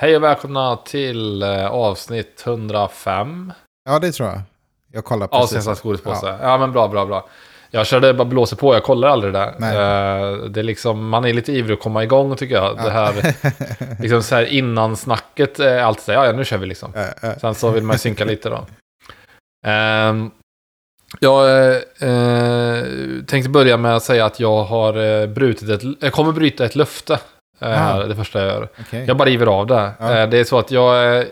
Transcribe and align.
Hej 0.00 0.16
och 0.16 0.22
välkomna 0.22 0.76
till 0.76 1.42
eh, 1.42 1.66
avsnitt 1.66 2.42
105. 2.46 3.52
Ja, 3.84 3.98
det 3.98 4.12
tror 4.12 4.28
jag. 4.28 4.40
Jag 4.92 5.04
kollar 5.04 5.26
precis. 5.26 5.66
Avsnitt 5.66 5.82
godispåse. 5.82 6.26
Ja. 6.26 6.38
ja, 6.42 6.58
men 6.58 6.72
bra, 6.72 6.88
bra, 6.88 7.06
bra. 7.06 7.28
Jag 7.70 7.86
körde 7.86 8.14
bara 8.14 8.24
blåser 8.24 8.56
på, 8.56 8.74
jag 8.74 8.82
kollar 8.82 9.08
aldrig 9.08 9.32
det 9.32 9.54
Nej. 9.58 9.74
där. 9.74 10.32
Eh, 10.32 10.38
Det 10.44 10.60
är 10.60 10.64
liksom, 10.64 11.08
man 11.08 11.24
är 11.24 11.32
lite 11.32 11.52
ivrig 11.52 11.74
att 11.74 11.82
komma 11.82 12.04
igång 12.04 12.36
tycker 12.36 12.54
jag. 12.54 12.76
Det 12.76 12.90
här, 12.90 13.34
liksom 14.02 14.22
så 14.22 14.34
här 14.34 14.44
innan 14.44 14.96
snacket 14.96 15.60
är 15.60 15.82
alltid 15.82 16.04
så 16.04 16.12
här, 16.12 16.18
ja, 16.18 16.26
ja 16.26 16.32
nu 16.32 16.44
kör 16.44 16.58
vi 16.58 16.66
liksom. 16.66 16.92
Eh, 16.94 17.30
eh, 17.30 17.38
Sen 17.38 17.54
så 17.54 17.70
vill 17.70 17.84
man 17.84 17.98
synka 17.98 18.24
lite 18.24 18.48
då. 18.48 18.66
Ehm, 19.66 20.30
jag 21.20 21.50
eh, 21.76 23.22
tänkte 23.26 23.50
börja 23.50 23.76
med 23.76 23.96
att 23.96 24.02
säga 24.02 24.24
att 24.24 24.40
jag 24.40 24.64
har 24.64 24.96
eh, 24.96 25.26
brutit 25.26 25.68
ett, 25.68 25.82
jag 26.00 26.12
kommer 26.12 26.32
bryta 26.32 26.64
ett 26.64 26.76
löfte. 26.76 27.18
Eh, 27.60 27.68
här, 27.68 28.04
det 28.04 28.16
första 28.16 28.38
jag 28.38 28.48
gör. 28.48 28.68
Okej. 28.80 29.04
Jag 29.06 29.16
bara 29.16 29.28
river 29.28 29.46
av 29.46 29.66
det. 29.66 29.90
Ja. 29.98 30.16
Eh, 30.18 30.28
Det 30.28 30.38
är 30.38 30.44
så 30.44 30.58
att 30.58 30.70
jag, 30.70 31.16
eh, 31.18 31.24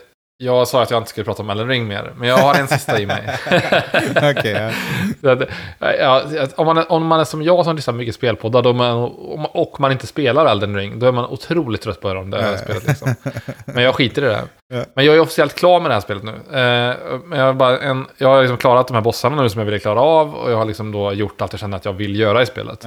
jag 0.44 0.68
sa 0.68 0.82
att 0.82 0.90
jag 0.90 0.98
inte 0.98 1.10
skulle 1.10 1.24
prata 1.24 1.42
om 1.42 1.50
Elden 1.50 1.68
Ring 1.68 1.88
mer, 1.88 2.12
men 2.16 2.28
jag 2.28 2.36
har 2.38 2.54
en 2.54 2.68
sista 2.68 3.00
i 3.00 3.06
mig. 3.06 3.38
Okej, 4.16 4.70
ja. 5.22 5.32
Att, 5.32 5.42
ja, 5.98 6.22
om, 6.56 6.66
man 6.66 6.78
är, 6.78 6.92
om 6.92 7.06
man 7.06 7.20
är 7.20 7.24
som 7.24 7.42
jag 7.42 7.64
som 7.64 7.76
lyssnar 7.76 7.94
mycket 7.94 8.14
spelpoddar 8.14 8.62
då 8.62 8.72
man, 8.72 8.96
och 9.52 9.80
man 9.80 9.92
inte 9.92 10.06
spelar 10.06 10.46
Elden 10.46 10.76
Ring, 10.76 10.98
då 10.98 11.06
är 11.06 11.12
man 11.12 11.24
otroligt 11.24 11.82
trött 11.82 12.00
på 12.00 12.08
att 12.08 12.12
höra 12.14 12.22
om 12.22 12.30
det 12.30 12.42
här 12.42 12.56
spelet. 12.56 12.86
Liksom. 12.86 13.14
Men 13.64 13.84
jag 13.84 13.94
skiter 13.94 14.22
i 14.22 14.24
det. 14.24 14.42
Ja. 14.74 14.84
Men 14.94 15.04
jag 15.04 15.16
är 15.16 15.20
officiellt 15.20 15.54
klar 15.54 15.80
med 15.80 15.90
det 15.90 15.94
här 15.94 16.00
spelet 16.00 16.22
nu. 16.22 16.34
Men 17.24 17.38
jag, 17.38 17.46
har 17.46 17.52
bara 17.52 17.78
en, 17.78 18.06
jag 18.18 18.28
har 18.28 18.40
liksom 18.40 18.56
klarat 18.56 18.88
de 18.88 18.94
här 18.94 19.00
bossarna 19.00 19.42
nu 19.42 19.48
som 19.48 19.58
jag 19.58 19.66
ville 19.66 19.78
klara 19.78 20.00
av, 20.00 20.34
och 20.34 20.50
jag 20.52 20.56
har 20.56 20.64
liksom 20.64 20.92
då 20.92 21.12
gjort 21.12 21.40
allt 21.42 21.52
jag 21.52 21.60
känner 21.60 21.76
att 21.76 21.84
jag 21.84 21.92
vill 21.92 22.20
göra 22.20 22.42
i 22.42 22.46
spelet. 22.46 22.84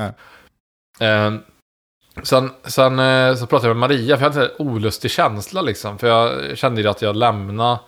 Sen, 2.23 2.51
sen 2.63 2.99
eh, 2.99 3.35
så 3.35 3.47
pratade 3.47 3.69
jag 3.69 3.77
med 3.77 3.89
Maria, 3.89 4.17
för 4.17 4.25
jag 4.25 4.31
hade 4.31 4.45
en 4.45 4.51
olustig 4.57 5.11
känsla 5.11 5.61
liksom. 5.61 5.97
För 5.97 6.07
jag 6.07 6.57
kände 6.57 6.81
ju 6.81 6.87
att 6.87 7.01
jag 7.01 7.15
lämnade 7.15 7.79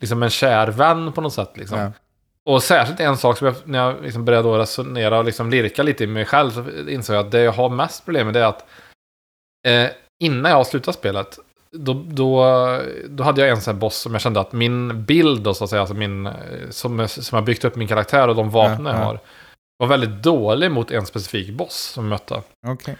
liksom 0.00 0.22
en 0.22 0.30
kär 0.30 0.68
vän 0.68 1.12
på 1.12 1.20
något 1.20 1.34
sätt. 1.34 1.56
Liksom. 1.56 1.78
Ja. 1.78 1.92
Och 2.44 2.62
särskilt 2.62 3.00
en 3.00 3.16
sak 3.16 3.38
som 3.38 3.46
jag, 3.46 3.56
när 3.64 3.78
jag 3.78 4.02
liksom 4.02 4.24
började 4.24 4.48
resonera 4.48 5.18
och 5.18 5.24
liksom 5.24 5.50
lirka 5.50 5.82
lite 5.82 6.04
i 6.04 6.06
mig 6.06 6.24
själv, 6.24 6.50
så 6.50 6.90
insåg 6.90 7.16
jag 7.16 7.26
att 7.26 7.32
det 7.32 7.40
jag 7.40 7.52
har 7.52 7.68
mest 7.68 8.04
problem 8.04 8.26
med 8.26 8.34
det 8.34 8.40
är 8.40 8.44
att 8.44 8.64
eh, 9.66 9.90
innan 10.20 10.50
jag 10.50 10.66
slutat 10.66 10.94
spelet, 10.94 11.38
då, 11.70 12.04
då, 12.06 12.44
då 13.08 13.24
hade 13.24 13.40
jag 13.40 13.50
en 13.50 13.60
sån 13.60 13.74
här 13.74 13.80
boss 13.80 13.96
som 13.96 14.12
jag 14.12 14.20
kände 14.20 14.40
att 14.40 14.52
min 14.52 15.04
bild, 15.04 15.42
då, 15.42 15.54
så 15.54 15.64
att 15.64 15.70
säga, 15.70 15.80
alltså 15.80 15.94
min, 15.94 16.26
eh, 16.26 16.32
som, 16.70 17.08
som 17.08 17.36
har 17.36 17.42
byggt 17.42 17.64
upp 17.64 17.76
min 17.76 17.88
karaktär 17.88 18.28
och 18.28 18.34
de 18.34 18.50
vapen 18.50 18.84
Ja, 18.84 18.92
jag 18.92 19.00
ja. 19.00 19.04
har, 19.04 19.20
var 19.78 19.86
väldigt 19.86 20.22
dålig 20.22 20.70
mot 20.70 20.90
en 20.90 21.06
specifik 21.06 21.52
boss 21.52 21.76
som 21.76 22.04
jag 22.04 22.10
mötte. 22.10 22.42
Okej. 22.66 22.96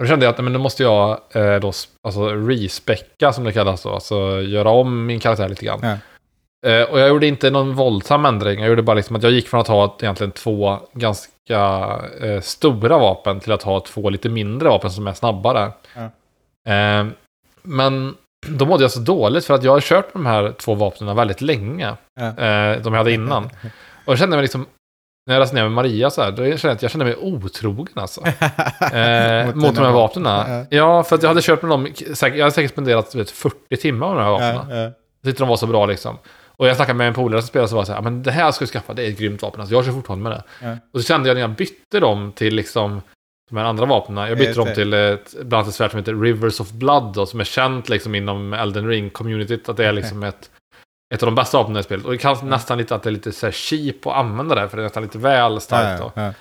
Då 0.00 0.06
kände 0.06 0.26
jag 0.26 0.32
att 0.32 0.44
men 0.44 0.52
då 0.52 0.58
måste 0.58 0.82
jag 0.82 1.20
eh, 1.32 1.60
då, 1.60 1.72
alltså 2.02 2.28
respecka 2.28 3.32
som 3.32 3.44
det 3.44 3.52
kallas 3.52 3.82
då. 3.82 3.90
Alltså 3.90 4.40
göra 4.40 4.70
om 4.70 5.06
min 5.06 5.20
karaktär 5.20 5.48
lite 5.48 5.64
grann. 5.64 5.80
Ja. 5.82 5.96
Eh, 6.70 6.82
och 6.82 7.00
jag 7.00 7.08
gjorde 7.08 7.26
inte 7.26 7.50
någon 7.50 7.74
våldsam 7.74 8.24
ändring. 8.24 8.60
Jag 8.60 8.68
gjorde 8.68 8.82
bara 8.82 8.94
liksom 8.94 9.16
att 9.16 9.22
jag 9.22 9.32
gick 9.32 9.48
från 9.48 9.60
att 9.60 9.68
ha 9.68 9.96
egentligen 10.00 10.30
två 10.30 10.78
ganska 10.92 11.60
eh, 12.20 12.40
stora 12.40 12.98
vapen 12.98 13.40
till 13.40 13.52
att 13.52 13.62
ha 13.62 13.80
två 13.80 14.10
lite 14.10 14.28
mindre 14.28 14.68
vapen 14.68 14.90
som 14.90 15.06
är 15.06 15.12
snabbare. 15.12 15.72
Ja. 15.94 16.02
Eh, 16.72 17.06
men 17.62 18.14
då 18.46 18.66
mådde 18.66 18.84
jag 18.84 18.90
så 18.90 19.00
dåligt 19.00 19.44
för 19.44 19.54
att 19.54 19.64
jag 19.64 19.72
har 19.72 19.80
kört 19.80 20.12
de 20.12 20.26
här 20.26 20.52
två 20.52 20.74
vapnen 20.74 21.16
väldigt 21.16 21.40
länge. 21.40 21.94
Ja. 22.20 22.26
Eh, 22.26 22.82
de 22.82 22.92
jag 22.92 23.00
hade 23.00 23.12
innan. 23.12 23.44
Och 24.04 24.12
jag 24.12 24.18
kände 24.18 24.36
mig 24.36 24.42
liksom, 24.42 24.66
när 25.30 25.36
jag 25.36 25.42
resonerade 25.42 25.70
med 25.70 25.74
Maria 25.74 26.10
så 26.10 26.22
här, 26.22 26.30
då 26.30 26.36
kände 26.36 26.58
jag 26.62 26.72
att 26.72 26.82
jag 26.82 26.90
kände 26.90 27.04
mig 27.04 27.16
otrogen 27.16 27.94
alltså. 27.94 28.20
Eh, 28.80 29.46
mot, 29.46 29.54
dina 29.54 29.72
de 29.72 29.86
här 29.86 29.92
vapnen. 29.92 30.66
Ja, 30.70 31.02
för 31.02 31.16
att 31.16 31.22
jag 31.22 31.30
hade 31.30 31.42
kört 31.42 31.62
med 31.62 31.70
dem, 31.70 31.86
säkert, 32.14 32.38
jag 32.38 32.44
hade 32.44 32.54
säkert 32.54 32.70
spenderat 32.70 33.14
vet, 33.14 33.30
40 33.30 33.76
timmar 33.76 34.08
med 34.08 34.16
de 34.16 34.22
här 34.22 34.30
vapnen. 34.30 34.76
Ja, 34.76 34.82
ja. 34.84 34.90
Tyckte 35.24 35.42
de 35.42 35.48
var 35.48 35.56
så 35.56 35.66
bra 35.66 35.86
liksom. 35.86 36.18
Och 36.46 36.68
jag 36.68 36.76
snackade 36.76 36.98
med 36.98 37.08
en 37.08 37.14
polare 37.14 37.42
som 37.42 37.48
spelade 37.48 37.68
så 37.68 37.76
var 37.76 37.84
så 37.84 37.92
här, 37.92 38.02
men 38.02 38.22
det 38.22 38.30
här 38.30 38.52
ska 38.52 38.62
jag 38.62 38.68
skaffa, 38.68 38.94
det 38.94 39.06
är 39.06 39.10
ett 39.10 39.18
grymt 39.18 39.42
vapen. 39.42 39.60
Alltså, 39.60 39.74
jag 39.74 39.84
kör 39.84 39.92
fortfarande 39.92 40.22
med 40.22 40.32
det. 40.32 40.42
Ja. 40.66 40.76
Och 40.92 41.00
så 41.00 41.06
kände 41.06 41.28
jag 41.28 41.34
när 41.34 41.40
jag 41.40 41.50
bytte 41.50 42.00
dem 42.00 42.32
till 42.32 42.54
liksom 42.54 43.02
de 43.50 43.56
här 43.56 43.64
andra 43.64 43.86
vapnen. 43.86 44.28
Jag 44.28 44.38
bytte 44.38 44.54
dem 44.54 44.74
till 44.74 44.92
ett, 44.92 45.34
bland 45.34 45.54
annat 45.54 45.68
ett 45.68 45.74
svärd 45.74 45.90
som 45.90 45.98
heter 45.98 46.14
Rivers 46.14 46.60
of 46.60 46.70
Blood 46.70 47.14
då, 47.14 47.26
som 47.26 47.40
är 47.40 47.44
känt 47.44 47.88
liksom 47.88 48.14
inom 48.14 48.52
Elden 48.52 48.88
Ring-communityt. 48.88 49.68
Att 49.70 49.76
det 49.76 49.86
är 49.86 49.92
liksom 49.92 50.22
ett, 50.22 50.50
ett 51.14 51.22
av 51.22 51.26
de 51.26 51.34
bästa 51.34 51.58
vapnen 51.58 51.76
i 51.80 51.82
spelet. 51.82 52.04
Och 52.06 52.12
det 52.12 52.18
kan 52.18 52.36
nästan 52.48 52.78
lite 52.78 52.94
att 52.94 53.02
det 53.02 53.08
är 53.08 53.12
lite 53.12 53.32
så 53.32 53.46
här 53.46 53.52
cheap 53.52 54.06
att 54.06 54.16
använda 54.16 54.54
det, 54.54 54.68
för 54.68 54.76
det 54.76 54.80
är 54.82 54.84
nästan 54.84 55.02
lite 55.02 55.18
väl 55.18 55.60
starkt. 55.60 56.02
Ja, 56.16 56.22
ja. 56.22 56.32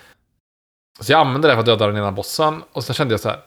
Så 0.99 1.11
jag 1.11 1.19
använde 1.21 1.47
det 1.47 1.53
för 1.53 1.59
att 1.59 1.65
döda 1.65 1.87
den 1.87 1.97
ena 1.97 2.11
bossen. 2.11 2.63
Och 2.73 2.83
sen 2.83 2.93
kände 2.93 3.13
jag 3.13 3.19
så 3.19 3.29
här. 3.29 3.39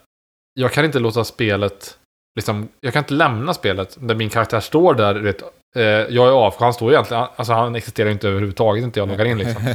Jag 0.55 0.73
kan 0.73 0.85
inte 0.85 0.99
låta 0.99 1.25
spelet... 1.25 1.99
Liksom, 2.37 2.69
jag 2.81 2.93
kan 2.93 3.01
inte 3.01 3.15
lämna 3.15 3.55
spelet 3.55 3.97
där 4.01 4.15
min 4.15 4.31
karaktär 4.31 4.61
står 4.61 4.95
där. 4.95 5.15
Vet, 5.15 5.43
eh, 5.77 5.83
jag 5.83 6.29
är 6.29 6.33
av, 6.33 6.55
han 6.59 6.75
står 6.75 6.93
egentligen... 6.93 7.27
Alltså 7.37 7.53
han 7.53 7.75
existerar 7.75 8.07
ju 8.07 8.13
inte 8.13 8.29
överhuvudtaget 8.29 8.85
inte 8.85 9.01
jag 9.01 9.09
loggar 9.09 9.25
in 9.25 9.39
liksom. 9.39 9.75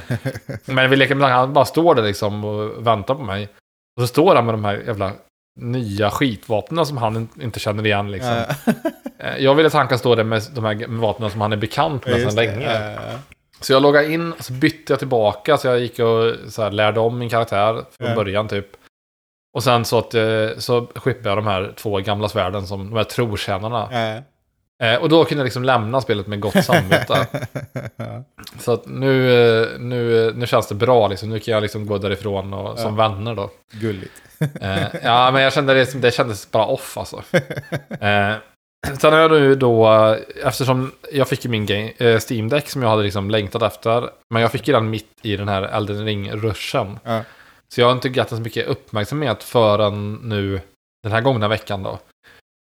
Men 0.65 0.89
vi 0.89 0.95
leker 0.95 1.15
med 1.15 1.29
han 1.29 1.53
bara 1.53 1.65
står 1.65 1.95
där 1.95 2.03
liksom 2.03 2.45
och 2.45 2.87
väntar 2.87 3.15
på 3.15 3.21
mig. 3.23 3.49
Och 3.97 4.01
så 4.03 4.07
står 4.07 4.35
han 4.35 4.45
med 4.45 4.53
de 4.53 4.65
här 4.65 4.83
jävla 4.87 5.11
nya 5.59 6.11
skitvapnen 6.11 6.85
som 6.85 6.97
han 6.97 7.15
in- 7.15 7.29
inte 7.41 7.59
känner 7.59 7.85
igen 7.85 8.11
liksom. 8.11 8.43
Ja. 9.27 9.33
Eh, 9.37 9.43
Jag 9.43 9.55
ville 9.55 9.67
att 9.67 9.73
han 9.73 9.87
kan 9.87 9.99
stå 9.99 10.15
där 10.15 10.23
med 10.23 10.41
de 10.55 10.65
här 10.65 10.85
vapnen 10.87 11.29
som 11.31 11.41
han 11.41 11.53
är 11.53 11.57
bekant 11.57 12.05
med 12.05 12.13
sedan 12.15 12.23
Just 12.23 12.37
det. 12.37 12.45
länge. 12.45 12.73
Ja, 12.73 12.91
ja. 12.91 13.19
Så 13.61 13.73
jag 13.73 13.81
loggade 13.81 14.11
in, 14.13 14.33
så 14.39 14.53
bytte 14.53 14.93
jag 14.93 14.99
tillbaka, 14.99 15.57
så 15.57 15.67
jag 15.67 15.79
gick 15.79 15.99
och 15.99 16.33
så 16.47 16.63
här, 16.63 16.71
lärde 16.71 16.99
om 16.99 17.17
min 17.19 17.29
karaktär 17.29 17.73
från 17.97 18.09
Ja. 18.09 18.15
början 18.15 18.47
typ. 18.47 18.67
Och 19.53 19.63
sen 19.63 19.85
så, 19.85 19.97
att, 19.97 20.13
eh, 20.13 20.47
så 20.57 20.87
skippade 20.95 21.29
jag 21.29 21.37
de 21.37 21.47
här 21.47 21.73
två 21.77 21.97
gamla 21.97 22.29
svärden, 22.29 22.67
som, 22.67 22.89
de 22.89 22.95
här 22.97 23.03
trotjänarna. 23.03 23.87
Ja. 23.91 24.21
Eh, 24.87 24.95
och 25.01 25.09
då 25.09 25.25
kunde 25.25 25.39
jag 25.41 25.45
liksom 25.45 25.63
lämna 25.63 26.01
spelet 26.01 26.27
med 26.27 26.39
gott 26.39 26.65
samvete. 26.65 27.27
Ja. 27.97 28.23
så 28.59 28.71
att 28.73 28.83
nu, 28.87 29.31
eh, 29.63 29.79
nu, 29.79 30.31
nu 30.35 30.47
känns 30.47 30.67
det 30.67 30.75
bra, 30.75 31.07
liksom. 31.07 31.29
nu 31.29 31.39
kan 31.39 31.53
jag 31.53 31.61
liksom 31.61 31.85
gå 31.85 31.97
därifrån 31.97 32.53
och, 32.53 32.79
som 32.79 32.95
vänner 32.95 33.35
då. 33.35 33.49
Gulligt. 33.71 34.13
Eh, 34.61 34.77
ja, 35.03 35.31
men 35.31 35.41
jag 35.41 35.53
kände 35.53 35.73
det, 35.73 36.01
det 36.01 36.11
kändes 36.11 36.51
bara 36.51 36.65
off 36.65 36.97
alltså. 36.97 37.21
Sen 38.99 39.13
har 39.13 39.19
jag 39.19 39.31
nu 39.31 39.55
då, 39.55 39.87
eftersom 40.43 40.91
jag 41.11 41.27
fick 41.27 41.45
ju 41.45 41.51
min 41.51 41.65
game, 41.65 41.91
eh, 41.97 42.19
Steam 42.29 42.49
Deck 42.49 42.69
som 42.69 42.81
jag 42.81 42.89
hade 42.89 43.03
liksom 43.03 43.29
längtat 43.29 43.61
efter. 43.61 44.09
Men 44.29 44.41
jag 44.41 44.51
fick 44.51 44.67
ju 44.67 44.73
den 44.73 44.89
mitt 44.89 45.19
i 45.21 45.37
den 45.37 45.47
här 45.47 45.63
Elden 45.63 46.05
Ring-ruschen. 46.05 46.99
Ja. 47.03 47.21
Så 47.69 47.81
jag 47.81 47.87
har 47.87 47.93
inte 47.93 48.07
gett 48.07 48.29
den 48.29 48.37
så 48.37 48.43
mycket 48.43 48.67
uppmärksamhet 48.67 49.43
förrän 49.43 50.13
nu 50.13 50.61
den 51.03 51.11
här 51.11 51.21
gångna 51.21 51.47
veckan 51.47 51.83
då. 51.83 51.99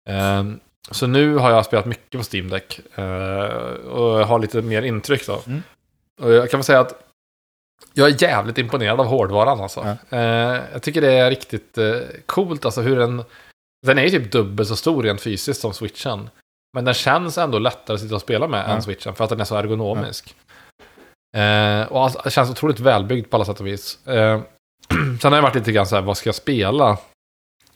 Eh, 0.09 0.43
så 0.91 1.07
nu 1.07 1.35
har 1.35 1.51
jag 1.51 1.65
spelat 1.65 1.85
mycket 1.85 2.19
på 2.19 2.35
Steam 2.35 2.49
Deck. 2.49 2.79
Eh, 2.95 3.45
och 3.87 4.27
har 4.27 4.39
lite 4.39 4.61
mer 4.61 4.81
intryck 4.81 5.27
då. 5.27 5.41
Mm. 5.47 5.63
Och 6.21 6.31
jag 6.31 6.49
kan 6.51 6.57
väl 6.57 6.63
säga 6.65 6.79
att 6.79 7.01
jag 7.93 8.09
är 8.09 8.23
jävligt 8.23 8.57
imponerad 8.57 8.99
av 8.99 9.05
hårdvaran 9.05 9.61
alltså. 9.61 9.97
Eh, 10.09 10.19
jag 10.73 10.81
tycker 10.81 11.01
det 11.01 11.13
är 11.13 11.29
riktigt 11.29 11.77
eh, 11.77 11.99
coolt 12.25 12.65
alltså 12.65 12.81
hur 12.81 12.95
den... 12.95 13.23
Den 13.85 13.97
är 13.97 14.03
ju 14.03 14.09
typ 14.09 14.31
dubbelt 14.31 14.69
så 14.69 14.75
stor 14.75 15.03
rent 15.03 15.21
fysiskt 15.21 15.61
som 15.61 15.73
switchen. 15.73 16.29
Men 16.73 16.85
den 16.85 16.93
känns 16.93 17.37
ändå 17.37 17.59
lättare 17.59 17.95
att 17.95 18.01
sitta 18.01 18.15
och 18.15 18.21
spela 18.21 18.47
med 18.47 18.59
Ja. 18.67 18.73
än 18.73 18.81
switchen 18.81 19.15
för 19.15 19.23
att 19.23 19.29
den 19.29 19.39
är 19.39 19.45
så 19.45 19.55
ergonomisk. 19.55 20.35
Eh, 21.37 21.81
och 21.91 22.03
alltså, 22.03 22.29
känns 22.29 22.49
otroligt 22.49 22.79
välbyggd 22.79 23.29
på 23.29 23.37
alla 23.37 23.45
sätt 23.45 23.59
och 23.59 23.67
vis. 23.67 24.07
Eh, 24.07 24.41
sen 25.21 25.31
har 25.31 25.37
jag 25.37 25.41
varit 25.43 25.55
lite 25.55 25.71
grann 25.71 25.87
så 25.87 25.95
här, 25.95 26.01
vad 26.01 26.17
ska 26.17 26.27
jag 26.27 26.35
spela? 26.35 26.97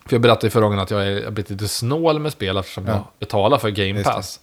För 0.05 0.15
jag 0.15 0.21
berättade 0.21 0.47
i 0.47 0.49
förra 0.49 0.63
gången 0.63 0.79
att 0.79 0.91
jag 0.91 0.97
har 0.97 1.31
blivit 1.31 1.49
lite 1.49 1.67
snål 1.67 2.19
med 2.19 2.31
spel 2.31 2.57
eftersom 2.57 2.85
Ja. 2.87 2.91
jag 2.93 3.03
betalar 3.19 3.57
för 3.57 3.69
Game. 3.69 4.03
Pass. 4.03 4.39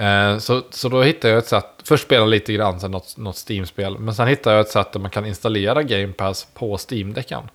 Eh, 0.00 0.38
så, 0.38 0.62
så 0.70 0.88
då 0.88 1.02
hittade 1.02 1.28
jag 1.34 1.38
ett 1.38 1.46
sätt, 1.46 1.66
först 1.84 2.04
spela 2.04 2.26
lite 2.26 2.52
grann, 2.52 2.80
sen 2.80 2.90
något, 2.90 3.16
något 3.16 3.36
Steam-spel. 3.48 3.98
Men 3.98 4.14
sen 4.14 4.28
hittade 4.28 4.56
jag 4.56 4.60
ett 4.66 4.72
sätt 4.72 4.92
där 4.92 5.00
man 5.00 5.10
kan 5.10 5.26
installera 5.26 5.82
Game 5.82 6.12
Pass 6.12 6.48
på 6.54 6.76
Steam-däcken. 6.76 7.48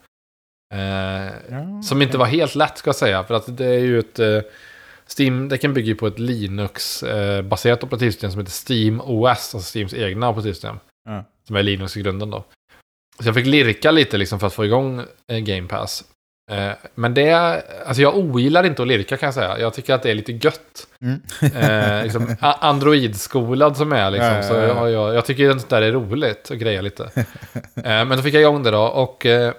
Eh, 0.74 1.33
Ja, 1.50 1.81
som 1.83 2.01
inte 2.01 2.18
var 2.18 2.25
helt 2.25 2.56
lätt 2.56 2.77
ska 2.77 2.88
jag 2.88 2.95
säga, 2.95 3.24
för 3.24 3.33
att 3.33 3.57
det 3.57 3.66
är 3.66 3.80
ju 3.80 4.00
ett... 4.00 4.19
Eh, 4.19 4.39
Steam-däcken 5.18 5.74
bygger 5.74 5.88
ju 5.88 5.95
på 5.95 6.07
ett 6.07 6.19
Linux-baserat 6.19 7.83
operativsystem 7.83 8.31
som 8.31 8.39
heter 8.39 8.74
Steam 8.74 9.01
OS, 9.01 9.27
alltså 9.27 9.60
Steams 9.60 9.94
egna 9.94 10.30
operativsystem. 10.30 10.80
Ja. 11.10 11.24
Som 11.48 11.56
är 11.56 11.63
Linux 11.63 11.98
i 11.98 12.01
grunden 12.01 12.30
då. 12.30 12.44
Så 13.19 13.27
jag 13.27 13.36
fick 13.36 13.45
lirka 13.45 13.92
lite 13.92 14.18
liksom 14.18 14.39
för 14.39 14.48
att 14.48 14.54
få 14.54 14.66
igång 14.66 15.00
eh, 15.31 15.39
Game 15.39 15.68
Pass. 15.68 16.04
Eh, 16.51 16.72
men 16.95 17.13
det, 17.13 17.33
alltså 17.86 18.01
jag 18.01 18.18
ogillar 18.18 18.63
inte 18.63 18.81
att 18.81 18.88
lirka 18.88 19.18
kan 19.18 19.27
jag 19.27 19.33
säga. 19.33 19.60
Jag 19.60 19.74
tycker 19.74 19.94
att 19.94 20.04
det 20.04 20.12
är 20.12 20.15
lite 20.15 20.31
gött. 20.31 20.88
Mm. 21.01 21.22
Eh, 21.54 22.04
liksom, 22.04 22.36
Android-skolad 22.42 23.77
som 23.77 23.92
jag 23.92 24.01
är 24.01 24.12
liksom. 24.12 24.36
Ja, 24.36 24.44
Så 24.44 24.54
ja. 24.54 24.62
jag, 24.68 24.92
jag, 24.92 25.15
jag 25.15 25.25
tycker 25.25 25.50
att 25.50 25.69
det 25.69 25.75
där 25.75 25.81
är 25.81 25.92
roligt 25.92 26.51
att 26.51 26.57
greja 26.57 26.81
lite. 26.81 27.04
eh, 27.75 27.83
men 27.83 28.10
då 28.10 28.18
fick 28.18 28.33
jag 28.33 28.42
igång 28.42 28.63
det 28.63 28.72
då. 28.72 28.81
Och 28.83 29.25
eh, 29.25 29.54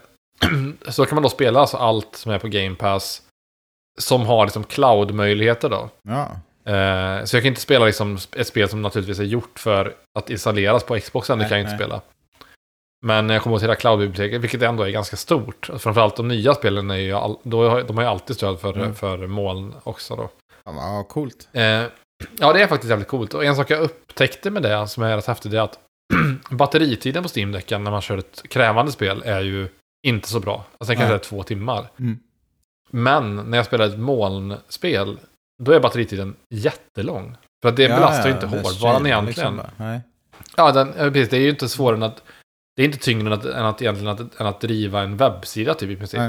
så 0.88 1.06
kan 1.06 1.16
man 1.16 1.22
då 1.22 1.28
spela 1.28 1.60
alltså 1.60 1.76
allt 1.76 2.16
som 2.16 2.32
är 2.32 2.38
på 2.38 2.48
Game 2.48 2.74
Pass. 2.74 3.22
Som 4.00 4.26
har 4.26 4.44
liksom 4.44 4.64
cloud-möjligheter 4.64 5.68
då. 5.68 5.88
Ja. 6.02 6.22
Eh, 6.72 7.24
så 7.24 7.36
jag 7.36 7.42
kan 7.42 7.48
inte 7.48 7.60
spela 7.60 7.84
liksom 7.84 8.18
ett 8.36 8.46
spel 8.46 8.68
som 8.68 8.82
naturligtvis 8.82 9.18
är 9.18 9.24
gjort 9.24 9.58
för 9.58 9.94
att 10.18 10.30
installeras 10.30 10.84
på 10.84 10.98
Xboxen. 11.00 11.38
Det 11.38 11.44
kan 11.48 11.58
jag 11.58 11.60
inte 11.66 11.70
nej. 11.76 11.78
spela. 11.78 12.00
Men 13.06 13.30
jag 13.30 13.42
kommer 13.42 13.56
ihåg 13.56 13.62
hela 13.62 13.74
cloud-biblioteket, 13.74 14.40
vilket 14.40 14.62
ändå 14.62 14.82
är 14.82 14.90
ganska 14.90 15.16
stort. 15.16 15.70
Framförallt 15.78 16.16
de 16.16 16.28
nya 16.28 16.54
spelen 16.54 16.90
är 16.90 16.96
ju, 16.96 17.12
all, 17.12 17.36
då 17.42 17.68
har, 17.68 17.82
de 17.82 17.96
har 17.96 18.04
ju 18.04 18.10
alltid 18.10 18.36
stöd 18.36 18.60
för, 18.60 18.72
Mm. 18.72 18.94
för 18.94 19.26
moln 19.26 19.74
också 19.82 20.16
då. 20.16 20.30
Ja, 20.64 20.72
vad 20.72 21.08
coolt. 21.08 21.48
Eh, 21.52 21.62
ja, 22.38 22.52
det 22.52 22.62
är 22.62 22.66
faktiskt 22.66 22.90
jävligt 22.90 23.08
coolt. 23.08 23.34
Och 23.34 23.44
en 23.44 23.56
sak 23.56 23.70
jag 23.70 23.80
upptäckte 23.80 24.50
med 24.50 24.62
det 24.62 24.88
som 24.88 25.02
är 25.02 25.16
rätt 25.16 25.26
häftigt 25.26 25.52
är 25.52 25.60
att 25.60 25.78
batteritiden 26.50 27.22
på 27.22 27.28
Steam-däcken 27.28 27.84
när 27.84 27.90
man 27.90 28.00
kör 28.00 28.18
ett 28.18 28.42
krävande 28.48 28.92
spel 28.92 29.22
är 29.26 29.40
ju 29.40 29.68
inte 30.06 30.28
så 30.28 30.40
bra. 30.40 30.64
Alltså 30.78 30.94
kanske 30.94 31.04
är 31.04 31.10
Nej. 31.10 31.18
två 31.18 31.42
timmar. 31.42 31.90
Mm. 31.98 32.18
Men 32.90 33.36
när 33.36 33.56
jag 33.58 33.66
spelar 33.66 33.86
ett 33.86 33.98
molnspel, 33.98 35.18
då 35.62 35.72
är 35.72 35.80
batteritiden 35.80 36.36
jättelång. 36.50 37.36
För 37.62 37.68
att 37.68 37.76
det 37.76 37.88
belastar 37.88 38.28
ju 38.28 38.34
inte 38.34 38.46
hårdvaran 38.46 38.72
stream, 38.74 39.06
egentligen. 39.06 39.56
liksom. 39.56 39.70
Nej. 39.76 40.00
Ja, 40.56 40.72
den, 40.72 40.92
ja, 40.98 41.10
precis. 41.10 41.28
Det 41.28 41.36
är 41.36 41.40
ju 41.40 41.50
inte 41.50 41.68
svårare 41.68 41.96
än 41.96 42.02
att... 42.02 42.22
Det 42.76 42.82
är 42.82 42.86
inte 42.86 42.98
tyngre 42.98 43.26
än 43.26 43.32
att, 43.32 43.44
än 43.44 43.66
att, 43.66 43.82
egentligen 43.82 44.12
att, 44.12 44.40
än 44.40 44.46
att 44.46 44.60
driva 44.60 45.02
en 45.02 45.16
webbsida 45.16 45.74
typ 45.74 45.90
i 45.90 45.96
princip. 45.96 46.20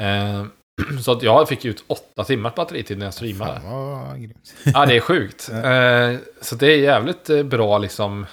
Eh, 0.00 0.44
så 1.02 1.12
att 1.12 1.22
jag 1.22 1.48
fick 1.48 1.64
ut 1.64 1.84
åtta 1.86 2.24
timmars 2.24 2.54
batteritid 2.54 2.98
när 2.98 3.06
jag 3.06 3.14
streamade. 3.14 3.60
Fan 3.60 4.08
vad 4.08 4.20
grymt. 4.20 4.54
Ja, 4.64 4.86
det 4.86 4.96
är 4.96 5.00
sjukt. 5.00 5.48
Ja. 5.52 5.72
Eh, 5.72 6.18
så 6.40 6.54
det 6.54 6.66
är 6.66 6.78
jävligt 6.78 7.30
eh, 7.30 7.42
bra 7.42 7.78
liksom, 7.78 8.26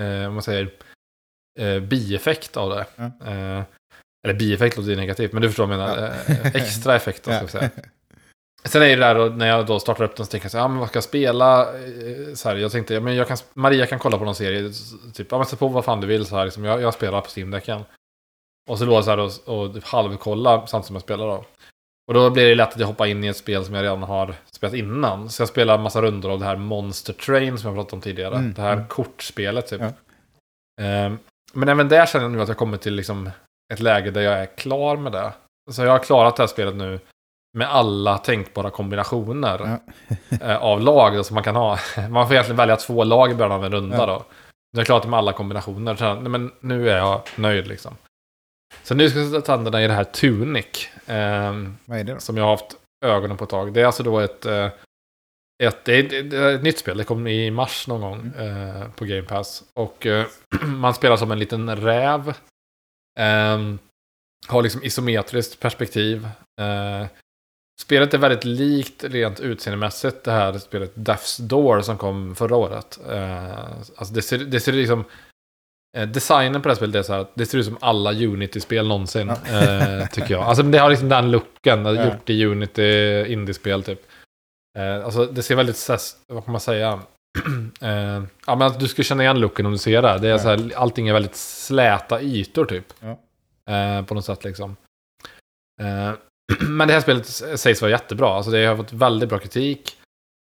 eh, 0.00 0.26
om 0.26 0.34
man 0.34 0.42
säger, 0.42 0.70
bieffekt 1.80 2.56
av 2.56 2.70
det. 2.70 2.86
Ja. 2.96 3.64
Eller 4.24 4.34
bieffekt 4.34 4.76
låter 4.76 4.90
ju 4.90 4.96
negativt, 4.96 5.32
men 5.32 5.42
du 5.42 5.48
förstår 5.48 5.66
vad 5.66 5.78
jag 5.78 5.88
menar. 5.88 6.12
Ja. 6.26 6.34
Eh, 6.34 6.56
extra 6.56 6.96
effekt, 6.96 7.22
ska 7.22 7.32
jag 7.32 7.50
säga. 7.50 7.70
Sen 8.64 8.82
är 8.82 8.86
det 8.86 8.96
där 8.96 9.14
då, 9.14 9.24
när 9.24 9.46
jag 9.46 9.66
då 9.66 9.80
startar 9.80 10.04
upp 10.04 10.16
den 10.16 10.26
så 10.26 10.30
tänker 10.30 10.44
jag 10.44 10.50
så 10.52 10.58
här, 10.58 10.64
ja 10.64 10.68
men 10.68 10.78
vad 10.78 10.88
ska 10.88 10.96
jag 10.96 11.04
spela? 11.04 11.60
Eh, 11.62 12.34
Så 12.34 12.48
här, 12.48 12.56
jag 12.56 12.72
tänkte, 12.72 12.94
ja, 12.94 13.00
men 13.00 13.16
jag 13.16 13.28
kan, 13.28 13.36
Maria 13.54 13.86
kan 13.86 13.98
kolla 13.98 14.18
på 14.18 14.24
någon 14.24 14.34
serie, 14.34 14.70
typ, 15.14 15.26
ja 15.30 15.38
men 15.38 15.46
sätt 15.46 15.58
på 15.58 15.68
vad 15.68 15.84
fan 15.84 16.00
du 16.00 16.06
vill 16.06 16.26
så 16.26 16.36
här, 16.36 16.44
liksom, 16.44 16.64
jag, 16.64 16.80
jag 16.80 16.94
spelar 16.94 17.20
på 17.20 17.28
Steam-däcken. 17.28 17.84
Och 18.70 18.78
så 18.78 18.84
låg 18.84 18.94
jag 18.94 19.04
så 19.04 19.10
här 19.10 19.18
och, 19.18 19.32
och 19.46 19.74
typ 19.74 19.84
halvkolla 19.84 20.66
samtidigt 20.66 20.86
som 20.86 20.96
jag 20.96 21.02
spelar 21.02 21.26
då. 21.26 21.44
Och 22.08 22.14
då 22.14 22.30
blir 22.30 22.48
det 22.48 22.54
lätt 22.54 22.72
att 22.72 22.80
jag 22.80 22.86
hoppar 22.86 23.06
in 23.06 23.24
i 23.24 23.26
ett 23.28 23.36
spel 23.36 23.64
som 23.64 23.74
jag 23.74 23.82
redan 23.82 24.02
har 24.02 24.34
spelat 24.50 24.74
innan. 24.74 25.30
Så 25.30 25.42
jag 25.42 25.48
spelar 25.48 25.78
massa 25.78 26.02
rundor 26.02 26.30
av 26.30 26.38
det 26.38 26.44
här 26.44 26.56
Monster 26.56 27.12
Train 27.12 27.58
som 27.58 27.68
jag 27.68 27.76
pratade 27.76 27.96
om 27.96 28.00
tidigare. 28.00 28.34
Mm, 28.36 28.54
Det 28.54 28.62
här 28.62 28.72
mm. 28.72 28.88
kortspelet 28.88 29.66
typ. 29.66 29.80
Ja. 29.80 29.92
Ehm, 30.84 31.18
men 31.52 31.68
även 31.68 31.88
där 31.88 32.06
känner 32.06 32.24
jag 32.24 32.32
nu 32.32 32.42
att 32.42 32.48
jag 32.48 32.56
kommer 32.56 32.76
till 32.76 32.94
liksom 32.94 33.30
ett 33.72 33.80
läge 33.80 34.10
där 34.10 34.20
jag 34.20 34.34
är 34.40 34.46
klar 34.46 34.96
med 34.96 35.12
det. 35.12 35.32
Så 35.70 35.82
jag 35.82 35.90
har 35.90 35.98
klarat 35.98 36.36
det 36.36 36.42
här 36.42 36.48
spelet 36.48 36.74
nu 36.74 37.00
med 37.58 37.68
alla 37.70 38.18
tänkbara 38.18 38.70
kombinationer 38.70 39.78
Ja. 40.30 40.36
eh, 40.40 40.56
av 40.56 40.80
lag 40.80 41.26
som 41.26 41.34
man 41.34 41.44
kan 41.44 41.56
ha. 41.56 41.78
Man 42.10 42.26
får 42.26 42.32
egentligen 42.34 42.56
välja 42.56 42.76
två 42.76 43.04
lag 43.04 43.30
i 43.30 43.34
början 43.34 43.52
av 43.52 43.64
en 43.64 43.72
runda 43.72 43.96
Ja. 43.96 44.06
då. 44.06 44.12
Nu 44.72 44.76
har 44.76 44.80
jag 44.80 44.86
klarat 44.86 45.02
det 45.02 45.08
med 45.08 45.18
alla 45.18 45.32
kombinationer. 45.32 45.94
Så, 45.96 46.14
nej, 46.14 46.28
men 46.28 46.52
nu 46.60 46.90
är 46.90 46.96
jag 46.96 47.20
nöjd 47.36 47.66
liksom. 47.66 47.94
Så 48.82 48.94
nu 48.94 49.10
ska 49.10 49.18
jag 49.18 49.28
sätta 49.30 49.40
tänderna 49.56 49.82
i 49.82 49.86
det 49.86 49.92
här 49.92 50.04
Tunic. 50.04 50.88
ehm, 51.06 51.76
Vad 51.84 51.98
är 51.98 52.04
det 52.04 52.12
då? 52.14 52.20
som 52.20 52.36
jag 52.36 52.44
har 52.44 52.50
haft 52.50 52.76
ögonen 53.04 53.36
på 53.36 53.44
ett 53.44 53.50
tag. 53.50 53.72
Det 53.72 53.80
är 53.80 53.86
alltså 53.86 54.02
då 54.02 54.18
ett, 54.20 54.46
eh, 54.46 54.66
ett, 55.62 55.84
det 55.84 55.92
är 56.34 56.54
ett 56.54 56.62
nytt 56.62 56.78
spel. 56.78 56.96
Det 56.98 57.04
kom 57.04 57.26
i 57.26 57.50
mars 57.50 57.88
någon 57.88 58.00
gång 58.00 58.32
eh, 58.46 58.88
på 58.96 59.04
Game 59.04 59.22
Pass. 59.22 59.62
Och 59.74 60.06
eh, 60.06 60.26
man 60.66 60.94
spelar 60.94 61.16
som 61.16 61.30
en 61.32 61.38
liten 61.38 61.76
räv. 61.76 62.34
Ehm, 63.20 63.78
har 64.48 64.62
liksom 64.62 64.82
isometriskt 64.84 65.60
perspektiv. 65.60 66.24
Eh, 66.60 67.06
spelet 67.82 68.14
är 68.14 68.18
väldigt 68.18 68.44
likt 68.44 69.04
rent 69.04 69.40
utseendemässigt 69.40 70.24
det 70.24 70.32
här 70.32 70.58
spelet 70.58 70.94
Death's 70.94 71.40
Door 71.42 71.80
som 71.80 71.98
kom 71.98 72.34
förra 72.36 72.56
året. 72.56 72.98
Eh, 73.10 73.64
alltså 73.96 74.14
det 74.14 74.22
ser, 74.22 74.38
det 74.38 74.60
ser 74.60 74.72
liksom... 74.72 75.04
Eh, 75.96 76.08
designen 76.08 76.62
på 76.62 76.68
det 76.68 76.72
här 76.74 76.76
spelet 76.76 76.94
är 76.96 77.02
så 77.02 77.12
här, 77.12 77.26
det 77.34 77.46
ser 77.46 77.58
ut 77.58 77.66
som 77.66 77.78
alla 77.80 78.12
Unity-spel 78.12 78.88
någonsin, 78.88 79.30
eh, 79.30 80.06
tycker 80.08 80.30
jag. 80.34 80.42
Alltså 80.42 80.62
det 80.62 80.78
har 80.78 80.90
liksom 80.90 81.08
den 81.08 81.30
looken, 81.30 81.84
Ja. 81.84 82.04
gjort 82.04 82.30
i 82.30 82.44
Unity 82.44 83.24
indiespel 83.32 83.82
typ. 83.84 84.00
Eh, 84.78 85.04
alltså 85.04 85.26
det 85.26 85.42
ser 85.42 85.54
väldigt, 85.56 85.88
vad 86.26 86.44
kan 86.44 86.52
man 86.52 86.60
säga? 86.60 87.00
eh, 87.80 88.22
ja 88.46 88.56
men 88.56 88.62
att 88.62 88.80
du 88.80 88.88
skulle 88.88 89.04
känna 89.04 89.22
igen 89.22 89.40
looken 89.40 89.66
om 89.66 89.72
du 89.72 89.78
ser 89.78 90.02
det. 90.02 90.18
det 90.18 90.28
är 90.28 90.32
Ja. 90.32 90.38
så 90.38 90.48
här, 90.48 90.72
allting 90.76 91.08
är 91.08 91.12
väldigt 91.12 91.36
släta 91.36 92.22
ytor 92.22 92.64
typ. 92.64 92.86
Ja. 93.00 93.18
Eh, 93.74 94.04
på 94.04 94.14
något 94.14 94.24
sätt 94.24 94.44
liksom. 94.44 94.76
Eh, 95.80 96.12
men 96.68 96.88
det 96.88 96.94
här 96.94 97.00
spelet 97.00 97.26
sägs 97.60 97.82
vara 97.82 97.90
jättebra. 97.90 98.28
Alltså 98.28 98.50
det 98.50 98.66
har 98.66 98.76
fått 98.76 98.92
väldigt 98.92 99.28
bra 99.28 99.38
kritik. 99.38 99.96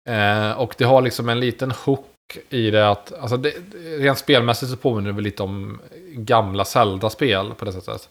Eh, 0.09 0.51
och 0.51 0.75
det 0.77 0.83
har 0.83 1.01
liksom 1.01 1.29
en 1.29 1.39
liten 1.39 1.71
hook 1.71 2.07
i 2.49 2.71
det 2.71 2.89
att, 2.89 3.13
alltså 3.13 3.37
det, 3.37 3.53
rent 3.99 4.17
spelmässigt 4.17 4.71
så 4.71 4.77
påminner 4.77 5.11
det 5.11 5.21
lite 5.21 5.43
om 5.43 5.79
gamla 6.13 6.65
Zelda-spel 6.65 7.53
på 7.53 7.65
det 7.65 7.71
sättet. 7.73 8.09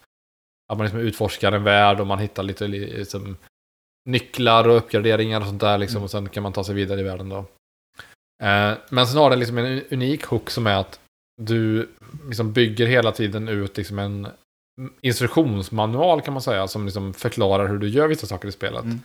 Att 0.72 0.78
man 0.78 0.84
liksom 0.86 1.00
utforskar 1.00 1.52
en 1.52 1.64
värld 1.64 2.00
och 2.00 2.06
man 2.06 2.18
hittar 2.18 2.42
lite 2.42 2.66
liksom, 2.68 3.36
nycklar 4.08 4.68
och 4.68 4.76
uppgraderingar 4.76 5.40
och 5.40 5.46
sånt 5.46 5.60
där 5.60 5.78
liksom. 5.78 5.96
Mm. 5.96 6.04
Och 6.04 6.10
sen 6.10 6.28
kan 6.28 6.42
man 6.42 6.52
ta 6.52 6.64
sig 6.64 6.74
vidare 6.74 7.00
i 7.00 7.02
världen 7.02 7.28
då. 7.28 7.44
Eh, 8.40 8.72
men 8.90 9.06
sen 9.06 9.18
har 9.18 9.30
den 9.30 9.38
liksom 9.38 9.58
en 9.58 9.82
unik 9.90 10.24
hook 10.24 10.50
som 10.50 10.66
är 10.66 10.76
att 10.76 11.00
du 11.42 11.88
liksom 12.28 12.52
bygger 12.52 12.86
hela 12.86 13.12
tiden 13.12 13.48
ut 13.48 13.76
liksom 13.76 13.98
en 13.98 14.28
instruktionsmanual 15.00 16.20
kan 16.20 16.34
man 16.34 16.42
säga. 16.42 16.68
Som 16.68 16.84
liksom 16.84 17.14
förklarar 17.14 17.68
hur 17.68 17.78
du 17.78 17.88
gör 17.88 18.08
vissa 18.08 18.26
saker 18.26 18.48
i 18.48 18.52
spelet. 18.52 18.84
Mm. 18.84 19.00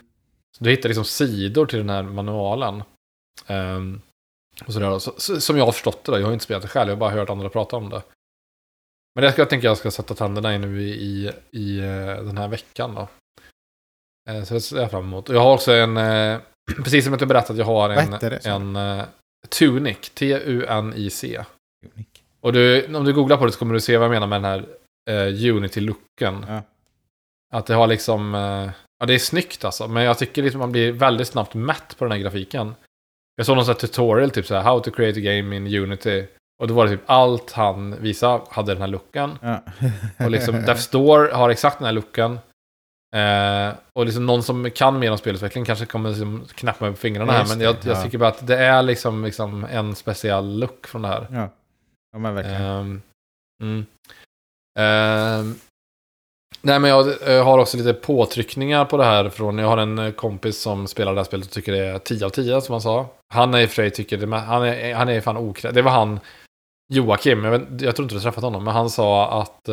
Så 0.58 0.64
du 0.64 0.70
hittar 0.70 0.88
liksom 0.88 1.04
sidor 1.04 1.66
till 1.66 1.78
den 1.78 1.90
här 1.90 2.02
manualen. 2.02 2.82
Ehm, 3.46 4.00
och 4.66 4.72
sådär. 4.72 4.98
Så, 4.98 5.40
som 5.40 5.56
jag 5.58 5.64
har 5.64 5.72
förstått 5.72 6.04
det. 6.04 6.12
Då. 6.12 6.18
Jag 6.18 6.26
har 6.26 6.32
inte 6.32 6.44
spelat 6.44 6.62
det 6.62 6.68
själv, 6.68 6.88
jag 6.88 6.96
har 6.96 7.00
bara 7.00 7.10
hört 7.10 7.30
andra 7.30 7.48
prata 7.48 7.76
om 7.76 7.90
det. 7.90 8.02
Men 9.14 9.24
det 9.24 9.32
ska 9.32 9.40
jag 9.40 9.50
tänka 9.50 9.66
jag 9.66 9.78
ska 9.78 9.90
sätta 9.90 10.14
tänderna 10.14 10.54
i 10.54 10.58
nu 10.58 10.82
i, 10.82 10.90
i, 10.90 11.30
i 11.50 11.78
eh, 11.78 12.24
den 12.24 12.38
här 12.38 12.48
veckan 12.48 12.94
då. 12.94 13.08
Eh, 14.30 14.44
så 14.44 14.54
det 14.54 14.60
ser 14.60 14.80
jag 14.80 14.90
fram 14.90 15.04
emot. 15.04 15.28
Och 15.28 15.34
jag 15.34 15.40
har 15.40 15.54
också 15.54 15.72
en, 15.72 15.94
precis 16.84 17.04
som 17.04 17.16
jag 17.18 17.28
berättade, 17.28 17.58
jag 17.58 17.66
har 17.66 17.90
en, 17.90 18.76
en 18.76 19.06
Tunic, 19.46 20.10
T-U-N-I-C. 20.14 21.44
Och 22.40 22.52
du, 22.52 22.94
om 22.96 23.04
du 23.04 23.12
googlar 23.12 23.36
på 23.36 23.46
det 23.46 23.52
så 23.52 23.58
kommer 23.58 23.74
du 23.74 23.80
se 23.80 23.96
vad 23.96 24.04
jag 24.04 24.10
menar 24.10 24.26
med 24.26 24.42
den 24.42 24.50
här 24.50 24.66
eh, 25.10 25.54
Unity-looken. 25.54 26.44
Ja. 26.48 26.62
Att 27.52 27.66
det 27.66 27.74
har 27.74 27.86
liksom... 27.86 28.34
Eh, 28.34 28.70
ja, 28.98 29.06
det 29.06 29.14
är 29.14 29.18
snyggt 29.18 29.64
alltså. 29.64 29.88
Men 29.88 30.02
jag 30.02 30.18
tycker 30.18 30.42
liksom 30.42 30.58
man 30.58 30.72
blir 30.72 30.92
väldigt 30.92 31.28
snabbt 31.28 31.54
mätt 31.54 31.98
på 31.98 32.04
den 32.04 32.12
här 32.12 32.18
grafiken. 32.18 32.74
Jag 33.36 33.46
såg 33.46 33.56
någon 33.56 33.64
sån 33.64 33.74
här 33.74 33.80
tutorial, 33.80 34.30
typ 34.30 34.46
så 34.46 34.54
här, 34.54 34.62
How 34.62 34.80
to 34.80 34.90
create 34.90 35.18
a 35.18 35.22
game 35.22 35.56
in 35.56 35.66
Unity. 35.66 36.26
Och 36.58 36.68
då 36.68 36.74
var 36.74 36.84
det 36.84 36.90
typ 36.90 37.04
allt 37.06 37.52
han 37.52 38.02
visade 38.02 38.44
hade 38.50 38.72
den 38.72 38.80
här 38.80 38.88
looken. 38.88 39.38
Ja. 39.42 39.62
Och 40.18 40.30
liksom 40.30 40.54
Death's 40.66 40.92
Door 40.92 41.28
har 41.28 41.50
exakt 41.50 41.78
den 41.78 41.86
här 41.86 41.92
looken. 41.92 42.38
Eh, 43.16 43.74
och 43.92 44.04
liksom 44.04 44.26
någon 44.26 44.42
som 44.42 44.70
kan 44.70 44.98
mer 44.98 45.10
om 45.10 45.18
spelutveckling 45.18 45.64
kanske 45.64 45.86
kommer 45.86 46.08
liksom 46.08 46.44
knäppa 46.54 46.84
mig 46.84 46.94
på 46.94 46.98
fingrarna 46.98 47.32
här. 47.32 47.40
Just 47.40 47.50
Men 47.50 47.58
det, 47.58 47.64
jag, 47.64 47.76
jag 47.84 47.96
ja. 47.96 48.02
tycker 48.02 48.18
bara 48.18 48.28
att 48.28 48.46
det 48.46 48.56
är 48.56 48.82
liksom, 48.82 49.24
liksom 49.24 49.64
en 49.64 49.94
speciell 49.94 50.58
look 50.58 50.86
från 50.86 51.02
det 51.02 51.08
här. 51.08 51.26
ja. 51.32 51.48
ja, 52.12 52.18
men 52.18 52.34
verkligen. 52.34 52.62
Ehm, 52.62 53.02
mm. 53.62 53.86
Ehm, 54.78 55.54
nej, 56.62 56.78
men 56.78 56.90
jag 56.90 57.28
eh, 57.36 57.44
har 57.44 57.58
också 57.58 57.76
lite 57.76 57.94
påtryckningar 57.94 58.84
på 58.84 58.96
det 58.96 59.04
här 59.04 59.28
från, 59.28 59.58
jag 59.58 59.68
har 59.68 59.78
en 59.78 59.98
eh, 59.98 60.12
kompis 60.12 60.60
som 60.60 60.86
spelar 60.86 61.14
det 61.14 61.20
här 61.20 61.24
spelet 61.24 61.46
och 61.46 61.52
tycker 61.52 61.72
det 61.72 61.86
är 61.86 61.98
10 61.98 62.26
av 62.26 62.30
10 62.30 62.60
som 62.60 62.72
han 62.72 62.82
sa. 62.82 63.06
Han 63.34 63.54
är 63.54 63.60
i 63.60 63.64
och 63.66 63.68
för 63.68 63.74
sig 63.74 63.90
tycker 63.90 64.16
det, 64.16 64.36
han 64.36 64.62
är, 64.62 64.94
han 64.94 65.08
är 65.08 65.20
fan 65.20 65.36
okrä... 65.36 65.70
Det 65.70 65.82
var 65.82 65.92
han, 65.92 66.20
Joakim, 66.92 67.44
jag, 67.44 67.50
vet, 67.50 67.80
jag 67.82 67.96
tror 67.96 68.04
inte 68.04 68.14
du 68.14 68.20
träffat 68.20 68.44
honom, 68.44 68.64
men 68.64 68.74
han 68.74 68.90
sa 68.90 69.40
att 69.40 69.68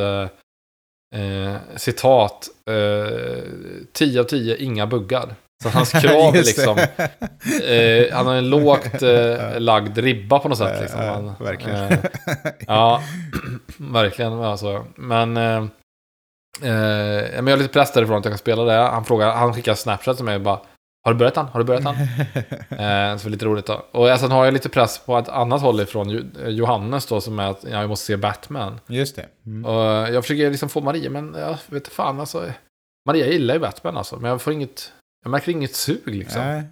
eh, 1.13 1.55
citat, 1.75 2.47
eh, 2.69 3.43
10 3.93 4.19
av 4.19 4.23
10, 4.23 4.55
inga 4.57 4.87
buggar. 4.87 5.35
Så 5.63 5.69
hans 5.69 5.91
krav 6.01 6.35
är 6.35 6.43
liksom, 6.43 6.77
eh, 7.63 8.15
han 8.17 8.27
har 8.27 8.35
en 8.35 8.49
lågt 8.49 9.01
eh, 9.03 9.59
lagd 9.59 9.97
ribba 9.97 10.39
på 10.39 10.49
något 10.49 10.57
sätt. 10.57 10.81
Liksom. 10.81 11.01
Ja, 11.01 11.13
Han, 11.13 11.33
verkligen. 11.39 11.79
eh, 11.91 11.99
Ja, 12.67 13.01
verkligen. 13.77 14.33
Alltså. 14.33 14.85
Men, 14.95 15.37
eh, 15.37 15.57
eh, 16.61 17.31
men 17.35 17.47
jag 17.47 17.53
har 17.53 17.57
lite 17.57 17.73
press 17.73 17.93
därifrån 17.93 18.17
att 18.17 18.25
jag 18.25 18.31
kan 18.31 18.37
spela 18.37 18.63
det. 18.63 18.73
Han, 18.73 19.05
frågar, 19.05 19.31
han 19.31 19.53
skickar 19.53 19.75
Snapchat 19.75 20.15
till 20.15 20.25
mig 20.25 20.35
och 20.35 20.41
bara 20.41 20.59
Har 21.05 21.13
du 21.13 21.17
börjat 21.19 21.35
han? 21.35 21.45
Har 21.45 21.59
du 21.59 21.65
börjat 21.65 21.83
han? 21.83 21.95
eh, 23.13 23.17
så 23.17 23.29
lite 23.29 23.45
roligt 23.45 23.65
då. 23.65 23.85
Och 23.91 24.19
sen 24.19 24.31
har 24.31 24.45
jag 24.45 24.53
lite 24.53 24.69
press 24.69 24.97
på 25.05 25.17
ett 25.17 25.29
annat 25.29 25.61
håll 25.61 25.81
ifrån 25.81 26.09
Jo- 26.09 26.49
Johannes 26.49 27.05
då 27.05 27.21
som 27.21 27.39
är 27.39 27.49
att 27.51 27.63
ja, 27.71 27.79
jag 27.81 27.89
måste 27.89 28.05
se 28.05 28.17
Batman. 28.17 28.79
Just 28.87 29.15
det. 29.15 29.25
Mm. 29.45 29.65
Och 29.65 29.83
jag 30.13 30.23
försöker 30.23 30.49
liksom 30.51 30.69
få 30.69 30.81
Maria, 30.81 31.09
men 31.09 31.35
jag 31.37 31.57
vet 31.67 31.87
fan 31.87 32.19
alltså. 32.19 32.45
Maria 33.07 33.27
gillar 33.27 33.53
ju 33.53 33.59
Batman 33.59 33.97
alltså, 33.97 34.15
men 34.19 34.31
jag 34.31 34.41
får 34.41 34.53
inget, 34.53 34.91
jag 35.23 35.29
märker 35.31 35.51
inget 35.51 35.75
sug 35.75 36.01
liksom. 36.05 36.41
Nej. 36.41 36.63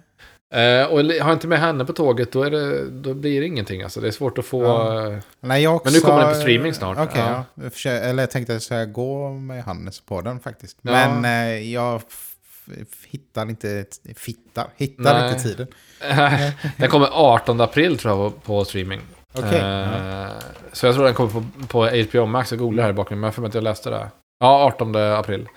Eh, 0.54 0.86
och 0.86 0.98
har 0.98 1.12
jag 1.12 1.32
inte 1.32 1.46
med 1.46 1.58
henne 1.60 1.84
på 1.84 1.92
tåget, 1.92 2.32
då, 2.32 2.44
det, 2.44 2.90
då 2.90 3.14
blir 3.14 3.40
det 3.40 3.46
ingenting 3.46 3.82
alltså. 3.82 4.00
Det 4.00 4.06
är 4.06 4.10
svårt 4.10 4.38
att 4.38 4.44
få... 4.44 4.64
Ja. 4.64 5.06
eh, 5.12 5.18
Nej, 5.40 5.62
jag 5.62 5.76
också, 5.76 5.86
Men 5.86 5.92
nu 5.94 6.00
kommer 6.00 6.18
den 6.24 6.28
på 6.34 6.40
streaming 6.40 6.74
snart. 6.74 6.98
Okej, 6.98 7.22
Ja. 7.26 7.44
ja. 7.56 7.62
Jag 7.64 7.72
försöker- 7.72 8.08
eller 8.08 8.22
jag 8.22 8.30
tänkte 8.30 8.52
att 8.52 8.54
jag 8.54 8.62
ska 8.62 8.84
gå 8.84 9.30
med 9.30 9.64
Hannes 9.64 10.00
på 10.00 10.20
den 10.20 10.40
faktiskt. 10.40 10.78
Ja. 10.82 10.92
Men 10.92 11.24
eh, 11.24 11.72
jag 11.72 12.02
hittar 13.06 13.50
inte, 13.50 13.84
hittar 14.04 14.68
Nej. 14.96 15.28
inte 15.32 15.42
tiden. 15.42 15.66
den 16.76 16.90
kommer 16.90 17.08
18 17.12 17.60
april 17.60 17.98
tror 17.98 18.22
jag 18.22 18.42
på, 18.42 18.64
streaming. 18.64 19.00
Okej. 19.34 19.58
Eh, 19.60 20.26
Så 20.72 20.86
jag 20.86 20.94
tror 20.94 21.04
den 21.04 21.14
kommer 21.14 21.30
på, 21.30 21.44
på 21.66 21.86
HBO 22.10 22.26
Max. 22.26 22.50
Jag 22.52 22.58
googlar 22.58 22.82
här 22.82 22.90
i 22.90 22.92
bakgrunden, 22.92 23.20
men 23.20 23.26
jag 23.28 23.34
får 23.34 23.42
mig 23.42 23.48
att 23.48 23.54
jag 23.54 23.64
läste 23.64 23.90
det. 23.90 24.08
Ja, 24.40 24.64
18 24.64 24.96
april. 24.96 25.48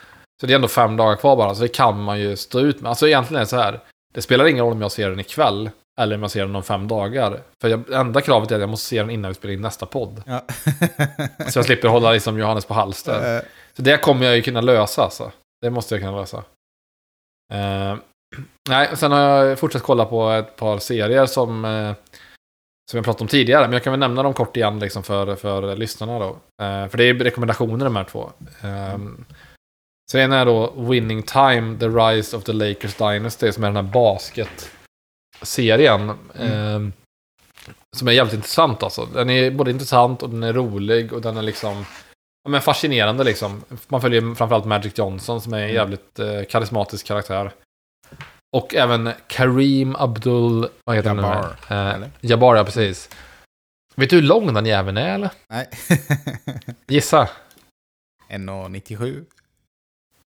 Så 0.42 0.48
det 0.48 0.54
är 0.54 0.56
ändå 0.56 0.68
fem 0.68 0.98
dagar 0.98 1.16
kvar 1.16 1.36
bara, 1.36 1.56
så 1.56 1.62
det 1.62 1.68
kan 1.68 2.02
man 2.04 2.20
ju 2.20 2.36
stå 2.36 2.60
ut 2.60 2.82
med. 2.82 2.90
Alltså 2.90 3.08
egentligen 3.08 3.36
är 3.40 3.46
det 3.46 3.50
så 3.50 3.58
här. 3.58 3.80
Det 4.14 4.22
spelar 4.22 4.46
ingen 4.48 4.64
roll 4.66 4.74
om 4.74 4.82
jag 4.82 4.92
ser 4.92 5.10
den 5.10 5.20
ikväll 5.20 5.70
eller 6.02 6.16
om 6.16 6.22
jag 6.22 6.32
ser 6.32 6.46
den 6.46 6.56
om 6.56 6.64
fem 6.64 6.88
dagar. 6.88 7.42
För 7.62 7.68
jag, 7.70 7.94
enda 7.94 8.22
kravet 8.22 8.52
är 8.52 8.56
att 8.56 8.62
jag 8.62 8.70
måste 8.70 8.88
se 8.88 9.00
den 9.00 9.10
innan 9.10 9.30
vi 9.32 9.36
spelar 9.36 9.54
in 9.54 9.62
nästa 9.62 9.86
podd. 9.86 10.24
Ja. 10.26 10.42
Så 11.50 11.60
jag 11.60 11.66
slipper 11.66 11.88
hålla 11.88 12.12
liksom 12.12 12.40
Johannes 12.40 12.66
på 12.66 12.74
halster. 12.74 13.36
Eh, 13.38 13.42
Så 13.74 13.82
det 13.82 13.98
kommer 13.98 14.26
jag 14.26 14.36
ju 14.36 14.42
kunna 14.42 14.62
lösa 14.62 15.04
alltså. 15.04 15.32
Det 15.62 15.70
måste 15.70 15.96
jag 15.96 16.02
kunna 16.02 16.20
lösa. 16.20 16.44
Eh, 17.54 17.96
nej, 18.70 18.98
sen 18.98 19.12
har 19.12 19.20
jag 19.20 19.60
fortsatt 19.60 19.84
kolla 19.84 20.06
på 20.06 20.30
ett 20.30 20.56
par 20.56 20.80
serier 20.80 21.26
som, 21.26 21.66
eh, 21.66 21.94
som 22.92 22.98
jag 22.98 23.06
pratade 23.06 23.24
om 23.24 23.28
tidigare. 23.28 23.64
Men 23.64 23.74
jag 23.74 23.84
kan 23.84 23.94
väl 23.94 24.00
nämna 24.00 24.24
dem 24.24 24.34
kort 24.34 24.58
igen 24.58 24.80
liksom 24.80 25.04
för, 25.04 25.36
för 25.36 25.76
lyssnarna 25.76 26.20
då. 26.20 26.30
Eh, 26.64 26.88
för 26.88 26.98
det 26.98 27.04
är 27.04 27.14
rekommendationer 27.14 27.86
de 27.86 27.96
här 27.96 28.04
två. 28.04 28.32
Eh, 28.62 28.98
så 30.12 30.18
en 30.18 30.32
är 30.32 30.46
då 30.46 30.74
Winning 30.78 31.24
Time, 31.24 31.78
The 31.80 31.88
Rise 31.88 32.38
of 32.38 32.44
the 32.44 32.54
Lakers 32.54 32.96
Dynasty, 32.96 33.52
som 33.52 33.64
är 33.64 33.68
den 33.68 33.86
här 33.86 33.94
basket-serien. 33.94 36.10
Eh, 36.36 36.80
som 37.98 38.08
är 38.08 38.12
jävligt 38.12 38.34
intressant 38.34 38.84
alltså. 38.84 39.06
Den 39.06 39.30
är 39.30 39.52
både 39.52 39.72
intressant 39.72 40.24
och 40.24 40.30
den 40.30 40.44
är 40.44 40.54
rolig 40.54 41.14
och 41.14 41.22
den 41.22 41.38
är 41.38 41.42
liksom 41.42 41.86
ja, 42.46 42.50
men 42.50 42.62
fascinerande 42.62 43.24
liksom. 43.24 43.64
Man 43.88 44.02
följer 44.02 44.36
framförallt 44.36 44.66
Magic 44.66 44.98
Johnson 44.98 45.42
som 45.42 45.54
är 45.54 45.60
en 45.60 45.74
jävligt 45.74 46.20
eh, 46.20 46.44
karismatisk 46.50 47.08
karaktär. 47.08 47.52
Och 48.56 48.76
även 48.76 49.12
Kareem 49.28 49.96
Abdul... 49.96 50.68
Vad 50.84 50.96
heter 50.96 51.10
Jabbar, 51.10 51.58
han? 51.68 52.04
Eh? 52.04 52.10
Jabbar, 52.22 52.56
ja 52.56 52.64
precis. 52.64 53.10
Vet 53.96 54.10
du 54.10 54.16
hur 54.16 54.24
lång 54.24 54.54
den 54.54 54.66
jäveln 54.66 54.98
är 54.98 55.16
eller? 55.16 55.30
Nej. 55.50 55.70
Gissa. 56.88 57.30
1,97. 58.30 59.26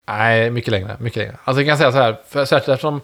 Nej, 0.08 0.52
mycket 0.52 0.72
längre. 0.72 0.98
Mycket 1.00 1.18
längre. 1.18 1.38
Alltså 1.44 1.62
jag 1.62 1.68
kan 1.68 1.78
säga 1.78 1.92
så 1.92 1.98
här, 1.98 2.18
för, 2.28 2.46
särskilt 2.46 2.74
eftersom 2.74 3.02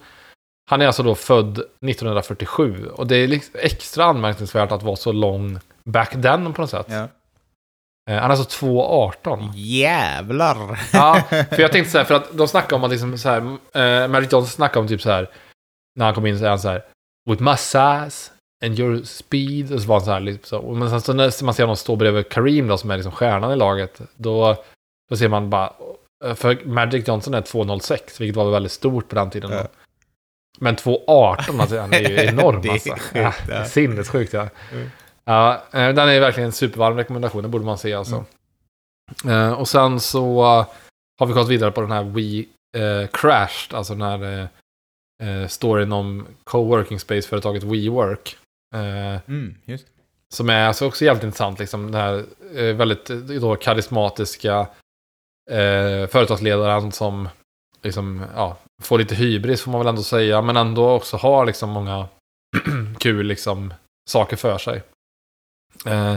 han 0.69 0.81
är 0.81 0.87
alltså 0.87 1.03
då 1.03 1.15
född 1.15 1.59
1947. 1.59 2.87
Och 2.87 3.07
det 3.07 3.15
är 3.15 3.27
liksom 3.27 3.55
extra 3.59 4.05
anmärkningsvärt 4.05 4.71
att 4.71 4.83
vara 4.83 4.95
så 4.95 5.11
lång 5.11 5.59
back 5.83 6.11
then 6.11 6.53
på 6.53 6.61
något 6.61 6.69
sätt. 6.69 6.87
Ja. 6.89 7.07
Eh, 8.09 8.15
han 8.19 8.31
är 8.31 8.35
alltså 8.35 8.65
2,18. 8.65 9.51
Jävlar! 9.55 10.79
Ja, 10.93 11.23
för 11.29 11.59
jag 11.61 11.71
tänkte 11.71 11.91
så 11.91 11.97
här, 11.97 12.05
för 12.05 12.15
att 12.15 12.37
de 12.37 12.47
snackar 12.47 12.75
om 12.75 12.83
att 12.83 12.91
liksom 12.91 13.17
så 13.17 13.29
här, 13.29 13.37
eh, 13.73 14.07
Magic 14.07 14.31
Johnson 14.31 14.47
snackar 14.47 14.79
om 14.79 14.87
typ 14.87 15.01
så 15.01 15.11
här, 15.11 15.29
när 15.95 16.05
han 16.05 16.15
kom 16.15 16.25
in 16.25 16.39
så 16.39 16.45
är 16.45 16.49
han 16.49 16.59
så 16.59 16.69
här, 16.69 16.85
with 17.29 17.43
my 17.43 17.55
size 17.57 18.31
and 18.65 18.79
your 18.79 19.03
speed, 19.03 19.73
och 19.73 19.81
så 19.81 19.87
var 19.87 19.95
han 19.95 20.05
så 20.05 20.11
här, 20.11 20.19
liksom 20.19 20.61
så. 20.61 20.71
Men 20.73 20.89
sen 20.89 21.01
så 21.01 21.13
när 21.13 21.43
man 21.43 21.53
ser 21.53 21.63
honom 21.63 21.75
stå 21.75 21.95
bredvid 21.95 22.29
Kareem 22.29 22.67
då, 22.67 22.77
som 22.77 22.91
är 22.91 22.95
liksom 22.97 23.11
stjärnan 23.11 23.51
i 23.51 23.55
laget, 23.55 24.01
då, 24.15 24.55
då 25.09 25.17
ser 25.17 25.27
man 25.27 25.49
bara, 25.49 25.73
för 26.35 26.65
Magic 26.65 27.07
Johnson 27.07 27.33
är 27.33 27.41
2,06, 27.41 28.19
vilket 28.19 28.35
var 28.35 28.51
väldigt 28.51 28.71
stort 28.71 29.09
på 29.09 29.15
den 29.15 29.29
tiden. 29.29 29.51
Ja. 29.51 29.67
Men 30.59 30.75
2,18, 30.75 31.61
alltså, 31.61 31.79
han 31.79 31.93
är 31.93 32.09
ju 32.09 32.15
enorm 32.29 32.61
Det 32.61 32.67
är 32.67 32.71
alltså. 32.73 32.89
sjukt, 32.89 33.09
Ja, 33.13 33.21
ja. 33.21 33.33
det 33.47 33.53
är 33.53 33.63
sinnessjukt 33.65 34.33
ja. 34.33 34.47
Mm. 34.71 34.91
Ja, 35.25 35.63
eh, 35.71 35.93
den 35.93 36.09
är 36.09 36.19
verkligen 36.19 36.47
en 36.47 36.53
supervarm 36.53 36.97
rekommendation, 36.97 37.41
den 37.41 37.51
borde 37.51 37.65
man 37.65 37.77
se 37.77 37.93
alltså. 37.93 38.25
Mm. 39.25 39.53
Och 39.53 39.67
sen 39.67 39.99
så 39.99 40.41
har 41.19 41.25
vi 41.25 41.33
gått 41.33 41.49
vidare 41.49 41.71
på 41.71 41.81
den 41.81 41.91
här 41.91 42.03
We 42.03 42.45
eh, 42.81 43.07
Crashed, 43.07 43.73
alltså 43.73 43.93
den 43.93 44.01
här 44.01 44.49
eh, 45.23 45.47
storyn 45.47 45.91
om 45.91 46.27
coworking 46.43 46.99
space-företaget 46.99 47.63
WeWork. 47.63 48.37
Mm, 49.27 49.55
just. 49.65 49.87
som 50.33 50.49
är 50.49 50.67
alltså 50.67 50.87
också 50.87 51.05
jävligt 51.05 51.23
intressant, 51.23 51.59
liksom 51.59 51.91
den 51.91 52.01
här 52.01 52.25
väldigt 52.73 53.05
då, 53.41 53.55
karismatiska 53.55 54.67
eh, 55.51 56.07
företagsledaren 56.07 56.91
som 56.91 57.29
liksom, 57.83 58.25
ja, 58.35 58.57
får 58.81 58.97
lite 58.99 59.15
hybris 59.15 59.61
får 59.61 59.71
man 59.71 59.79
väl 59.79 59.87
ändå 59.87 60.03
säga, 60.03 60.41
men 60.41 60.57
ändå 60.57 60.89
också 60.89 61.17
har 61.17 61.45
liksom 61.45 61.69
många 61.69 62.07
kul 62.99 63.25
liksom, 63.25 63.73
saker 64.09 64.37
för 64.37 64.57
sig. 64.57 64.81
Eh, 65.85 66.15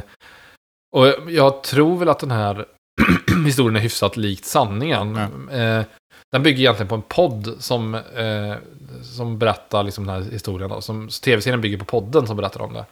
och 0.96 1.06
jag 1.28 1.62
tror 1.62 1.98
väl 1.98 2.08
att 2.08 2.18
den 2.18 2.30
här 2.30 2.66
historien 3.46 3.76
är 3.76 3.80
hyfsat 3.80 4.16
likt 4.16 4.44
sanningen. 4.44 5.16
Eh, 5.48 5.84
den 6.32 6.42
bygger 6.42 6.60
egentligen 6.60 6.88
på 6.88 6.94
en 6.94 7.02
podd 7.02 7.56
som, 7.58 7.94
eh, 7.94 8.54
som 9.02 9.38
berättar 9.38 9.82
liksom 9.82 10.06
den 10.06 10.22
här 10.22 10.30
historien. 10.30 10.70
Då, 10.70 10.80
som, 10.80 11.08
tv-serien 11.08 11.60
bygger 11.60 11.78
på 11.78 11.84
podden 11.84 12.26
som 12.26 12.36
berättar 12.36 12.60
om 12.60 12.72
det. 12.72 12.84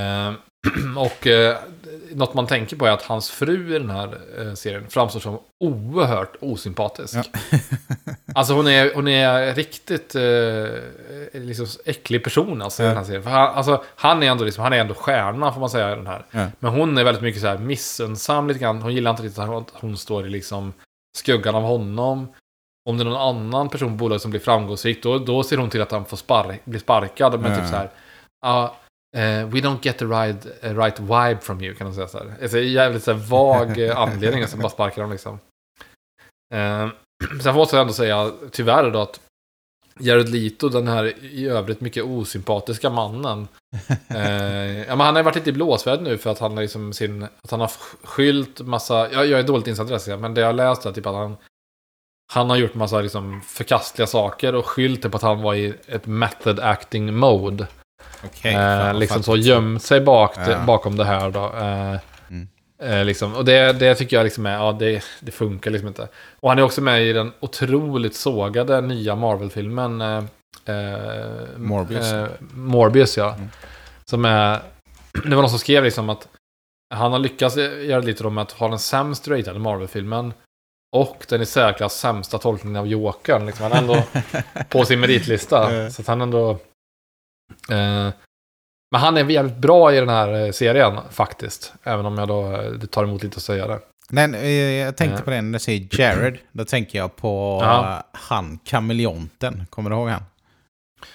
Eh, 0.00 0.32
och 0.98 1.26
eh, 1.26 1.58
något 2.14 2.34
man 2.34 2.46
tänker 2.46 2.76
på 2.76 2.86
är 2.86 2.90
att 2.90 3.02
hans 3.02 3.30
fru 3.30 3.76
i 3.76 3.78
den 3.78 3.90
här 3.90 4.18
eh, 4.38 4.54
serien 4.54 4.86
framstår 4.88 5.20
som 5.20 5.38
oerhört 5.60 6.36
osympatisk. 6.40 7.14
Ja. 7.16 7.22
Alltså 8.34 8.54
hon 8.54 8.68
är, 8.68 8.94
hon 8.94 9.08
är 9.08 9.54
riktigt 9.54 10.14
eh, 10.14 11.40
liksom 11.42 11.66
äcklig 11.84 12.24
person 12.24 12.62
alltså, 12.62 12.82
i 12.82 12.86
Ja. 12.86 12.88
den 12.88 12.98
här 12.98 13.04
serien. 13.04 13.22
För 13.22 13.30
han, 13.30 13.54
alltså, 13.54 13.84
han, 13.96 14.22
är 14.22 14.26
ändå 14.30 14.44
liksom, 14.44 14.64
han 14.64 14.72
är 14.72 14.76
ändå 14.78 14.94
stjärna 14.94 15.52
får 15.52 15.60
man 15.60 15.70
säga 15.70 15.92
i 15.92 15.96
den 15.96 16.06
här. 16.06 16.24
Ja. 16.30 16.46
Men 16.58 16.72
hon 16.72 16.98
är 16.98 17.04
väldigt 17.04 17.22
mycket 17.22 17.40
så 17.40 17.46
här 17.46 17.58
missunnsam 17.58 18.48
lite 18.48 18.60
grann. 18.60 18.82
Hon 18.82 18.94
gillar 18.94 19.10
inte 19.10 19.22
riktigt 19.22 19.38
att 19.38 19.70
hon- 19.72 19.96
står 19.96 20.26
i 20.26 20.30
liksom 20.30 20.72
skuggan 21.18 21.54
av 21.54 21.62
honom. 21.62 22.28
Om 22.88 22.98
det 22.98 23.02
är 23.02 23.04
någon 23.04 23.36
annan 23.36 23.68
person 23.68 23.88
på 23.88 23.94
bolaget 23.96 24.22
som 24.22 24.30
blir 24.30 24.40
framgångsrik, 24.40 25.02
då, 25.02 25.18
då 25.18 25.42
ser 25.42 25.56
hon 25.56 25.70
till 25.70 25.82
att 25.82 25.90
han 25.92 26.04
får 26.04 26.16
spar 26.16 26.58
bli 26.64 26.78
sparkad. 26.80 27.40
Men 27.40 27.58
typ 27.60 27.68
så 27.70 27.76
här, 27.76 27.90
ja, 28.42 28.76
eh, 29.16 29.46
we 29.46 29.60
don't 29.60 29.78
get 29.82 29.98
the 29.98 30.04
right, 30.04 30.46
eh, 30.60 30.78
right 30.78 31.00
vibe 31.00 31.38
from 31.40 31.62
you, 31.62 31.74
kan 31.74 31.86
man 31.86 31.94
säga 31.94 32.08
så 32.08 32.18
här. 32.18 32.34
Alltså, 32.42 32.58
jävligt 32.58 33.02
så 33.02 33.12
här 33.12 33.18
vag 33.18 33.78
eh, 33.78 33.98
anledning, 33.98 34.42
och 34.42 34.48
sen 34.48 34.60
bara 34.60 34.70
sparkar 34.70 35.02
dem 35.02 35.10
liksom. 35.10 35.38
Eh, 36.54 36.88
sen 37.42 37.54
måste 37.54 37.76
jag 37.76 37.80
ändå 37.80 37.92
säga, 37.92 38.32
tyvärr 38.50 38.90
då, 38.90 39.00
att 39.00 39.20
Jared 40.00 40.28
Leto, 40.28 40.68
den 40.68 40.88
här 40.88 41.24
i 41.24 41.46
övrigt 41.46 41.80
mycket 41.80 42.04
osympatiska 42.04 42.90
mannen. 42.90 43.48
eh, 44.08 44.78
ja, 44.78 44.96
men 44.96 45.00
han 45.00 45.14
har 45.14 45.16
ju 45.18 45.24
varit 45.24 45.36
lite 45.36 45.50
i 45.50 45.52
blåsväder 45.52 46.02
nu 46.02 46.18
för 46.18 46.30
att 46.30 46.38
han, 46.38 46.52
har 46.52 46.62
liksom 46.62 46.92
sin, 46.92 47.22
att 47.22 47.50
han 47.50 47.60
har 47.60 47.70
skylt 48.02 48.60
massa... 48.60 49.12
Jag, 49.12 49.26
jag 49.26 49.40
är 49.40 49.42
dåligt 49.42 49.66
insatt 49.66 50.08
i 50.08 50.10
det, 50.10 50.16
men 50.16 50.34
det 50.34 50.40
jag 50.40 50.54
läst 50.54 50.86
är 50.86 50.92
typ 50.92 51.06
att 51.06 51.14
han... 51.14 51.36
Han 52.32 52.50
har 52.50 52.56
gjort 52.56 52.74
massa 52.74 53.00
liksom 53.00 53.40
förkastliga 53.40 54.06
saker 54.06 54.54
och 54.54 54.66
skyllt 54.66 55.02
det 55.02 55.10
på 55.10 55.16
att 55.16 55.22
han 55.22 55.42
var 55.42 55.54
i 55.54 55.74
ett 55.86 56.06
method 56.06 56.60
acting 56.60 57.14
mode. 57.14 57.66
Okej. 58.24 58.54
eh, 58.54 58.94
liksom 58.94 59.22
så 59.22 59.36
gömt 59.36 59.82
sig 59.82 60.00
bak 60.00 60.34
Ja. 60.36 60.58
bakom 60.66 60.96
det 60.96 61.04
här 61.04 61.30
då. 61.30 61.44
Eh, 61.44 62.00
Mm. 62.30 62.48
eh, 62.82 63.04
liksom. 63.04 63.34
Och 63.34 63.44
det, 63.44 63.72
det 63.72 63.94
tycker 63.94 64.16
jag 64.16 64.24
liksom 64.24 64.46
är, 64.46 64.52
ja 64.54 64.72
det, 64.72 65.04
det 65.20 65.32
funkar 65.32 65.70
liksom 65.70 65.88
inte. 65.88 66.08
Och 66.40 66.48
han 66.48 66.58
är 66.58 66.62
också 66.62 66.80
med 66.80 67.02
i 67.02 67.12
den 67.12 67.32
otroligt 67.40 68.14
sågade 68.16 68.80
nya 68.80 69.14
Marvel-filmen. 69.16 70.00
Eh, 70.00 70.24
eh, 70.64 71.28
Morbius. 71.56 72.12
Morbius 72.54 73.16
ja. 73.16 73.34
Mm. 73.34 73.48
Som 74.10 74.24
är, 74.24 74.60
det 75.12 75.34
var 75.34 75.42
någon 75.42 75.50
som 75.50 75.58
skrev 75.58 75.84
liksom 75.84 76.10
att 76.10 76.28
han 76.94 77.12
har 77.12 77.18
lyckats 77.18 77.56
göra 77.56 78.00
lite 78.00 78.22
då 78.22 78.30
med 78.30 78.42
att 78.42 78.52
ha 78.52 78.68
den 78.68 78.78
sämst 78.78 79.28
ratade 79.28 79.58
Marvel-filmen. 79.58 80.32
Och 80.96 81.26
den 81.28 81.42
i 81.42 81.46
särklass 81.46 81.94
sämsta 81.98 82.38
tolkningen 82.38 82.76
av 82.76 82.86
Jokern. 82.86 83.46
Liksom. 83.46 83.62
Han 83.62 83.72
är 83.72 83.78
ändå 83.78 84.02
på 84.68 84.84
sin 84.84 85.00
meritlista. 85.00 85.90
Så 85.90 86.02
att 86.02 86.08
han 86.08 86.20
ändå... 86.20 86.58
Eh, 87.70 88.12
men 88.90 89.00
han 89.00 89.16
är 89.16 89.30
jävligt 89.30 89.56
bra 89.56 89.94
i 89.94 90.00
den 90.00 90.08
här 90.08 90.44
eh, 90.46 90.52
serien 90.52 90.98
faktiskt. 91.10 91.72
Även 91.82 92.06
om 92.06 92.18
jag 92.18 92.28
då, 92.28 92.52
eh, 92.52 92.70
det 92.70 92.86
tar 92.86 93.04
emot 93.04 93.22
lite 93.22 93.36
att 93.36 93.42
säga 93.42 93.66
det. 93.66 93.80
Eh, 94.36 94.50
jag 94.84 94.96
tänkte 94.96 95.22
på 95.22 95.30
det 95.30 95.42
när 95.42 95.52
du 95.52 95.58
säger 95.58 96.00
Jared. 96.00 96.38
Då 96.52 96.64
tänker 96.64 96.98
jag 96.98 97.16
på 97.16 97.60
Ja. 97.62 98.02
han 98.12 98.58
kameleonten. 98.64 99.66
Kommer 99.70 99.90
du 99.90 99.96
ihåg 99.96 100.08
han? 100.08 100.22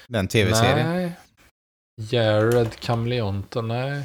Den 0.07 0.27
tv-serien. 0.27 0.89
Nej. 0.89 1.11
Jared 2.01 2.79
Kameleonten, 2.79 3.67
nej. 3.67 4.03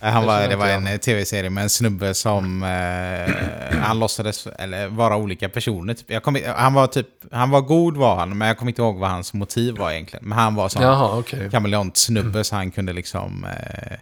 Eh, 0.00 0.10
Han 0.12 0.26
var, 0.26 0.48
det 0.48 0.56
var 0.56 0.68
en 0.68 0.86
eh, 0.86 0.96
tv-serie 0.96 1.50
med 1.50 1.62
en 1.62 1.70
snubbe 1.70 2.14
som... 2.14 2.62
Eh, 2.62 3.78
han 3.78 3.98
låtsades 3.98 4.46
eller, 4.46 4.88
vara 4.88 5.16
olika 5.16 5.48
personer. 5.48 5.94
Typ. 5.94 6.10
Jag 6.10 6.22
kom, 6.22 6.38
han 6.56 6.74
var 6.74 6.86
typ... 6.86 7.08
Han 7.32 7.50
var 7.50 7.60
god 7.60 7.96
var 7.96 8.16
han, 8.16 8.38
men 8.38 8.48
jag 8.48 8.58
kommer 8.58 8.70
inte 8.72 8.82
ihåg 8.82 8.98
vad 8.98 9.10
hans 9.10 9.32
motiv 9.34 9.76
var 9.78 9.90
egentligen. 9.92 10.28
Men 10.28 10.38
han 10.38 10.54
var 10.54 10.68
sån 10.68 10.82
Jaha, 10.82 11.18
okej. 11.18 11.50
kameleont-snubbe 11.50 12.44
så 12.44 12.56
han 12.56 12.70
kunde 12.70 12.92
liksom... 12.92 13.44
Eh, 13.44 13.96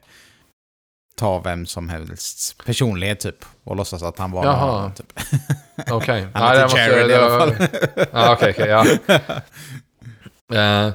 ta 1.16 1.38
vem 1.38 1.66
som 1.66 1.88
helst 1.88 2.64
personlighet 2.66 3.20
typ. 3.20 3.44
Och 3.64 3.76
låtsas 3.76 4.02
att 4.02 4.18
han 4.18 4.30
var 4.30 4.44
Jaha. 4.44 4.82
någon 4.82 4.92
typ. 4.94 5.12
Okej. 5.90 6.26
Han 6.34 6.42
det 6.42 6.48
heter 6.48 6.62
måste- 6.62 6.78
Jared 6.80 7.10
i 7.10 7.14
alla 7.14 7.38
fall. 7.38 7.54
Ja, 8.12 8.32
okej, 8.32 8.50
okej, 8.50 8.68
ja. 8.68 8.84
Eh, 10.52 10.92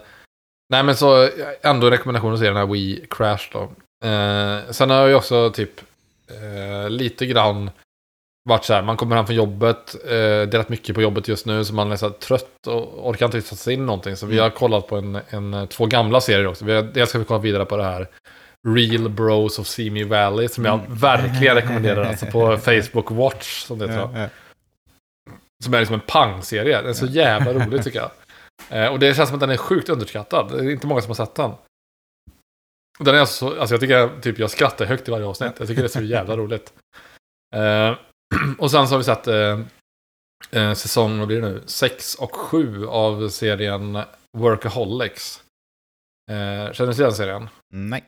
nej, 0.70 0.84
men 0.84 0.96
så 0.96 1.29
ändå 1.63 1.89
rekommendation 1.89 2.34
att 2.34 2.39
se 2.39 2.48
den 2.48 2.58
här 2.58 2.65
We 2.65 3.06
Crash 3.10 3.44
då. 3.51 3.72
Eh, 4.06 4.72
sen 4.72 4.89
har 4.89 5.08
jag 5.08 5.18
också 5.18 5.50
typ 5.51 5.82
eh, 6.30 6.89
lite 6.89 7.25
grann 7.25 7.70
varit 8.50 8.63
så 8.66 8.74
här, 8.74 8.82
man 8.82 8.98
kommer 8.98 9.16
hem 9.16 9.25
från 9.25 9.36
jobbet, 9.36 9.96
eh, 10.06 10.10
det 10.10 10.54
är 10.54 10.58
rätt 10.58 10.70
mycket 10.70 10.96
på 10.96 11.01
jobbet 11.01 11.27
just 11.27 11.46
nu, 11.46 11.66
så 11.66 11.74
man 11.74 11.92
är 11.92 11.96
så 11.96 12.06
här 12.08 12.13
trött 12.13 12.68
och 12.68 13.10
orkar 13.10 13.25
inte 13.25 13.42
sätta 13.42 13.56
sig 13.56 13.74
in 13.74 13.86
någonting. 13.86 14.16
Så 14.16 14.25
vi 14.25 14.34
Mm. 14.34 14.44
har 14.44 14.50
kollat 14.50 14.88
på 14.88 14.98
en, 14.98 15.20
en, 15.30 15.68
två 15.68 15.86
gamla 15.86 16.22
serier 16.22 16.48
också. 16.48 16.66
Vi 16.66 16.74
har, 16.75 16.84
dels 16.84 17.10
ska 17.10 17.20
vi 17.20 17.25
kolla 17.25 17.39
vidare 17.39 17.66
på 17.66 17.77
det 17.77 17.84
här 17.84 18.08
Real 18.68 19.10
Bros 19.10 19.60
of 19.60 19.68
Simi 19.68 20.04
Valley, 20.04 20.48
som 20.48 20.66
jag 20.66 20.80
Mm. 20.80 20.96
verkligen 20.96 21.56
rekommenderar, 21.62 22.04
alltså 22.04 22.25
på 22.25 22.58
Facebook 22.58 23.12
Watch, 23.12 23.63
som 23.63 23.80
det 23.80 23.88
heter. 23.88 24.30
Som 25.63 25.74
är 25.74 25.80
liksom 25.80 25.94
en 25.94 26.00
pangserie. 26.08 26.77
Den 26.82 26.89
är 26.89 26.94
så 26.94 27.06
jävla 27.06 27.54
rolig 27.54 27.84
tycker 27.84 28.00
jag. 28.00 28.12
Eh, 28.70 28.92
och 28.92 29.00
det 29.00 29.13
känns 29.16 29.30
som 29.30 29.36
att 29.36 29.39
den 29.42 29.50
är 29.50 29.58
sjukt 29.58 29.89
underskattad. 29.89 30.51
Det 30.51 30.58
är 30.60 30.70
inte 30.72 30.88
många 30.88 31.01
som 31.01 31.10
har 31.10 31.16
sett 31.16 31.36
den. 31.36 31.51
Den 32.98 33.16
är 33.16 33.20
alltså, 33.20 33.60
alltså 33.60 33.74
jag 33.74 33.82
tycker 33.82 34.22
typ 34.22 34.39
jag 34.39 34.51
skrattar 34.51 34.86
högt 34.86 35.08
i 35.08 35.12
varje 35.12 35.25
avsnitt. 35.25 35.54
Jag 35.60 35.68
tycker 35.68 35.82
det 35.82 35.88
är 35.88 36.00
så 36.00 36.01
jävla 36.01 36.38
roligt. 36.38 36.74
Eh, 37.56 37.96
och 38.58 38.72
sen 38.72 38.88
så 38.88 38.94
har 38.94 38.98
vi 38.98 39.04
sett 39.04 39.27
eh, 39.27 39.60
eh, 40.51 40.74
säsong, 40.74 41.20
vad 41.20 41.27
blir 41.27 41.42
det 41.42 41.50
nu? 41.50 41.62
6 41.66 42.16
och 42.16 42.36
7 42.36 42.88
av 42.88 43.30
serien 43.30 44.00
Workaholics. 44.38 45.44
Eh, 46.32 46.74
känner 46.74 46.88
du 46.88 46.94
till 46.94 47.04
den 47.04 47.13
serien? 47.13 47.50
Nej. 47.74 48.04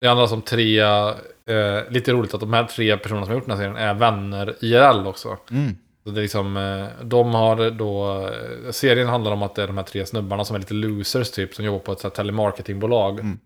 Det 0.00 0.08
handlar 0.08 0.22
alltså 0.22 0.36
om 0.36 0.42
tre, 0.42 0.80
eh, 0.80 1.90
lite 1.90 2.12
roligt 2.12 2.34
att 2.34 2.40
de 2.40 2.52
här 2.52 2.64
tre 2.64 2.96
personerna 2.96 3.26
som 3.26 3.30
har 3.30 3.40
gjort 3.40 3.48
den 3.48 3.56
här 3.56 3.64
serien 3.64 3.88
är 3.88 3.94
vänner 3.94 4.56
IRL 4.60 5.06
också. 5.06 5.38
Mm. 5.50 5.76
Så 6.04 6.10
det 6.10 6.20
är 6.20 6.22
liksom, 6.22 6.56
eh, 6.56 7.04
de 7.04 7.34
har 7.34 7.70
då, 7.70 8.20
eh, 8.26 8.70
serien 8.70 9.08
handlar 9.08 9.32
om 9.32 9.42
att 9.42 9.54
det 9.54 9.62
är 9.62 9.66
de 9.66 9.76
här 9.76 9.84
tre 9.84 10.06
snubbarna 10.06 10.44
som 10.44 10.56
är 10.56 10.60
lite 10.60 10.74
losers 10.74 11.30
typ, 11.30 11.54
som 11.54 11.64
jobbar 11.64 11.78
på 11.78 11.92
ett 11.92 12.00
så 12.00 12.10
telemarketingbolag. 12.10 13.20
Mm. 13.20 13.38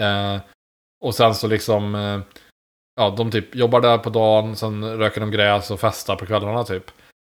Eh, 0.00 0.36
och 1.04 1.14
sen 1.14 1.34
så 1.34 1.46
liksom, 1.46 1.94
eh, 1.94 2.20
ja 2.96 3.10
de 3.16 3.30
typ 3.30 3.54
jobbar 3.54 3.80
där 3.80 3.98
på 3.98 4.10
dagen, 4.10 4.56
sen 4.56 4.98
röker 4.98 5.20
de 5.20 5.30
gräs 5.30 5.70
och 5.70 5.80
festar 5.80 6.16
på 6.16 6.26
kvällarna 6.26 6.64
typ. 6.64 6.90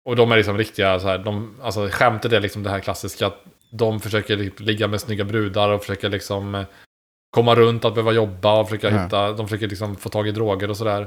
Och 0.09 0.16
de 0.16 0.32
är 0.32 0.37
liksom 0.37 0.59
riktiga 0.59 1.00
så 1.00 1.09
här, 1.09 1.18
de, 1.18 1.61
alltså 1.62 1.88
skämtet 1.88 2.32
är 2.32 2.40
liksom 2.40 2.62
det 2.62 2.71
här 2.71 2.80
klassiska 2.80 3.26
att 3.26 3.44
de 3.71 4.00
försöker 4.00 4.37
li- 4.37 4.52
ligga 4.59 4.88
med 4.88 5.00
snygga 5.00 5.25
brudar 5.25 5.68
och 5.68 5.80
försöker 5.80 6.09
liksom 6.09 6.54
eh, 6.54 6.64
komma 7.37 7.54
runt 7.54 7.85
att 7.85 7.94
behöva 7.94 8.12
jobba 8.12 8.61
och 8.61 8.68
försöka 8.68 8.90
Ja. 8.90 9.02
hitta, 9.04 9.32
de 9.32 9.49
försöker 9.49 9.68
liksom 9.68 9.97
få 9.97 10.09
tag 10.09 10.28
i 10.28 10.32
droger 10.32 10.71
och 10.71 10.76
sådär. 10.76 11.00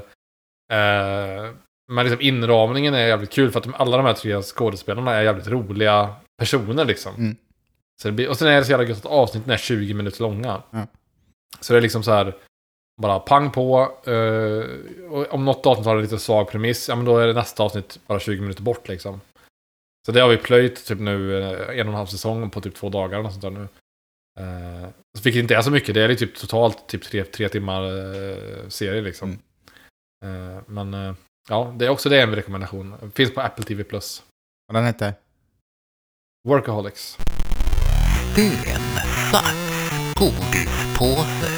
Eh, 0.72 1.52
men 1.92 2.06
liksom 2.06 2.20
inramningen 2.20 2.94
är 2.94 3.06
jävligt 3.06 3.30
kul 3.32 3.50
för 3.50 3.58
att 3.58 3.64
de, 3.64 3.74
alla 3.74 3.96
de 3.96 4.06
här 4.06 4.14
tre 4.14 4.42
skådespelarna 4.42 5.12
är 5.14 5.22
jävligt 5.22 5.46
roliga 5.48 6.14
personer 6.38 6.84
liksom. 6.84 7.14
Mm. 7.14 7.36
Så 8.02 8.12
blir, 8.12 8.28
och 8.28 8.36
sen 8.36 8.48
är 8.48 8.56
det 8.56 8.64
så 8.64 8.70
jävla 8.70 8.86
gött 8.86 8.98
att 8.98 9.06
avsnitten 9.12 9.50
är 9.52 9.56
20 9.56 9.94
minuter 9.94 10.22
långa. 10.22 10.62
Ja. 10.70 10.86
Så 11.60 11.72
det 11.72 11.78
är 11.78 11.82
liksom 11.82 12.02
så 12.02 12.10
här, 12.10 12.36
bara 13.02 13.18
pang 13.18 13.50
på. 13.50 13.80
eh, 14.04 14.64
och 15.10 15.34
om 15.34 15.44
något 15.44 15.66
avsnitt 15.66 15.86
har 15.86 15.96
en 15.96 16.02
lite 16.02 16.18
svag 16.18 16.48
premiss, 16.48 16.88
ja 16.88 16.96
men 16.96 17.04
då 17.04 17.18
är 17.18 17.26
det 17.26 17.32
nästa 17.32 17.62
avsnitt 17.62 18.00
bara 18.06 18.20
20 18.20 18.40
minuter 18.40 18.62
bort 18.62 18.88
liksom. 18.88 19.20
Så 20.06 20.12
det 20.12 20.20
har 20.20 20.28
vi 20.28 20.36
plöjt 20.36 20.86
typ 20.86 20.98
nu 20.98 21.42
eh, 21.42 21.78
en 21.80 21.86
och 21.86 21.92
en 21.92 21.94
halv 21.94 22.06
säsong 22.06 22.50
på 22.50 22.60
typ 22.60 22.74
två 22.74 22.88
dagar 22.88 23.18
eller 23.18 23.30
sånt 23.30 23.42
där 23.42 23.50
nu. 23.50 23.68
Eh, 24.40 24.88
så 25.18 25.22
vilket 25.22 25.42
inte 25.42 25.56
är 25.56 25.62
så 25.62 25.70
mycket, 25.70 25.94
det 25.94 26.02
är 26.02 26.14
typ 26.14 26.34
totalt 26.34 26.88
typ 26.88 27.02
tre, 27.02 27.24
tre 27.24 27.48
timmar 27.48 27.82
eh, 27.84 28.68
serie 28.68 29.02
liksom. 29.02 29.38
Eh, 30.24 30.62
men 30.66 30.94
eh, 30.94 31.14
ja, 31.48 31.74
det 31.76 31.86
är 31.86 31.88
också 31.88 32.08
det 32.08 32.20
en 32.20 32.34
rekommendation. 32.34 33.12
Finns 33.14 33.34
på 33.34 33.40
Apple 33.40 33.64
TV+. 33.64 33.84
Plus. 33.84 34.22
Och 34.68 34.74
den 34.74 34.84
hette? 34.84 35.14
Workaholics. 36.48 37.18
Godispåse. 40.98 41.50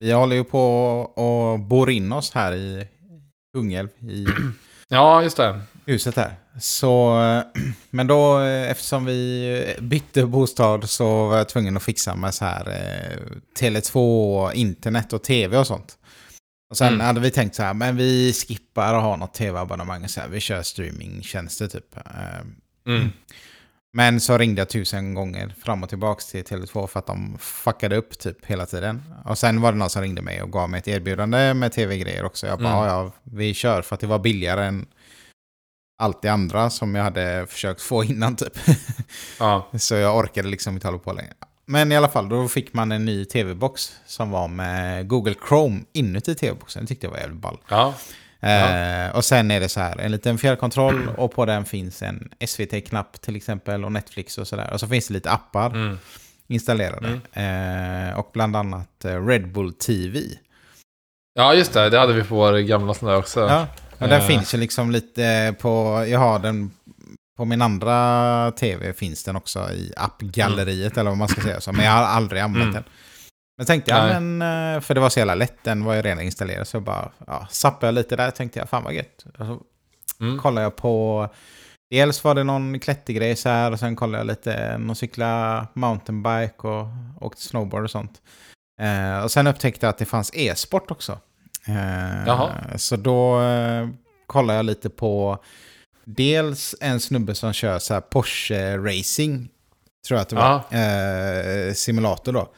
Vi 0.00 0.12
håller 0.12 0.36
ju 0.36 0.44
på 0.44 0.60
och 1.00 1.58
bor 1.60 1.90
in 1.90 2.12
oss 2.12 2.32
här 2.34 2.52
i 2.54 2.88
Kungälv, 3.54 3.88
i 4.00 4.26
Ja, 4.88 5.22
just 5.22 5.36
det. 5.36 5.60
huset 5.86 6.16
här. 6.16 6.34
Så, 6.60 7.18
men 7.90 8.06
då 8.06 8.38
eftersom 8.38 9.04
vi 9.04 9.74
bytte 9.80 10.26
bostad 10.26 10.90
så 10.90 11.26
var 11.28 11.36
jag 11.38 11.48
tvungen 11.48 11.76
att 11.76 11.82
fixa 11.82 12.14
med 12.14 12.34
så 12.34 12.44
här 12.44 12.68
eh, 12.68 13.18
Tele2, 13.60 14.52
internet 14.52 15.12
och 15.12 15.22
tv 15.22 15.58
och 15.58 15.66
sånt. 15.66 15.98
Och 16.70 16.76
sen 16.76 16.88
Mm. 16.94 17.06
hade 17.06 17.20
vi 17.20 17.30
tänkt 17.30 17.54
så 17.56 17.62
här, 17.62 17.74
men 17.74 17.96
vi 17.96 18.32
skippar 18.32 18.94
att 18.94 19.02
ha 19.02 19.16
något 19.16 19.34
tv-abonnemang 19.34 20.08
så 20.08 20.20
här, 20.20 20.28
vi 20.28 20.40
kör 20.40 20.62
streamingtjänster 20.62 21.66
typ. 21.66 21.96
Eh, 21.96 22.02
Mm. 22.86 23.10
Men 23.98 24.20
så 24.20 24.38
ringde 24.38 24.60
jag 24.60 24.68
tusen 24.68 25.14
gånger 25.14 25.54
fram 25.64 25.82
och 25.82 25.88
tillbaka 25.88 26.20
till 26.30 26.44
Tele2 26.44 26.86
för 26.86 26.98
att 26.98 27.06
de 27.06 27.38
fuckade 27.38 27.96
upp 27.96 28.18
typ 28.18 28.46
hela 28.46 28.66
tiden. 28.66 29.02
Och 29.24 29.38
sen 29.38 29.60
var 29.60 29.72
det 29.72 29.78
någon 29.78 29.90
som 29.90 30.02
ringde 30.02 30.22
mig 30.22 30.42
och 30.42 30.52
gav 30.52 30.70
mig 30.70 30.78
ett 30.78 30.88
erbjudande 30.88 31.54
med 31.54 31.72
tv-grejer 31.72 32.24
också. 32.24 32.46
Jag 32.46 32.58
bara, 32.58 32.76
Mm. 32.76 32.86
ja, 32.88 33.12
vi 33.24 33.54
kör 33.54 33.82
för 33.82 33.94
att 33.94 34.00
det 34.00 34.06
var 34.06 34.18
billigare 34.18 34.64
än 34.66 34.86
allt 36.02 36.22
det 36.22 36.28
andra 36.28 36.70
som 36.70 36.94
jag 36.94 37.04
hade 37.04 37.46
försökt 37.48 37.82
få 37.82 38.04
innan 38.04 38.36
typ. 38.36 38.58
Ja. 39.38 39.68
så 39.78 39.94
jag 39.94 40.16
orkade 40.16 40.48
liksom 40.48 40.74
inte 40.74 40.86
hålla 40.86 40.98
på 40.98 41.12
längre. 41.12 41.32
Men 41.66 41.92
i 41.92 41.96
alla 41.96 42.08
fall, 42.08 42.28
då 42.28 42.48
fick 42.48 42.72
man 42.72 42.92
en 42.92 43.04
ny 43.04 43.24
tv-box 43.24 43.92
som 44.06 44.30
var 44.30 44.48
med 44.48 45.08
Google 45.08 45.34
Chrome 45.48 45.80
inuti 45.92 46.34
tv-boxen. 46.34 46.82
Det 46.84 46.88
tyckte 46.88 47.06
jag 47.06 47.10
var 47.12 47.18
jävligt 47.18 47.40
ball. 47.40 47.58
Ja. 47.68 47.94
Eh, 48.40 49.16
och 49.16 49.24
sen 49.24 49.50
är 49.50 49.60
det 49.60 49.68
så 49.68 49.80
här, 49.80 49.98
en 49.98 50.12
liten 50.12 50.38
fjärrkontroll 50.38 51.08
och 51.16 51.32
på 51.32 51.44
den 51.46 51.64
finns 51.64 52.02
en 52.02 52.28
SVT-knapp 52.46 53.20
till 53.20 53.36
exempel 53.36 53.84
och 53.84 53.92
Netflix 53.92 54.38
och 54.38 54.48
sådär. 54.48 54.70
Och 54.72 54.80
så 54.80 54.88
finns 54.88 55.08
det 55.08 55.14
lite 55.14 55.30
appar 55.30 55.70
Mm. 55.70 55.98
installerade. 56.46 57.20
Eh, 57.32 58.18
och 58.18 58.30
bland 58.32 58.56
annat 58.56 59.04
eh, 59.04 59.26
Red 59.26 59.52
Bull 59.52 59.72
TV. 59.74 60.20
ja, 61.34 61.54
just 61.54 61.72
det. 61.72 61.90
Det 61.90 61.98
hade 61.98 62.12
vi 62.12 62.22
på 62.24 62.34
vår 62.34 62.58
gamla 62.58 62.94
sån 62.94 63.08
där 63.08 63.16
också. 63.16 63.40
Ja, 63.40 63.66
och 63.98 64.08
den 64.08 64.20
Eh. 64.20 64.26
finns 64.26 64.54
ju 64.54 64.58
liksom 64.58 64.90
lite 64.90 65.54
på, 65.60 66.04
jag 66.08 66.18
har 66.18 66.38
den 66.38 66.70
på 67.36 67.44
min 67.44 67.62
andra 67.62 68.50
tv 68.52 68.92
finns 68.92 69.24
den 69.24 69.36
också 69.36 69.70
i 69.72 69.92
appgalleriet 69.96 70.96
eller 70.98 71.10
vad 71.10 71.18
man 71.18 71.28
ska 71.28 71.40
säga 71.40 71.60
så. 71.60 71.72
Men 71.72 71.84
jag 71.84 71.92
har 71.92 72.02
aldrig 72.04 72.42
använt 72.42 72.62
Mm. 72.62 72.74
den. 72.74 72.84
Men 73.58 73.66
tänkte 73.66 73.90
jag, 73.90 74.04
Nej. 74.04 74.20
men, 74.20 74.74
eh, 74.76 74.80
för 74.80 74.94
det 74.94 75.00
var 75.00 75.08
så 75.08 75.18
jävla 75.18 75.34
lätt, 75.34 75.64
den 75.64 75.84
var 75.84 75.94
ju 75.94 76.02
redan 76.02 76.20
installerad. 76.20 76.68
Så 76.68 76.76
jag 76.76 76.82
bara, 76.84 77.12
ja, 77.26 77.46
zappade 77.50 77.86
jag 77.86 77.94
lite 77.94 78.16
där, 78.16 78.30
tänkte 78.30 78.58
jag, 78.58 78.68
fan 78.68 78.84
vad 78.84 78.92
gött. 78.94 79.24
Så 79.36 79.60
Mm. 80.20 80.38
kollade 80.38 80.62
jag 80.64 80.76
på, 80.76 81.28
dels 81.90 82.24
var 82.24 82.34
det 82.34 82.44
någon 82.44 82.80
klättergrej 82.80 83.36
så 83.36 83.48
här, 83.48 83.72
och 83.72 83.78
sen 83.78 83.96
kollade 83.96 84.18
jag 84.18 84.26
lite, 84.26 84.78
någon 84.78 84.96
cykla 84.96 85.66
mountainbike 85.74 86.66
och 86.68 86.86
åkte 87.20 87.42
snowboard 87.42 87.84
och 87.84 87.90
sånt. 87.90 88.20
Eh, 88.80 89.22
och 89.24 89.30
sen 89.30 89.46
upptäckte 89.46 89.86
jag 89.86 89.90
att 89.90 89.98
det 89.98 90.04
fanns 90.04 90.30
e-sport 90.34 90.90
också. 90.90 91.18
Eh. 91.66 92.24
Så 92.76 92.96
då 92.96 93.42
eh, 93.42 93.88
kollade 94.26 94.56
jag 94.56 94.64
lite 94.66 94.90
på 94.90 95.38
dels 96.04 96.74
en 96.80 97.00
snubbe 97.00 97.34
som 97.34 97.52
kör 97.52 97.78
så 97.78 97.94
här 97.94 98.00
Porsche 98.00 98.76
Racing, 98.78 99.48
tror 100.08 100.18
jag 100.18 100.22
att 100.22 100.28
det 100.28 100.36
var, 100.36 101.68
eh, 101.68 101.72
simulator 101.74 102.32
då. 102.32 102.48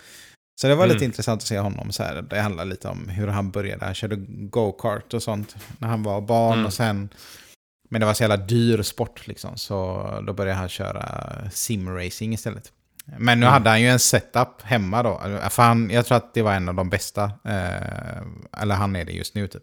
Så 0.60 0.66
det 0.68 0.74
var 0.74 0.84
Mm. 0.84 0.94
lite 0.94 1.04
intressant 1.04 1.42
att 1.42 1.48
se 1.48 1.58
honom 1.58 1.92
så 1.92 2.02
här. 2.02 2.22
Det 2.22 2.40
handlar 2.40 2.64
lite 2.64 2.88
om 2.88 3.08
hur 3.08 3.26
han 3.26 3.50
började. 3.50 3.84
Han 3.84 3.94
körde 3.94 4.16
go-kart 4.28 5.14
och 5.14 5.22
sånt 5.22 5.56
när 5.78 5.88
han 5.88 6.02
var 6.02 6.20
barn 6.20 6.52
Mm. 6.54 6.66
och 6.66 6.72
sen... 6.72 7.08
Men 7.90 8.00
det 8.00 8.06
var 8.06 8.14
så 8.14 8.22
jävla 8.22 8.36
dyr 8.36 8.82
sport 8.82 9.26
liksom, 9.26 9.56
så 9.56 10.02
då 10.26 10.32
började 10.32 10.58
han 10.58 10.68
köra 10.68 11.28
simracing 11.52 12.34
istället. 12.34 12.72
Men 13.18 13.40
nu 13.40 13.46
Mm. 13.46 13.52
hade 13.52 13.70
han 13.70 13.80
ju 13.82 13.88
en 13.88 13.98
setup 13.98 14.62
hemma 14.62 15.02
då. 15.02 15.20
För 15.50 15.62
han, 15.62 15.90
jag 15.90 16.06
tror 16.06 16.16
att 16.16 16.34
det 16.34 16.42
var 16.42 16.54
en 16.54 16.68
av 16.68 16.74
de 16.74 16.90
bästa. 16.90 17.24
Eh, 17.24 18.22
eller 18.62 18.74
han 18.74 18.96
är 18.96 19.04
det 19.04 19.12
just 19.12 19.34
nu 19.34 19.46
typ. 19.48 19.62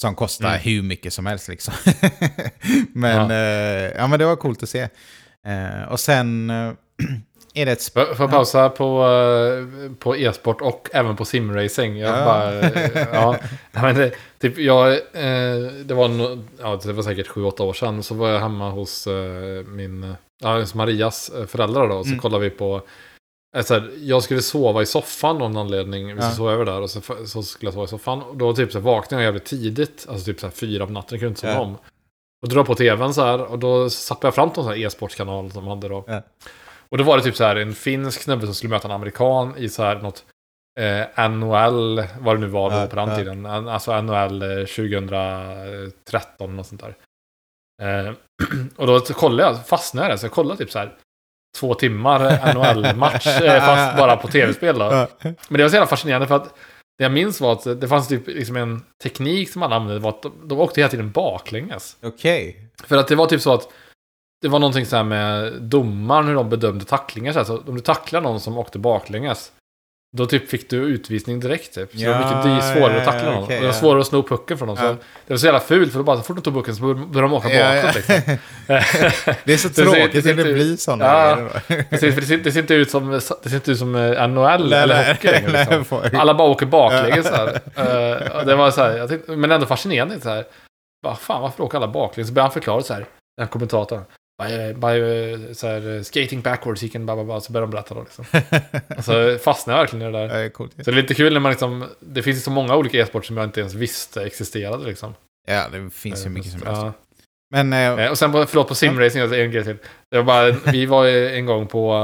Som 0.00 0.14
kostar 0.14 0.48
Mm. 0.48 0.60
hur 0.60 0.82
mycket 0.82 1.12
som 1.12 1.26
helst 1.26 1.48
liksom. 1.48 1.74
men, 2.94 3.16
Ja. 3.16 3.32
ja. 3.34 3.34
Eh, 3.34 3.92
ja 3.96 4.06
men 4.06 4.18
det 4.18 4.24
var 4.26 4.36
coolt 4.36 4.62
att 4.62 4.68
se. 4.68 4.88
Eh, 5.46 5.82
och 5.88 6.00
sen 6.00 6.50
eh, 6.50 6.72
är 7.56 7.66
det 7.66 7.72
ett 7.72 7.92
Får 7.92 8.02
jag 8.18 8.30
pausa 8.30 8.68
på, 8.68 9.04
eh, 9.06 9.92
på 9.98 10.16
e-sport 10.16 10.60
och 10.60 10.88
även 10.92 11.16
på 11.16 11.24
simracing? 11.24 11.96
Jag 11.98 12.18
Ja. 12.20 12.24
bara... 12.24 12.60
eh, 12.60 13.06
ja. 13.12 13.36
Men 13.72 13.94
det, 13.94 14.12
typ, 14.38 14.58
jag, 14.58 14.92
eh, 14.92 15.72
det, 15.84 15.94
var 15.94 16.08
no, 16.08 16.44
ja, 16.60 16.80
det 16.84 16.92
var 16.92 17.02
säkert 17.02 17.28
sju 17.28 17.44
åtta 17.44 17.62
år 17.62 17.72
sedan. 17.72 18.02
Så 18.02 18.14
var 18.14 18.28
jag 18.28 18.40
hemma 18.40 18.70
hos 18.70 19.08
min... 19.66 20.14
Ja, 20.42 20.58
hos 20.58 20.74
Marias 20.74 21.30
föräldrar 21.48 21.88
då. 21.88 22.02
Så 22.02 22.08
Mm. 22.08 22.18
kollade 22.20 22.44
vi 22.44 22.50
på... 22.50 22.82
Så 23.62 23.74
här, 23.74 23.90
jag 23.98 24.22
skulle 24.22 24.42
sova 24.42 24.82
i 24.82 24.86
soffan 24.86 25.30
av 25.30 25.50
någon 25.50 25.56
anledning. 25.56 26.06
Vi 26.06 26.22
Ja. 26.22 26.30
sova 26.30 26.52
över 26.52 26.64
där. 26.64 26.80
Och 26.80 26.90
så, 26.90 27.00
så 27.26 27.42
skulle 27.42 27.66
jag 27.66 27.74
sova 27.74 27.84
i 27.84 27.88
soffan. 27.88 28.22
Och 28.22 28.36
då 28.36 28.54
typ 28.54 28.72
så 28.72 28.80
vaknade 28.80 29.22
jag 29.22 29.28
jävligt 29.28 29.44
tidigt. 29.44 30.06
Alltså 30.08 30.24
typ 30.24 30.40
så 30.40 30.46
här, 30.46 30.52
fyra 30.52 30.86
på 30.86 30.92
natten. 30.92 31.08
Jag 31.10 31.20
kunde 31.20 31.28
inte 31.28 31.40
sova 31.40 31.52
Ja. 31.52 31.60
om. 31.60 31.76
Och 32.42 32.48
dra 32.48 32.64
på 32.64 32.74
tvn 32.74 33.14
så 33.14 33.22
här. 33.24 33.42
Och 33.44 33.58
då 33.58 33.90
zappade 33.90 34.26
jag 34.26 34.34
fram 34.34 34.50
till 34.50 34.62
sån 34.62 34.72
här 34.72 34.86
e-sportskanal 34.86 35.50
som 35.52 35.64
de 35.64 35.68
hade 35.70 35.88
då. 35.88 36.04
Ja. 36.06 36.22
Och 36.88 36.98
då 36.98 37.04
var 37.04 37.16
det 37.16 37.22
typ 37.22 37.36
så 37.36 37.44
här 37.44 37.56
en 37.56 37.74
finsk 37.74 38.22
snubbe 38.22 38.46
som 38.46 38.54
skulle 38.54 38.70
möta 38.70 38.88
en 38.88 38.94
amerikan 38.94 39.54
i 39.56 39.68
så 39.68 39.82
här 39.82 39.96
något 39.96 40.24
eh, 40.80 41.28
NHL, 41.28 42.04
vad 42.20 42.36
det 42.36 42.40
nu 42.40 42.46
var 42.46 42.70
då 42.70 42.76
Ja, 42.76 42.86
på 42.86 42.96
den 42.96 43.08
ja. 43.08 43.16
tiden. 43.16 43.46
Alltså 43.46 44.02
NHL 44.02 44.42
eh, 44.42 44.48
2013 44.48 46.58
och 46.58 46.66
sånt 46.66 46.80
där. 46.80 46.94
Eh, 47.82 48.12
och 48.76 48.86
då 48.86 49.00
kollade 49.00 49.42
jag, 49.42 49.66
fastnade 49.66 50.08
jag 50.08 50.20
så 50.20 50.26
jag 50.26 50.32
kollade 50.32 50.58
typ 50.58 50.70
så 50.70 50.78
här 50.78 50.94
två 51.60 51.74
timmar 51.74 52.54
NHL-match, 52.54 53.26
eh, 53.26 53.60
fast 53.66 53.96
bara 53.96 54.16
på 54.16 54.28
tv-spel 54.28 54.78
då. 54.78 55.06
Men 55.22 55.36
det 55.48 55.62
var 55.62 55.68
så 55.68 55.74
jävla 55.74 55.86
fascinerande 55.86 56.26
för 56.26 56.36
att 56.36 56.54
det 56.98 57.04
jag 57.04 57.12
minns 57.12 57.40
var 57.40 57.52
att 57.52 57.80
det 57.80 57.88
fanns 57.88 58.08
typ 58.08 58.26
liksom 58.26 58.56
en 58.56 58.82
teknik 59.02 59.50
som 59.50 59.62
alla 59.62 59.76
använde, 59.76 60.02
var 60.02 60.10
att 60.10 60.22
de, 60.22 60.48
de 60.48 60.60
åkte 60.60 60.80
hela 60.80 60.90
tiden 60.90 61.10
baklänges. 61.10 61.96
Okej. 62.02 62.68
För 62.84 62.96
att 62.96 63.08
det 63.08 63.14
var 63.14 63.26
typ 63.26 63.40
så 63.40 63.54
att 63.54 63.68
det 64.42 64.48
var 64.48 64.58
någonting 64.58 64.86
så 64.86 64.96
här 64.96 65.04
med 65.04 65.52
domaren, 65.62 66.26
hur 66.26 66.34
de 66.34 66.50
bedömde 66.50 66.84
tacklingar. 66.84 67.32
Så 67.32 67.38
här, 67.38 67.44
så 67.46 67.58
om 67.66 67.74
du 67.74 67.80
tacklar 67.80 68.20
någon 68.20 68.40
som 68.40 68.58
åkte 68.58 68.78
baklänges, 68.78 69.52
Då 70.16 70.26
typ 70.26 70.50
fick 70.50 70.70
du 70.70 70.76
utvisning 70.76 71.40
direkt 71.40 71.74
typ. 71.74 71.90
Så 71.90 71.96
Ja, 71.98 72.08
det 72.10 72.18
var 72.18 72.24
mycket 72.44 72.44
dy- 72.64 72.74
svårare 72.74 72.98
att 72.98 73.04
tackla 73.04 73.30
någon. 73.30 73.42
och 73.42 73.48
det 73.48 73.60
var 73.66 73.72
svårare 73.72 74.00
att 74.00 74.06
sno 74.06 74.22
pucken 74.22 74.58
från 74.58 74.68
dem. 74.68 74.76
Ja. 74.80 74.96
det 75.26 75.32
var 75.32 75.36
så 75.36 75.46
jävla 75.46 75.60
fult 75.60 75.92
för 75.92 75.98
då 75.98 76.04
bara 76.04 76.16
så 76.16 76.22
fort 76.22 76.36
de 76.36 76.42
tog 76.42 76.54
pucken 76.54 76.76
så 76.76 76.82
började 76.94 77.20
de 77.20 77.32
åka 77.32 77.50
Ja, 77.52 77.82
bakåt 77.82 77.94
liksom. 77.94 78.14
Det 79.44 79.52
är 79.52 79.56
så 79.56 79.68
Det 79.68 79.74
ser- 79.74 79.82
tråkigt 79.84 80.12
det 80.12 80.22
ser 80.22 80.34
det 80.34 80.44
blir 80.52 80.76
sådana 80.76 81.04
Ja. 81.04 81.38
Precis, 81.90 82.14
för 82.14 82.20
det 82.20 82.26
ser, 82.26 82.38
det 82.38 82.52
ser 82.52 82.60
inte 82.60 82.74
ut 82.74 82.90
som, 82.90 83.10
det 83.10 83.20
ser 83.20 83.54
inte 83.54 83.70
ut 83.72 83.78
som 83.78 83.94
eh, 83.94 84.28
NHL 84.28 84.68
Nej, 84.70 84.78
eller 84.82 84.94
nej, 84.94 85.12
hockey 85.12 85.28
längre. 85.30 85.66
Liksom. 85.76 86.00
Alla 86.14 86.34
bara 86.34 86.48
åker 86.48 86.66
baklänges 86.66 87.26
och 87.30 88.46
det 88.46 88.54
var 88.54 88.70
så 88.70 88.82
här 88.82 89.08
tänkte, 89.08 89.36
men 89.36 89.50
ändå 89.52 89.66
fascinerande 89.66 90.20
så 90.20 90.28
här. 90.28 90.44
Vad 91.02 91.18
fan, 91.18 91.42
varför 91.42 91.62
åker 91.64 91.76
alla 91.78 91.88
baklänges? 91.88 92.28
Så 92.28 92.34
började 92.34 92.46
han 92.48 92.52
förklara 92.52 92.82
så 92.82 92.92
här, 92.94 93.00
den 93.00 93.46
här 93.46 93.46
kommentatorn. 93.46 94.02
By, 94.42 94.74
by 94.74 94.86
eh, 94.86 95.52
så 95.52 95.66
här, 95.66 95.96
eh, 95.96 96.02
skating 96.02 96.40
backwards, 96.42 96.82
he 96.82 96.88
can 96.88 97.06
blah, 97.06 97.16
blah, 97.16 97.26
blah, 97.26 97.40
så 97.40 97.52
började 97.52 97.72
de 97.72 97.76
berätta 97.76 97.94
då 97.94 98.02
liksom. 98.02 98.24
Så 99.02 99.38
fastnade 99.38 99.78
jag 99.78 99.82
verkligen 99.82 100.08
i 100.08 100.12
det 100.12 100.18
där. 100.28 100.42
Ja, 100.42 100.50
coolt. 100.50 100.72
Så 100.72 100.90
det 100.90 100.90
är 100.90 101.02
lite 101.02 101.14
kul 101.14 101.32
när 101.32 101.40
man 101.40 101.50
liksom, 101.52 101.84
det 102.00 102.22
finns 102.22 102.36
ju 102.36 102.40
så 102.40 102.50
många 102.50 102.76
olika 102.76 102.98
e-sport 102.98 103.24
som 103.26 103.36
jag 103.36 103.44
inte 103.46 103.60
ens 103.60 103.74
visste 103.74 104.22
existerade 104.24 104.84
liksom. 104.84 105.14
Ja, 105.46 105.64
det 105.72 105.90
finns 105.90 106.26
ju 106.26 106.30
mycket 106.30 106.52
som 106.52 106.62
helst. 106.66 106.82
ja. 106.82 106.92
Men 107.50 107.72
eh, 107.72 108.04
Eh, 108.04 108.10
Och 108.10 108.18
sen 108.18 108.32
på, 108.32 108.46
förlåt, 108.46 108.68
på 108.68 108.74
simracing, 108.74 109.22
alltså 109.22 109.36
en 109.36 109.50
grej 109.50 109.64
till. 109.64 109.76
Det 110.10 110.16
var 110.16 110.24
bara, 110.24 110.50
vi 110.72 110.86
var 110.86 111.04
ju 111.04 111.28
en 111.30 111.46
gång 111.46 111.66
på 111.66 111.94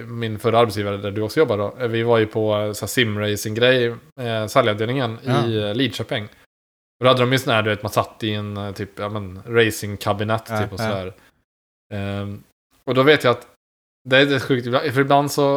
eh, 0.00 0.04
min 0.06 0.38
förra 0.38 0.58
arbetsgivare 0.58 0.96
där 0.96 1.10
du 1.10 1.22
också 1.22 1.40
jobbade 1.40 1.62
då. 1.62 1.76
Eh, 1.80 1.88
Vi 1.88 2.02
var 2.02 2.18
ju 2.18 2.26
på 2.26 2.56
eh, 2.56 2.72
simracing-grej, 2.72 3.86
eh, 4.20 4.46
säljavdelningen 4.46 5.18
Ja. 5.24 5.46
i 5.46 5.62
eh, 5.68 5.74
Lidköping. 5.74 6.24
Och 7.00 7.04
då 7.04 7.08
hade 7.08 7.20
de 7.20 7.32
ju 7.32 7.38
sån 7.38 7.52
här, 7.52 7.62
du 7.62 7.70
vet, 7.70 7.82
man 7.82 7.92
satt 7.92 8.24
i 8.24 8.34
en 8.34 8.56
eh, 8.56 8.72
typ, 8.72 8.98
ja 8.98 9.08
men, 9.08 9.42
racingkabinett 9.46 10.44
Ja, 10.48 10.58
typ 10.62 10.72
och 10.72 10.80
ja. 10.80 10.84
sådär. 10.88 11.12
Ehm, 11.94 12.42
och 12.84 12.94
då 12.94 13.02
vet 13.02 13.24
jag 13.24 13.30
att, 13.30 13.46
det 14.08 14.18
är 14.18 14.26
det 14.26 14.40
sjukt, 14.40 14.66
för 14.66 15.00
ibland 15.00 15.30
så, 15.30 15.56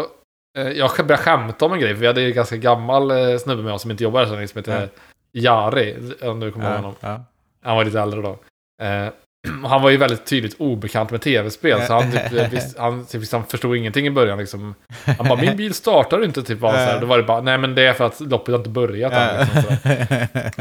eh, 0.58 0.70
jag 0.70 0.92
började 0.98 1.18
skämta 1.18 1.66
om 1.66 1.74
en 1.74 1.80
grej, 1.80 1.94
för 1.94 2.02
vi 2.02 2.08
hade 2.08 2.22
ju 2.22 2.28
en 2.28 2.34
ganska 2.34 2.58
gammal 2.58 3.12
eh, 3.12 3.38
snubbe 3.38 3.64
med 3.64 3.74
oss 3.74 3.82
som 3.82 3.92
inte 3.92 4.04
jobbar 4.04 4.26
här 4.26 4.48
som 4.48 4.58
heter 4.58 4.90
Jari, 5.32 6.14
om 6.22 6.40
du 6.40 6.52
kommer 6.52 6.66
ihåg 6.66 6.76
honom. 6.76 6.96
ja. 7.00 7.24
Han 7.62 7.76
var 7.76 7.86
lite 7.86 8.00
äldre 8.00 8.22
då. 8.22 8.40
Eh, 8.86 9.10
han 9.64 9.82
var 9.82 9.90
ju 9.90 9.98
väldigt 9.98 10.26
tydligt 10.26 10.56
obekant 10.60 11.12
med 11.12 11.22
tv-spel. 11.22 11.82
Så 11.88 11.94
han, 11.94 12.12
typ, 12.12 12.54
visst, 12.54 12.78
han, 12.78 13.06
typ, 13.06 13.22
visst, 13.22 13.34
han 13.34 13.46
förstod 13.46 13.76
ingenting 13.78 14.08
i 14.08 14.12
början. 14.12 14.38
Liksom. 14.38 14.76
Han 15.18 15.28
bara, 15.28 15.42
min 15.42 15.58
bil 15.58 15.74
startar 15.74 16.24
inte. 16.24 16.44
Typ, 16.44 16.60
var 16.60 16.72
så 16.72 16.78
här. 16.78 17.00
Då 17.00 17.06
var 17.06 17.18
det 17.18 17.24
bara, 17.24 17.42
nej 17.42 17.58
men 17.58 17.76
det 17.76 17.88
är 17.88 17.94
för 17.94 18.06
att 18.06 18.20
loppet 18.20 18.52
har 18.52 18.58
inte 18.60 18.70
börjat 18.70 19.14
än. 19.14 19.48
Liksom. 19.54 19.78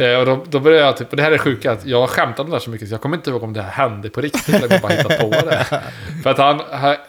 Eh, 0.05 0.19
och 0.19 0.27
då, 0.27 0.45
då 0.49 0.61
började 0.61 0.85
jag, 0.85 0.97
typ, 0.97 1.11
och 1.11 1.17
det 1.17 1.23
här 1.23 1.33
är 1.33 1.39
sjuka, 1.39 1.73
att 1.73 1.87
jag 1.87 2.09
skämtade 2.09 2.43
om 2.43 2.51
det 2.51 2.55
här 2.55 2.61
så 2.61 2.71
mycket 2.71 2.89
så 2.89 2.95
jag 2.95 3.01
kommer 3.01 3.17
inte 3.17 3.31
ihåg 3.31 3.43
om 3.43 3.53
det 3.53 3.63
här 3.63 3.71
hände 3.71 4.11
på 4.11 4.21
riktigt 4.21 4.55
eller 4.55 4.67
om 4.67 4.73
jag 4.73 4.81
bara 4.81 4.93
hittat 4.93 5.19
på 5.21 5.31
det. 5.31 5.65
För 6.23 6.31
att 6.31 6.39
han, 6.39 6.63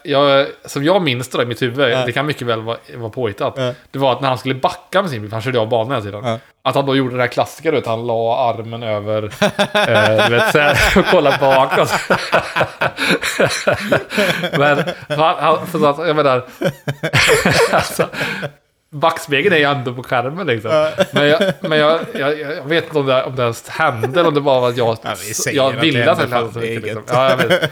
jag, 0.03 0.47
som 0.65 0.83
jag 0.83 1.01
minns 1.01 1.27
det 1.29 1.43
i 1.43 1.45
mitt 1.45 1.61
huvud, 1.61 1.77
det 2.05 2.11
kan 2.11 2.25
mycket 2.25 2.47
väl 2.47 2.61
vara, 2.61 2.77
vara 2.95 3.09
påhittat. 3.09 3.55
Det 3.91 3.99
var 3.99 4.11
att 4.11 4.21
när 4.21 4.29
han 4.29 4.37
skulle 4.37 4.55
backa 4.55 5.01
med 5.01 5.11
sin 5.11 5.21
bil, 5.21 5.29
för 5.29 5.35
han 5.35 5.41
körde 5.41 5.59
av 5.59 5.69
banan 5.69 5.91
hela 5.91 6.01
tiden. 6.01 6.39
Att 6.63 6.75
han 6.75 6.85
då 6.85 6.95
gjorde 6.95 7.15
det 7.15 7.21
här 7.21 7.27
klassiska, 7.27 7.71
du 7.71 7.77
vet, 7.77 7.85
han 7.87 8.07
la 8.07 8.49
armen 8.49 8.83
över, 8.83 9.23
eh, 9.23 10.27
du 10.27 10.35
vet, 10.35 10.51
så 10.51 10.59
här, 10.59 10.77
och 10.99 11.05
kollade 11.05 11.37
bakåt. 11.37 11.93
Men, 14.57 14.83
han, 15.09 15.35
han, 15.39 15.67
för 15.67 15.89
att, 15.89 16.07
jag 16.07 16.15
menar, 16.15 16.45
alltså, 17.71 18.07
backspegeln 18.91 19.55
är 19.55 19.59
ju 19.59 19.65
ändå 19.65 19.93
på 19.93 20.03
skärmen 20.03 20.47
liksom. 20.47 20.91
Men, 21.11 21.27
jag, 21.27 21.53
men 21.61 21.79
jag, 21.79 21.99
jag, 22.13 22.39
jag 22.39 22.63
vet 22.63 22.83
inte 22.85 22.99
om 22.99 23.05
det, 23.05 23.23
om 23.23 23.35
det 23.35 23.41
ens 23.43 23.69
hände 23.69 24.19
eller 24.19 24.27
om 24.27 24.33
det 24.35 24.41
bara 24.41 24.59
var 24.59 24.69
att 24.69 24.77
jag, 24.77 24.97
Ja, 25.03 25.15
jag 25.51 25.73
det 25.73 25.79
ville 25.79 26.11
att 26.11 26.17
det 26.17 26.23
hände, 26.23 26.35
hände 26.35 26.53
så 26.53 26.59
det 26.59 26.65
mycket. 26.65 26.83
Liksom. 26.83 27.03
Ja, 27.07 27.29
jag 27.29 27.37
vet. 27.37 27.71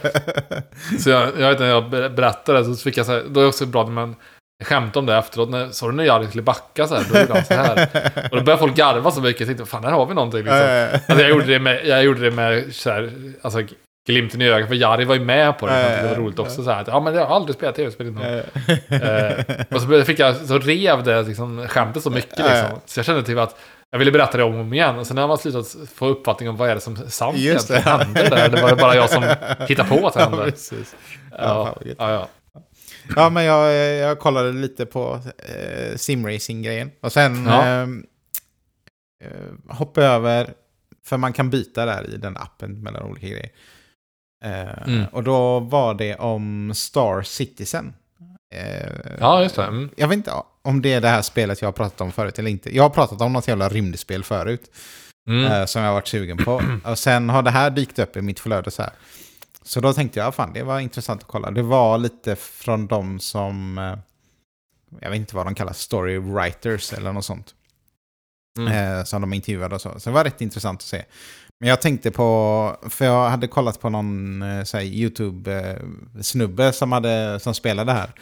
Så 1.00 1.10
jag, 1.10 1.30
jag 1.40 1.50
vet 1.50 1.60
när 1.60 1.68
jag 1.68 1.90
ber- 1.90 2.10
berättade 2.10 2.66
så 2.66 2.76
fick 2.76 2.98
jag 2.98 3.06
så 3.06 3.12
här, 3.12 3.24
då 3.30 3.40
är 3.40 3.44
det 3.44 3.50
också 3.50 3.66
bra 3.66 3.84
när 3.84 3.92
man 3.92 4.16
skämtar 4.64 5.00
om 5.00 5.06
det 5.06 5.16
efteråt. 5.16 5.50
När, 5.50 5.70
såg 5.70 5.90
du 5.90 5.96
när 5.96 6.04
Jari 6.04 6.28
skulle 6.28 6.44
backa 6.44 6.88
så 6.88 6.96
här? 6.96 7.06
Då 7.14 7.20
gjorde 7.20 7.34
han 7.34 7.46
så 7.46 7.54
här. 7.54 7.90
Och 8.32 8.38
då 8.38 8.44
började 8.44 8.58
folk 8.58 8.76
garva 8.76 9.12
så 9.12 9.22
mycket. 9.22 9.40
Jag 9.40 9.48
tänkte, 9.48 9.66
fan 9.66 9.84
här 9.84 9.92
har 9.92 10.06
vi 10.06 10.14
någonting 10.14 10.40
liksom. 10.44 10.90
Alltså, 10.94 11.22
jag 11.22 11.30
gjorde 11.30 11.46
det 11.46 11.60
med, 11.60 11.86
jag 11.86 12.04
gjorde 12.04 12.22
det 12.22 12.32
med 12.32 12.76
så 12.76 12.90
här, 12.90 13.12
alltså, 13.42 13.62
glimten 14.08 14.42
i 14.42 14.50
ögat. 14.50 14.68
För 14.68 14.76
Jari 14.76 15.06
var 15.06 15.16
ju 15.16 15.22
med 15.22 15.58
på 15.58 15.68
det. 15.68 15.82
Jag 15.82 16.04
det 16.04 16.10
var 16.10 16.16
roligt 16.16 16.40
också. 16.40 16.64
Så 16.64 16.72
här, 16.72 16.82
att, 16.82 16.88
ja 16.88 17.00
men 17.00 17.16
jag 17.16 17.26
har 17.26 17.36
aldrig 17.36 17.56
spelat 17.56 17.76
tv-spel 17.76 18.08
innan. 18.08 18.24
Eh, 18.24 19.66
och 19.72 19.82
så 19.82 20.04
fick 20.06 20.20
jag, 20.20 20.36
så 20.36 20.60
rev 20.60 21.04
det 21.04 21.22
liksom, 21.22 21.68
skämtet 21.68 22.04
så 22.04 22.10
mycket 22.10 22.38
liksom. 22.38 22.80
Så 22.86 23.00
jag 23.00 23.06
kände 23.06 23.24
typ 23.24 23.38
att 23.38 23.56
jag 23.92 24.00
ville 24.00 24.12
berätta 24.12 24.38
det 24.38 24.44
om 24.44 24.56
och 24.56 24.62
om 24.62 24.74
igen. 24.74 25.00
Och 25.00 25.08
sen 25.08 25.16
när 25.16 25.28
man 25.28 25.38
slutat 25.38 25.76
få 25.96 26.08
uppfattning 26.08 26.50
om 26.50 26.58
vad 26.58 26.70
är 26.70 26.76
det 26.76 26.82
som 26.82 26.94
är 26.94 27.08
sant 27.08 27.38
Just 27.38 27.68
det. 27.68 27.80
hände 27.80 28.30
där. 28.30 28.50
Det 28.50 28.62
var 28.62 28.76
bara 28.76 28.96
jag 28.96 29.10
som 29.10 29.24
hittade 29.68 29.90
på 29.90 30.08
att 30.08 30.14
det 30.14 30.20
hände. 30.20 30.38
Ja, 30.38 30.52
Ja, 31.38 31.76
ja, 31.98 32.12
ja. 32.12 32.28
Ja, 33.16 33.30
men 33.30 33.44
jag, 33.44 33.74
jag 33.98 34.20
kollade 34.20 34.52
lite 34.54 34.86
på 34.86 35.20
eh, 35.38 35.96
simracing-grejen. 35.98 36.92
Och 37.02 37.12
sen 37.14 37.46
Ja. 37.46 37.66
ehm, 37.66 38.06
eh, 39.24 39.76
hoppade 39.76 40.08
jag 40.08 40.16
över, 40.16 40.54
för 41.06 41.18
man 41.18 41.34
kan 41.34 41.50
byta 41.50 41.86
där 41.86 42.14
i 42.14 42.18
den 42.18 42.38
appen 42.38 42.84
mellan 42.84 43.04
olika 43.04 43.28
grejer. 43.28 43.50
Eh, 44.46 44.88
Mm. 44.88 45.06
Och 45.12 45.24
då 45.24 45.60
var 45.60 45.94
det 45.94 46.16
om 46.16 46.72
Star 46.76 47.22
Citizen. 47.22 47.94
Eh, 48.56 48.90
ja, 49.20 49.44
just 49.44 49.56
det. 49.56 49.64
Mm. 49.64 49.90
Jag 49.96 50.08
vet 50.08 50.16
inte 50.16 50.32
om 50.62 50.82
det 50.82 50.94
är 50.94 51.02
det 51.02 51.08
här 51.08 51.22
spelet 51.22 51.62
jag 51.62 51.68
har 51.68 51.74
pratat 51.74 52.02
om 52.02 52.12
förut 52.12 52.40
eller 52.40 52.52
inte. 52.52 52.76
Jag 52.76 52.84
har 52.84 52.90
pratat 52.90 53.22
om 53.22 53.34
något 53.34 53.48
jävla 53.48 53.70
rymdspel 53.70 54.24
förut. 54.24 54.72
Mm. 55.30 55.52
eh, 55.52 55.66
som 55.66 55.82
jag 55.82 55.90
har 55.90 55.94
varit 55.94 56.08
sugen 56.08 56.38
på. 56.38 56.62
Och 56.86 57.00
sen 57.00 57.30
har 57.30 57.42
det 57.44 57.50
här 57.50 57.70
dykt 57.70 58.00
upp 58.00 58.18
i 58.18 58.22
mitt 58.22 58.40
flöde 58.40 58.72
så 58.72 58.82
här. 58.82 58.92
Så 59.70 59.80
då 59.80 59.94
tänkte 59.94 60.20
jag, 60.20 60.36
fan 60.36 60.54
det 60.54 60.64
var 60.64 60.80
intressant 60.80 61.22
att 61.22 61.28
kolla. 61.28 61.52
Det 61.52 61.62
var 61.62 61.98
lite 61.98 62.36
från 62.36 62.88
de 62.88 63.20
som, 63.20 63.78
eh, 63.78 63.98
jag 65.02 65.10
vet 65.10 65.18
inte 65.18 65.36
vad 65.36 65.46
de 65.46 65.56
kallar, 65.56 65.74
story 65.74 66.18
writers 66.18 66.94
eller 66.94 67.14
något 67.14 67.26
sånt. 67.26 67.56
Mm. 68.58 68.98
Eh, 68.98 69.04
som 69.04 69.22
de 69.22 69.34
intervjuade 69.34 69.76
och 69.76 69.82
så. 69.82 70.00
Så 70.00 70.10
det 70.10 70.14
var 70.14 70.24
rätt 70.24 70.42
intressant 70.42 70.80
att 70.80 70.88
se. 70.88 71.06
Men 71.60 71.70
jag 71.70 71.82
tänkte 71.82 72.12
på, 72.12 72.78
för 72.90 73.06
jag 73.06 73.30
hade 73.30 73.48
kollat 73.48 73.80
på 73.82 73.90
någon 73.90 74.42
eh, 74.42 74.82
YouTube-snubbe 74.84 76.72
som, 76.72 76.92
hade, 76.92 77.40
som 77.40 77.54
spelade 77.54 77.92
här. 77.92 78.14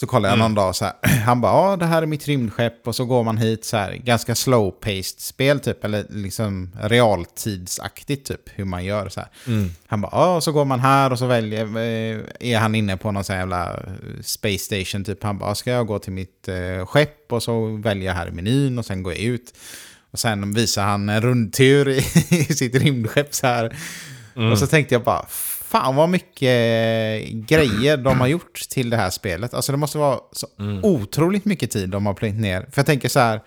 Så 0.00 0.06
kollade 0.06 0.28
jag 0.32 0.34
Mm. 0.38 0.44
någon 0.44 0.54
dag 0.54 0.76
så 0.76 0.84
här, 0.84 0.94
han 1.26 1.40
bara 1.40 1.52
ja 1.70 1.76
det 1.76 1.86
här 1.86 2.02
är 2.02 2.06
mitt 2.06 2.26
rymdskepp 2.28 2.88
och 2.88 2.94
så 2.94 3.04
går 3.04 3.24
man 3.24 3.36
hit 3.38 3.64
så 3.64 3.76
här, 3.76 3.92
ganska 3.92 4.34
slow-paced 4.34 5.20
spel 5.20 5.60
typ, 5.60 5.84
eller 5.84 6.06
liksom 6.08 6.70
realtidsaktigt 6.82 8.26
typ, 8.28 8.40
hur 8.54 8.64
man 8.64 8.84
gör 8.84 9.08
så 9.08 9.20
här. 9.20 9.28
Mm. 9.46 9.70
Han 9.86 10.00
bara, 10.00 10.10
ja, 10.12 10.36
och 10.36 10.44
så 10.44 10.52
går 10.52 10.64
man 10.64 10.80
här 10.80 11.12
och 11.12 11.18
så 11.18 11.26
väljer, 11.26 11.64
eh, 11.64 12.20
är 12.40 12.58
han 12.58 12.74
inne 12.74 12.96
på 12.96 13.10
någon 13.10 13.24
sån 13.24 13.36
jävla 13.36 13.70
eh, 13.74 13.80
space 14.22 14.58
station 14.58 15.04
typ. 15.04 15.22
Han 15.22 15.38
bara, 15.38 15.54
ska 15.54 15.70
jag 15.70 15.86
gå 15.86 15.98
till 15.98 16.12
mitt 16.12 16.48
eh, 16.48 16.86
skepp 16.86 17.32
och 17.32 17.42
så 17.42 17.66
väljer 17.76 18.06
jag 18.06 18.14
här 18.14 18.28
i 18.28 18.30
menyn 18.30 18.78
och 18.78 18.86
sen 18.86 19.02
går 19.02 19.12
jag 19.12 19.22
ut. 19.22 19.54
Och 20.12 20.18
sen 20.18 20.54
visar 20.54 20.82
han 20.84 21.08
en 21.08 21.20
rundtur 21.20 21.88
i, 21.88 21.98
i 22.30 22.44
sitt 22.44 22.74
rymdskepp 22.74 23.34
så 23.34 23.46
här. 23.46 23.76
Mm. 24.36 24.52
Och 24.52 24.58
så 24.58 24.66
tänkte 24.66 24.94
jag 24.94 25.02
bara, 25.04 25.26
fan 25.70 25.96
vad 25.96 26.08
mycket 26.08 26.40
grejer 27.48 27.96
de 27.96 28.20
har 28.20 28.26
gjort 28.26 28.60
till 28.70 28.90
det 28.90 28.96
här 28.96 29.10
spelet. 29.10 29.54
Alltså 29.54 29.72
det 29.72 29.78
måste 29.78 29.98
vara 29.98 30.18
så 30.32 30.46
Mm. 30.58 30.84
otroligt 30.84 31.44
mycket 31.44 31.70
tid 31.70 31.88
de 31.88 32.06
har 32.06 32.14
plöjt 32.14 32.34
ner. 32.34 32.60
För 32.60 32.72
jag 32.78 32.86
tänker 32.86 33.08
så 33.08 33.20
här, 33.20 33.40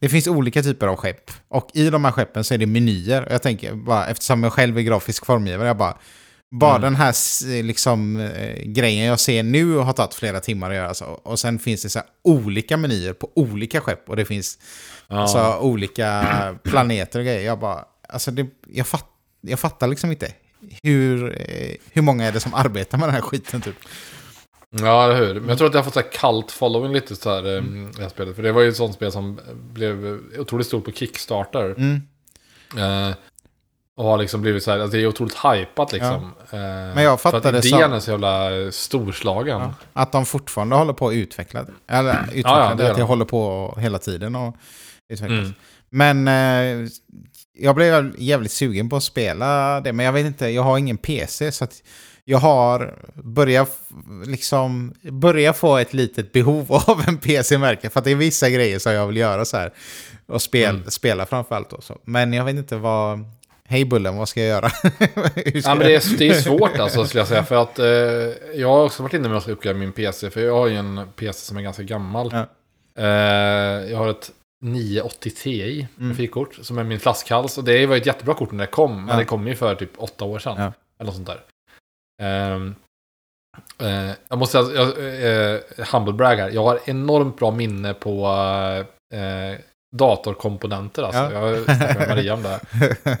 det 0.00 0.08
finns 0.08 0.26
olika 0.26 0.62
typer 0.62 0.86
av 0.86 0.96
skepp. 0.96 1.30
Och 1.48 1.70
i 1.74 1.90
de 1.90 2.04
här 2.04 2.12
skeppen 2.12 2.44
så 2.44 2.54
är 2.54 2.58
det 2.58 2.66
menyer. 2.66 3.24
Och 3.26 3.32
jag 3.32 3.42
tänker 3.42 3.74
bara, 3.74 4.06
eftersom 4.06 4.42
jag 4.42 4.52
själv 4.52 4.78
är 4.78 4.82
grafisk 4.82 5.26
formgivare, 5.26 5.66
jag 5.68 5.76
bara, 5.76 5.98
bara 6.60 6.70
Mm. 6.76 6.82
den 6.82 6.96
här 6.96 7.62
liksom, 7.62 8.20
eh, 8.20 8.62
grejen 8.64 9.06
jag 9.06 9.20
ser 9.20 9.42
nu 9.42 9.76
har 9.76 9.92
tagit 9.92 10.14
flera 10.14 10.40
timmar 10.40 10.70
att 10.70 10.76
göra. 10.76 10.94
Så. 10.94 11.04
Och 11.04 11.38
sen 11.38 11.58
finns 11.58 11.82
det 11.82 11.88
så 11.88 12.00
olika 12.24 12.76
menyer 12.76 13.12
på 13.12 13.30
olika 13.34 13.80
skepp. 13.80 14.08
Och 14.08 14.16
det 14.16 14.24
finns 14.24 14.58
Ja. 15.08 15.16
alltså, 15.20 15.58
olika 15.60 16.24
planeter 16.64 17.18
och 17.18 17.24
grejer. 17.24 17.46
Jag 17.46 17.58
bara, 17.58 17.84
alltså 18.08 18.30
det, 18.30 18.46
jag, 18.68 18.86
fatt, 18.86 19.06
jag 19.40 19.60
fattar 19.60 19.86
liksom 19.88 20.10
inte. 20.10 20.32
Hur, 20.82 21.36
eh, 21.40 21.76
hur 21.92 22.02
många 22.02 22.24
är 22.24 22.32
det 22.32 22.40
som 22.40 22.54
arbetar 22.54 22.98
med 22.98 23.08
den 23.08 23.14
här 23.14 23.22
skiten 23.22 23.60
typ? 23.60 23.76
Ja, 24.70 25.04
eller 25.04 25.26
hur. 25.26 25.40
Men 25.40 25.48
jag 25.48 25.58
tror 25.58 25.68
att 25.68 25.74
jag 25.74 25.78
har 25.78 25.84
fått 25.84 25.94
så 25.94 26.00
här 26.00 26.12
kallt 26.12 26.52
following 26.52 26.92
lite 26.92 27.16
så 27.16 27.30
här, 27.30 27.58
mm. 27.58 27.92
det 27.96 28.02
här 28.02 28.08
spelet. 28.08 28.36
För 28.36 28.42
det 28.42 28.52
var 28.52 28.62
ju 28.62 28.68
ett 28.68 28.76
sånt 28.76 28.94
spel 28.94 29.12
som 29.12 29.40
blev 29.54 30.20
otroligt 30.38 30.66
stort 30.66 30.84
på 30.84 30.92
Kickstarter. 30.92 31.74
Mm. 31.78 32.02
Eh, 32.76 33.14
och 33.96 34.04
har 34.04 34.18
liksom 34.18 34.42
blivit 34.42 34.62
så 34.62 34.70
här, 34.70 34.78
alltså 34.78 34.96
det 34.96 35.02
är 35.02 35.06
otroligt 35.06 35.34
hypat 35.34 35.92
liksom. 35.92 36.32
Eh, 36.50 36.58
Men 36.58 37.02
jag 37.02 37.20
fattar 37.20 37.40
för 37.40 37.48
att 37.48 37.62
det 37.62 37.68
idén 37.68 37.80
som- 37.80 37.92
är 37.92 38.00
så 38.00 38.10
jävla 38.10 38.56
eh, 38.60 38.70
storslagen. 38.70 39.60
Ja. 39.60 39.74
Att 39.92 40.12
de 40.12 40.26
fortfarande 40.26 40.76
håller 40.76 40.92
på 40.92 41.08
att 41.08 41.14
utveckla 41.14 41.62
det. 41.62 41.72
Eller 41.86 42.22
utveckla 42.22 42.50
Ja, 42.50 42.70
ja, 42.70 42.74
det 42.74 42.82
det, 42.82 42.90
att 42.90 42.96
det 42.96 43.02
de. 43.02 43.06
håller 43.08 43.24
på 43.24 43.74
hela 43.80 43.98
tiden 43.98 44.36
och 44.36 44.56
utvecklas. 45.08 45.38
Mm. 45.38 45.54
Men 45.90 46.28
eh, 46.84 46.88
jag 47.58 47.74
blev 47.74 48.14
jävligt 48.18 48.52
sugen 48.52 48.88
på 48.88 48.96
att 48.96 49.02
spela 49.02 49.80
det. 49.80 49.92
Men 49.92 50.06
jag 50.06 50.12
vet 50.12 50.26
inte, 50.26 50.48
jag 50.48 50.62
har 50.62 50.78
ingen 50.78 50.96
PC. 50.98 51.52
Så 51.52 51.64
att 51.64 51.82
jag 52.24 52.38
har 52.38 52.94
börjat, 53.14 53.78
liksom, 54.26 54.94
börjat 55.02 55.56
få 55.56 55.76
ett 55.76 55.94
litet 55.94 56.32
behov 56.32 56.72
av 56.86 57.02
en 57.08 57.18
PC-märke. 57.18 57.90
För 57.90 57.98
att 57.98 58.04
det 58.04 58.10
är 58.10 58.14
vissa 58.14 58.50
grejer 58.50 58.78
som 58.78 58.92
jag 58.92 59.06
vill 59.06 59.16
göra 59.16 59.44
så 59.44 59.56
här. 59.56 59.72
Och 60.28 60.42
spel, 60.42 60.74
Mm. 60.76 60.90
spela 60.90 61.26
framförallt. 61.26 61.72
Så. 61.80 61.98
Men 62.04 62.32
jag 62.32 62.44
vet 62.44 62.56
inte 62.56 62.76
vad... 62.76 63.24
Hej 63.68 63.84
Bullen, 63.84 64.16
vad 64.16 64.28
ska 64.28 64.40
jag 64.40 64.48
göra? 64.48 64.68
Ska 64.70 64.90
Ja, 65.54 65.74
men 65.74 65.78
det 65.78 65.94
är, 65.94 66.18
det 66.18 66.28
är 66.28 66.34
svårt 66.40 66.78
alltså 66.78 67.04
skulle 67.04 67.20
jag 67.20 67.28
säga. 67.28 67.44
För 67.44 67.62
att 67.62 67.78
eh, 67.78 67.86
jag 68.60 68.68
har 68.68 68.84
också 68.84 69.02
varit 69.02 69.14
inne 69.14 69.28
med 69.28 69.38
att 69.38 69.48
uppgradera 69.48 69.78
min 69.80 69.92
PC. 69.92 70.30
För 70.30 70.40
jag 70.40 70.56
har 70.56 70.66
ju 70.66 70.76
en 70.76 71.00
PC 71.16 71.38
som 71.46 71.56
är 71.56 71.62
ganska 71.62 71.82
gammal. 71.82 72.30
Ja. 72.32 72.46
Eh, 73.02 73.90
jag 73.90 73.98
har 73.98 74.08
ett 74.10 74.30
980 74.64 75.30
Ti 75.30 75.88
Mm. 75.98 76.08
grafikkort 76.08 76.54
som 76.62 76.78
är 76.78 76.84
min 76.84 77.00
flaskhals. 77.00 77.58
Och 77.58 77.64
det 77.64 77.86
var 77.86 77.94
ju 77.94 78.00
ett 78.00 78.06
jättebra 78.06 78.34
kort 78.34 78.52
när 78.52 78.64
det 78.66 78.70
kom. 78.70 78.96
Men 79.04 79.08
Ja. 79.08 79.16
det 79.16 79.24
kom 79.24 79.46
ju 79.46 79.54
för 79.54 79.74
typ 79.74 79.90
åtta 79.96 80.24
år 80.24 80.38
sedan. 80.38 80.54
Ja. 80.58 80.72
Eller 80.98 81.06
något 81.06 81.14
sånt 81.14 81.26
där. 81.26 81.40
Ehm, 82.22 82.74
eh, 83.78 84.10
jag 84.28 84.38
måste 84.38 84.64
säga, 84.64 84.74
jag, 84.82 85.54
eh, 85.54 85.60
humble 85.92 86.12
brag 86.12 86.36
här. 86.36 86.50
Jag 86.50 86.62
har 86.62 86.80
enormt 86.84 87.36
bra 87.38 87.50
minne 87.50 87.94
på 87.94 88.26
datorkomponenter 89.96 91.02
alltså. 91.02 91.20
Ja. 91.34 91.50
Jag 91.50 91.64
snackade 91.64 91.98
med 91.98 92.08
Maria 92.08 92.34
om 92.34 92.42
det. 92.42 92.60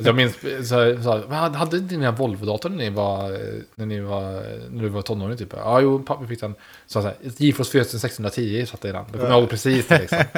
Jag 0.00 0.14
minns, 0.14 0.34
så, 0.40 0.74
här- 0.74 1.02
så, 1.02 1.12
här, 1.12 1.22
"Men 1.28 1.54
hade 1.54 1.76
inte 1.76 1.96
ni 1.96 2.06
en 2.06 2.14
Volvo-dator 2.14 2.68
när 2.68 2.76
ni 2.76 2.90
var, 2.90 3.38
när 3.74 3.86
ni 3.86 4.00
var, 4.00 4.22
när 4.70 4.82
du 4.82 4.88
var 4.88 5.02
tonåring 5.02 5.36
typ? 5.36 5.52
Ja, 5.56 5.80
jo, 5.80 5.98
pappa 6.02 6.26
fick 6.26 6.40
den. 6.40 6.54
Så 6.86 7.00
här, 7.00 7.14
GeForce 7.36 7.70
4610 7.70 8.66
satte 8.66 8.88
i 8.88 8.92
den. 8.92 9.04
Det 9.12 9.18
kommer 9.18 9.30
jag 9.30 9.40
ihåg 9.40 9.50
precis 9.50 9.86
det 9.88 9.98
liksom. 9.98 10.18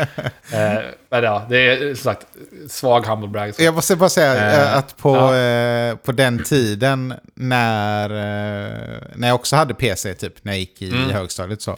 eh, 0.53 0.79
men 1.11 1.25
ja, 1.25 1.47
det 1.49 1.57
är 1.73 1.95
som 1.95 2.05
sagt 2.05 2.27
svag 2.69 3.07
humble 3.07 3.29
brag. 3.29 3.55
Så. 3.55 3.63
Jag 3.63 3.75
måste 3.75 3.97
bara 3.97 4.09
säga 4.09 4.35
Eh, 4.37 4.63
eh, 4.73 4.77
att 4.77 4.97
på, 4.97 5.17
ja. 5.17 5.37
eh, 5.37 5.97
på 5.97 6.13
den 6.13 6.43
tiden 6.45 7.15
när, 7.35 8.11
eh, 8.11 9.03
när 9.15 9.29
jag 9.29 9.35
också 9.35 9.57
hade 9.57 9.75
PC, 9.75 10.15
typ 10.15 10.45
när 10.45 10.53
jag 10.53 10.61
gick 10.61 10.83
i 10.83 10.91
Mm. 10.91 11.11
högstadiet 11.11 11.63
så. 11.63 11.77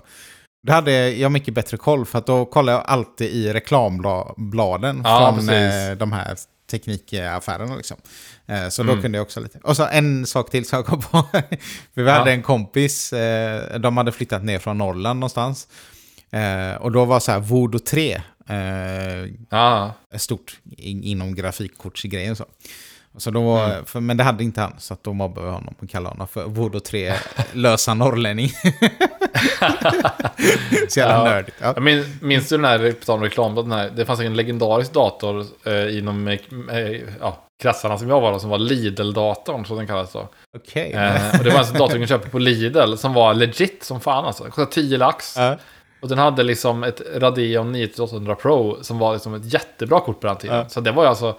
Då 0.63 0.73
hade 0.73 1.11
jag 1.11 1.33
mycket 1.33 1.55
bättre 1.55 1.77
koll 1.77 2.07
för 2.07 2.19
att 2.19 2.27
då 2.27 2.45
kollade 2.47 2.79
jag 2.79 2.87
alltid 2.87 3.31
i 3.31 3.53
reklambladen 3.53 5.01
Ja, 5.05 5.19
från 5.35 5.35
precis. 5.47 5.53
eh, 5.91 5.97
de 5.97 6.13
här 6.13 6.37
teknikaffärerna. 6.71 7.77
Liksom. 7.77 7.97
Eh, 8.47 8.69
så 8.69 8.83
då 8.83 8.91
Mm. 8.91 9.03
kunde 9.03 9.19
jag 9.19 9.23
också 9.23 9.41
lite. 9.41 9.59
Och 9.63 9.77
så 9.77 9.87
en 9.87 10.27
sak 10.27 10.51
till 10.51 10.65
som 10.69 10.77
jag 10.77 10.87
kom 10.87 11.01
på. 11.01 11.25
Vi 11.95 12.03
Ja. 12.03 12.11
hade 12.13 12.33
en 12.33 12.43
kompis, 12.43 13.13
eh, 13.13 13.79
de 13.81 13.97
hade 13.97 14.13
flyttat 14.13 14.45
ner 14.45 14.59
från 14.59 14.79
Norrland 14.79 15.21
någonstans. 15.21 15.69
Och 16.81 16.93
då 16.93 17.05
var 17.05 17.21
så 17.21 17.33
här 17.33 17.39
Voodoo 17.41 17.79
3. 17.79 18.23
Eh, 18.49 18.55
Ja, 19.51 19.93
stort 20.17 20.59
in, 20.77 21.03
inom 21.03 21.35
grafikkortsgrejen. 21.35 22.37
Så. 22.37 22.45
Så 23.17 23.31
då 23.31 23.43
var, 23.43 23.65
Mm. 23.71 23.85
för, 23.85 24.01
men 24.01 24.17
det 24.17 24.25
hade 24.25 24.45
inte 24.45 24.61
han, 24.61 24.75
så 24.79 24.95
att 24.95 25.05
då 25.05 25.13
mobbade 25.13 25.47
vi 25.47 25.53
honom 25.53 25.75
och 25.83 25.89
kallade 25.91 26.15
honom 26.15 26.29
för 26.29 26.45
Voodoo 26.45 26.81
3 26.81 27.13
lösa 27.53 27.95
norrlänning. 27.95 28.49
så 30.89 31.01
jävla 31.01 31.15
Ja. 31.19 31.25
nördigt. 31.25 31.57
Ja. 31.61 31.73
Jag 31.75 31.83
min, 31.83 32.19
minns 32.23 32.49
du 32.49 32.57
den 32.57 32.65
här, 32.65 32.95
på 33.07 33.17
reklam, 33.17 33.55
den 33.55 33.73
här, 33.73 33.91
det 33.97 34.07
fanns 34.07 34.21
en 34.21 34.37
legendarisk 34.37 34.93
dator 34.93 35.47
eh, 35.65 35.99
inom 35.99 36.29
eh, 36.29 36.39
eh, 36.71 37.01
ja, 37.21 37.45
kretsarna 37.63 37.99
som 37.99 38.09
jag 38.09 38.21
var 38.21 38.33
då, 38.33 38.39
som 38.39 38.51
var 38.51 38.59
Lidl-datorn, 38.59 39.65
så 39.65 39.75
den 39.77 39.87
kallas 39.87 40.13
då. 40.13 40.29
Okej. 40.57 40.93
Eh, 40.93 41.39
och 41.39 41.45
det 41.45 41.51
var 41.51 41.59
alltså 41.59 41.75
en 41.75 41.79
dator 41.79 41.99
man 41.99 42.07
köpte 42.09 42.29
på 42.31 42.39
Lidl 42.39 42.95
som 42.97 43.15
var 43.15 43.35
legit 43.35 43.85
som 43.85 44.01
fan 44.01 44.25
alltså. 44.25 44.45
Kostade 44.45 44.71
10 44.73 44.99
lax. 44.99 45.37
Ja. 45.37 45.57
Och 46.03 46.09
den 46.09 46.19
hade 46.19 46.43
liksom 46.43 46.85
ett 46.85 47.01
Radeon 47.17 47.73
9800 47.73 48.35
Pro 48.35 48.79
som 48.83 48.99
var 48.99 49.13
liksom 49.13 49.35
ett 49.35 49.53
jättebra 49.53 50.01
kort 50.01 50.21
på 50.21 50.27
den 50.27 50.37
tiden. 50.37 50.57
Ja. 50.57 50.69
Så 50.69 50.81
det 50.81 50.93
var 50.93 51.03
ju 51.03 51.09
alltså... 51.09 51.37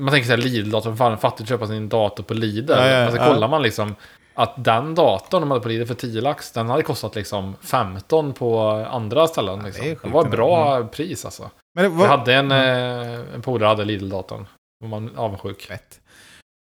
Man 0.00 0.10
tänker 0.12 0.26
sig 0.26 0.36
Lidl-datorn, 0.36 0.96
fan 0.96 1.18
fattigt 1.18 1.40
att 1.42 1.48
köpa 1.48 1.66
sin 1.66 1.88
dator 1.88 2.22
på 2.24 2.34
Lidl. 2.34 2.72
Ja, 2.72 2.86
ja, 2.88 2.98
Men 3.04 3.10
så 3.12 3.16
ja. 3.16 3.26
kollar 3.26 3.48
man 3.48 3.62
liksom 3.62 3.94
att 4.34 4.64
den 4.64 4.94
datorn 4.94 5.40
de 5.40 5.50
hade 5.50 5.62
på 5.62 5.68
Lidl 5.68 5.84
för 5.86 5.94
10 5.94 6.20
lax, 6.20 6.52
den 6.52 6.70
hade 6.70 6.82
kostat 6.82 7.14
liksom 7.14 7.56
15 7.62 8.32
på 8.32 8.60
andra 8.90 9.26
ställen. 9.28 9.58
det 9.58 9.62
är 9.62 9.66
Liksom. 9.66 9.84
Det, 9.86 9.96
sjukt 9.96 10.14
var 10.14 10.24
ett 10.24 10.30
bra 10.30 10.84
pris 10.86 11.24
alltså. 11.24 11.50
Men, 11.74 11.84
det 11.84 11.90
Jag 11.90 11.96
var, 11.98 12.06
hade 12.06 12.34
en, 12.34 12.52
eh, 12.52 13.34
en 13.34 13.42
polare 13.42 13.68
hade 13.68 13.84
Lidl-datorn. 13.84 14.46
Var 14.80 14.88
man 14.88 15.16
avundsjuk. 15.16 15.62
Fett. 15.62 16.00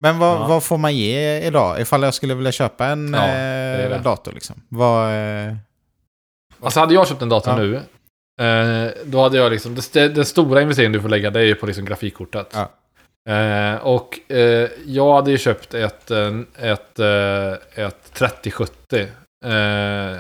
Men 0.02 0.20
vad, 0.20 0.36
Ja. 0.42 0.48
vad 0.48 0.64
får 0.64 0.78
man 0.78 0.96
ge 0.96 1.42
idag? 1.42 1.82
Ifall 1.82 2.04
jag 2.04 2.14
skulle 2.14 2.34
vilja 2.36 2.52
köpa 2.52 2.86
en 2.86 3.14
Ja, 3.14 3.22
det. 3.28 3.96
eh, 3.96 4.02
dator 4.02 4.32
liksom. 4.32 4.56
Vad, 4.70 5.10
eh, 5.48 5.54
Alltså 6.62 6.80
hade 6.80 6.94
jag 6.94 7.08
köpt 7.08 7.22
en 7.22 7.30
dator 7.30 7.54
Ja. 7.54 7.60
nu, 7.60 7.82
då 9.06 9.22
hade 9.24 9.38
jag 9.38 9.52
liksom, 9.52 9.78
det, 9.94 10.08
den 10.08 10.26
stora 10.26 10.62
investeringen 10.62 10.92
du 10.92 11.02
får 11.02 11.10
lägga 11.10 11.30
det 11.30 11.40
är 11.40 11.44
ju 11.44 11.56
på 11.56 11.66
liksom 11.66 11.86
grafikkortet. 11.86 12.56
Eh, 13.28 13.76
och 13.76 14.32
eh, 14.32 14.70
jag 14.86 15.14
hade 15.16 15.32
ju 15.32 15.38
köpt 15.38 15.74
ett, 15.74 16.12
eh, 16.12 16.40
ett, 16.58 17.00
eh, 17.00 17.86
ett 17.86 18.14
3070. 18.14 19.08
Eh, 19.46 20.20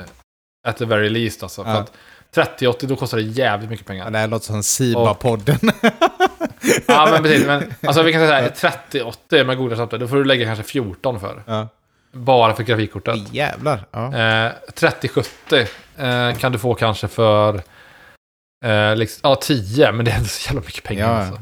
at 0.67 0.77
the 0.77 0.85
very 0.85 1.09
least 1.09 1.43
alltså. 1.43 1.61
Ja. 1.61 1.71
att 1.71 1.91
3080 2.35 2.87
då 2.87 2.95
kostar 2.95 3.17
det 3.17 3.23
jävligt 3.23 3.69
mycket 3.69 3.85
ja, 3.85 3.93
pengar. 3.93 4.11
det 4.11 4.17
här 4.17 4.27
låter 4.27 4.45
som 4.45 4.61
Siba-podden. 4.61 5.71
ja 6.87 7.07
men 7.11 7.23
precis. 7.23 7.47
Men, 7.47 7.73
alltså 7.87 8.03
vi 8.03 8.11
kan 8.11 8.21
säga 8.21 8.29
så 8.29 8.33
här, 8.33 8.43
ett 8.43 8.55
3080 8.55 9.43
med 9.43 9.57
goda 9.57 9.75
snabbt, 9.75 9.99
då 9.99 10.07
får 10.07 10.15
du 10.15 10.25
lägga 10.25 10.45
kanske 10.45 10.63
14 10.63 11.19
för. 11.19 11.43
ja. 11.45 11.67
Bara 12.11 12.53
för 12.53 12.63
grafikkortet. 12.63 13.33
Jävlar. 13.33 13.85
Ja. 13.91 14.17
Eh, 14.17 14.51
3070 14.75 15.65
eh, 15.97 16.33
kan 16.33 16.51
du 16.51 16.59
få 16.59 16.73
kanske 16.75 17.07
för 17.07 17.61
eh, 18.65 18.95
liksom, 18.95 19.19
ja, 19.23 19.35
10, 19.35 19.91
men 19.91 20.05
det 20.05 20.11
är 20.11 20.17
inte 20.17 20.29
så 20.29 20.47
jävla 20.47 20.61
mycket 20.65 20.83
pengar. 20.83 21.13
Ja, 21.13 21.17
Alltså. 21.19 21.41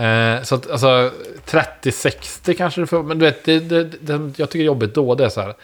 Eh, 0.00 0.42
så 0.42 0.54
att, 0.54 0.70
alltså 0.70 1.12
3060 1.44 2.54
kanske 2.54 2.80
du 2.80 2.86
får, 2.86 3.02
men 3.02 3.18
du 3.18 3.24
vet, 3.24 3.44
det, 3.44 3.60
det, 3.60 3.84
det, 3.84 4.12
jag 4.12 4.50
tycker 4.50 4.58
det 4.58 4.64
är 4.64 4.66
jobbigt 4.66 4.94
då, 4.94 5.14
det 5.14 5.24
är 5.24 5.28
så 5.28 5.40
här. 5.40 5.54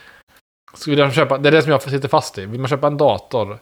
Skulle 0.75 1.03
jag 1.03 1.14
köpa, 1.14 1.38
det 1.38 1.49
är 1.49 1.53
det 1.53 1.62
som 1.62 1.70
jag 1.70 1.83
sitter 1.83 2.09
fast 2.09 2.38
i. 2.38 2.46
Vill 2.46 2.61
man 2.61 2.68
köpa 2.68 2.87
en 2.87 2.96
dator, 2.96 3.59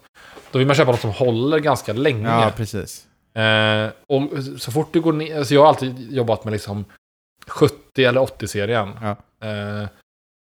då 0.50 0.58
vill 0.58 0.66
man 0.66 0.76
köpa 0.76 0.90
något 0.90 1.00
som 1.00 1.10
håller 1.10 1.58
ganska 1.58 1.92
länge. 1.92 2.28
ja, 2.28 2.52
precis. 2.56 3.06
Eh, 3.36 3.90
och 4.06 4.22
så 4.58 4.72
fort 4.72 4.92
du 4.92 5.00
går 5.00 5.12
ner, 5.12 5.38
alltså 5.38 5.54
jag 5.54 5.60
har 5.60 5.68
alltid 5.68 6.12
jobbat 6.12 6.44
med 6.44 6.52
liksom 6.52 6.84
70 7.46 8.04
eller 8.04 8.20
80-serien. 8.20 8.90
Ja. 9.02 9.10
Eh, 9.48 9.88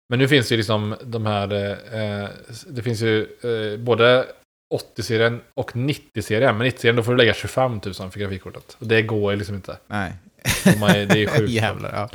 men 0.08 0.18
nu 0.18 0.28
finns 0.28 0.48
det 0.48 0.52
ju 0.52 0.56
liksom 0.56 0.96
de 1.02 1.26
här, 1.26 1.52
eh, 1.94 2.28
det 2.66 2.82
finns 2.82 3.00
ju 3.00 3.20
eh, 3.22 3.78
både 3.78 4.26
80-serien 4.72 5.40
och 5.54 5.72
90-serien. 5.72 6.58
Men 6.58 6.66
90-serien 6.66 6.96
då 6.96 7.02
får 7.02 7.12
du 7.12 7.18
lägga 7.18 7.34
25 7.34 7.72
000 7.72 7.80
för 7.94 8.18
grafikkortet. 8.20 8.76
Och 8.80 8.86
det 8.86 9.02
går 9.02 9.32
ju 9.32 9.38
liksom 9.38 9.54
inte. 9.56 9.76
Nej. 9.86 10.12
Man, 10.80 10.90
det 10.92 11.22
är 11.22 11.26
sjukt. 11.38 11.50
Jävlar, 11.50 11.92
ja. 11.94 12.08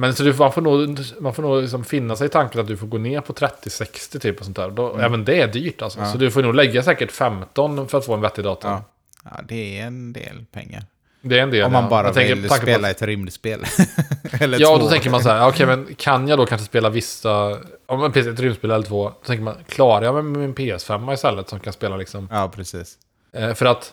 Men 0.00 0.14
så 0.14 0.22
du, 0.22 0.34
man 0.34 0.52
får 0.52 0.62
nog, 0.62 0.98
man 1.20 1.34
får 1.34 1.42
nog 1.42 1.62
liksom 1.62 1.84
finna 1.84 2.16
sig 2.16 2.26
i 2.26 2.30
tanken 2.30 2.60
att 2.60 2.66
du 2.66 2.76
får 2.76 2.86
gå 2.86 2.98
ner 2.98 3.20
på 3.20 3.32
30-60 3.32 4.18
typ 4.18 4.38
och 4.38 4.44
sånt 4.44 4.56
där. 4.56 4.70
Då, 4.70 4.88
Mm. 4.90 5.00
Även 5.00 5.24
det 5.24 5.40
är 5.40 5.46
dyrt 5.48 5.82
alltså. 5.82 5.98
Ja. 5.98 6.12
Så 6.12 6.18
du 6.18 6.30
får 6.30 6.42
nog 6.42 6.54
lägga 6.54 6.82
säkert 6.82 7.12
15 7.12 7.88
för 7.88 7.98
att 7.98 8.06
få 8.06 8.14
en 8.14 8.20
vettig 8.20 8.44
dator. 8.44 8.70
Ja. 8.70 8.84
ja, 9.24 9.30
det 9.48 9.78
är 9.80 9.86
en 9.86 10.12
del 10.12 10.44
pengar. 10.52 10.84
Det 11.20 11.38
är 11.38 11.42
en 11.42 11.50
del. 11.50 11.64
Om 11.64 11.72
man 11.72 11.82
ja. 11.84 11.90
bara 11.90 12.06
Jag 12.06 12.36
vill 12.36 12.50
spela 12.50 12.88
att- 12.88 12.96
ett 12.96 13.02
rymdspel. 13.02 13.64
eller 14.40 14.60
Ja, 14.60 14.68
två. 14.68 14.84
då 14.84 14.90
tänker 14.90 15.10
man 15.10 15.22
så 15.22 15.28
här, 15.28 15.48
okej 15.48 15.66
men 15.66 15.94
kan 15.96 16.28
jag 16.28 16.38
då 16.38 16.46
kanske 16.46 16.66
spela 16.66 16.90
vissa, 16.90 17.58
om 17.86 18.00
man 18.00 18.12
precis 18.12 18.32
ett 18.32 18.40
rymdspel 18.40 18.70
eller 18.70 18.86
två, 18.86 19.04
då 19.08 19.26
tänker 19.26 19.42
man, 19.44 19.54
klarar 19.68 20.02
jag 20.04 20.14
mig 20.14 20.22
med 20.22 20.40
min 20.40 20.54
PS5 20.54 21.14
istället 21.14 21.48
som 21.48 21.60
kan 21.60 21.72
spela 21.72 21.96
liksom? 21.96 22.28
Ja, 22.30 22.48
precis. 22.54 22.98
Eh, 23.32 23.54
för 23.54 23.66
att 23.66 23.92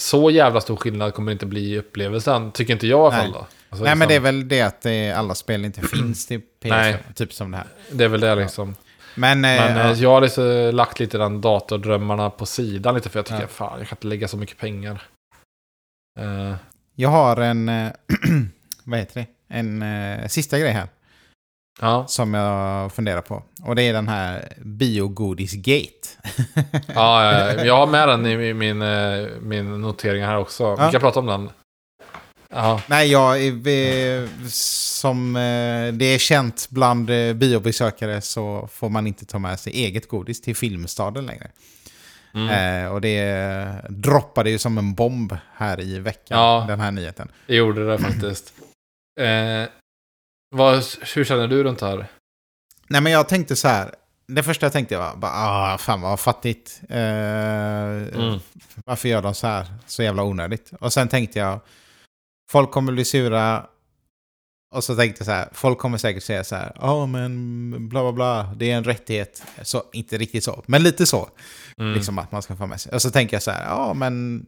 så 0.00 0.30
jävla 0.30 0.60
stor 0.60 0.76
skillnad 0.76 1.14
kommer 1.14 1.30
det 1.30 1.32
inte 1.32 1.46
bli 1.46 1.60
i 1.72 1.78
upplevelsen, 1.78 2.52
tycker 2.52 2.72
inte 2.72 2.86
jag 2.86 2.98
i 3.12 3.16
alla 3.16 3.22
fall 3.22 3.32
då. 3.32 3.46
Alltså, 3.70 3.84
Nej, 3.84 3.94
men 3.96 4.08
det 4.08 4.14
är 4.14 4.20
liksom, 4.20 4.24
väl 4.24 4.48
det 4.48 4.60
att 4.62 4.80
det, 4.82 5.12
alla 5.12 5.34
spel 5.34 5.64
inte 5.64 5.80
finns 5.80 6.26
till 6.26 6.40
PS5. 6.40 6.44
Nej. 6.70 6.98
Typ 7.14 7.32
som 7.32 7.50
det 7.50 7.56
här. 7.56 7.66
det 7.90 8.04
är 8.04 8.08
väl 8.08 8.20
det 8.20 8.34
liksom. 8.34 8.74
Men, 9.14 9.44
eh, 9.44 9.50
Men 9.60 9.76
ja. 9.76 9.92
eh, 9.92 10.02
jag 10.02 10.10
har 10.10 10.20
liksom 10.20 10.70
lagt 10.74 11.00
lite 11.00 11.18
den 11.18 11.40
datordrömmarna 11.40 12.30
på 12.30 12.46
sidan 12.46 12.94
lite, 12.94 13.08
för 13.08 13.18
jag 13.18 13.26
tycker, 13.26 13.40
Ja. 13.40 13.46
fan, 13.48 13.78
jag 13.78 13.88
kan 13.88 13.96
inte 13.96 14.06
lägga 14.06 14.28
så 14.28 14.36
mycket 14.36 14.58
pengar. 14.58 15.02
Eh, 16.18 16.54
jag 16.94 17.08
har 17.08 17.36
en... 17.36 17.68
eh, 17.68 17.90
vad 18.84 18.98
heter 18.98 19.20
det? 19.20 19.26
En 19.54 19.82
eh, 19.82 20.28
sista 20.28 20.58
grej 20.58 20.72
här. 20.72 20.88
ja, 21.80 22.06
Som 22.08 22.34
jag 22.34 22.92
funderar 22.92 23.20
på. 23.20 23.42
Och 23.62 23.76
det 23.76 23.82
är 23.82 23.92
den 23.92 24.08
här 24.08 24.52
biogodis-gate. 24.64 26.08
ja, 26.72 27.24
ja, 27.24 27.52
ja, 27.52 27.64
jag 27.64 27.76
har 27.76 27.86
med 27.86 28.08
den 28.08 28.26
i 28.26 28.54
min, 28.54 28.78
min 29.48 29.80
notering 29.80 30.24
här 30.24 30.36
också. 30.36 30.62
Ja. 30.78 30.86
Vi 30.86 30.92
kan 30.92 31.00
prata 31.00 31.20
om 31.20 31.26
den. 31.26 31.50
Ja, 32.50 32.82
Nej, 32.86 33.10
jag 33.12 33.42
är, 33.42 34.48
som 34.50 35.32
det 35.92 36.04
är 36.04 36.18
känt 36.18 36.66
bland 36.70 37.06
biobesökare 37.34 38.20
så 38.20 38.68
får 38.72 38.88
man 38.88 39.06
inte 39.06 39.26
ta 39.26 39.38
med 39.38 39.60
sig 39.60 39.72
eget 39.72 40.08
godis 40.08 40.40
till 40.40 40.56
Filmstaden 40.56 41.26
längre. 41.26 41.50
Mm. 42.38 42.84
Eh, 42.84 42.92
och 42.92 43.00
det 43.00 43.84
droppade 43.88 44.50
ju 44.50 44.58
som 44.58 44.78
en 44.78 44.94
bomb 44.94 45.36
här 45.54 45.80
i 45.80 45.98
veckan, 45.98 46.38
Ja. 46.38 46.64
den 46.68 46.80
här 46.80 46.90
nyheten. 46.90 47.28
Det 47.46 47.54
gjorde 47.54 47.86
det 47.90 47.98
faktiskt. 47.98 48.52
Eh, 49.20 49.68
vad, 50.56 50.84
hur 51.14 51.24
känner 51.24 51.48
du 51.48 51.62
runt 51.64 51.78
det 51.78 51.86
här? 51.86 52.06
Nej, 52.88 53.00
men 53.02 53.12
jag 53.12 53.28
tänkte 53.28 53.56
så 53.56 53.68
här. 53.68 53.94
Det 54.26 54.42
första 54.42 54.66
jag 54.66 54.72
tänkte 54.72 54.96
var 54.98 55.16
bara, 55.16 55.32
ah, 55.34 55.78
fan 55.78 56.00
vad 56.00 56.20
fattigt. 56.20 56.80
Eh, 56.88 56.98
Mm. 56.98 58.38
Varför 58.84 59.08
gör 59.08 59.22
de 59.22 59.34
så 59.34 59.46
här? 59.46 59.66
Så 59.86 60.02
jävla 60.02 60.22
onödigt. 60.22 60.72
Och 60.80 60.92
sen 60.92 61.08
tänkte 61.08 61.38
jag, 61.38 61.60
folk 62.50 62.70
kommer 62.70 62.92
bli 62.92 63.04
sura. 63.04 63.66
Och 64.74 64.84
så 64.84 64.96
tänkte 64.96 65.20
jag 65.20 65.26
så 65.26 65.32
här, 65.32 65.48
folk 65.52 65.78
kommer 65.78 65.98
säkert 65.98 66.22
säga 66.22 66.44
så 66.44 66.56
här, 66.56 66.72
ja 66.80 67.06
men 67.06 67.88
bla 67.88 68.02
bla 68.02 68.12
bla, 68.12 68.54
det 68.56 68.70
är 68.70 68.76
en 68.76 68.84
rättighet. 68.84 69.42
Så, 69.62 69.82
inte 69.92 70.18
riktigt 70.18 70.44
så, 70.44 70.62
men 70.66 70.82
lite 70.82 71.06
så. 71.06 71.28
Mm. 71.80 71.94
Liksom 71.94 72.18
att 72.18 72.32
man 72.32 72.42
ska 72.42 72.56
få 72.56 72.66
med 72.66 72.80
sig. 72.80 72.92
Och 72.92 73.02
så 73.02 73.10
tänker 73.10 73.36
jag 73.36 73.42
så 73.42 73.50
här, 73.50 73.64
ja 73.64 73.94
men 73.94 74.46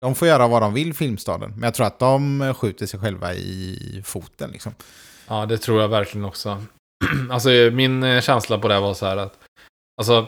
de 0.00 0.14
får 0.14 0.28
göra 0.28 0.48
vad 0.48 0.62
de 0.62 0.74
vill, 0.74 0.94
Filmstaden. 0.94 1.50
Men 1.50 1.62
jag 1.62 1.74
tror 1.74 1.86
att 1.86 1.98
de 1.98 2.54
skjuter 2.54 2.86
sig 2.86 3.00
själva 3.00 3.34
i 3.34 4.02
foten 4.04 4.50
liksom. 4.50 4.74
Ja, 5.28 5.46
det 5.46 5.58
tror 5.58 5.80
jag 5.80 5.88
verkligen 5.88 6.24
också. 6.24 6.62
alltså 7.30 7.48
min 7.72 8.02
eh, 8.02 8.20
känsla 8.20 8.58
på 8.58 8.68
det 8.68 8.80
var 8.80 8.94
så 8.94 9.06
här 9.06 9.16
att, 9.16 9.38
alltså, 9.96 10.26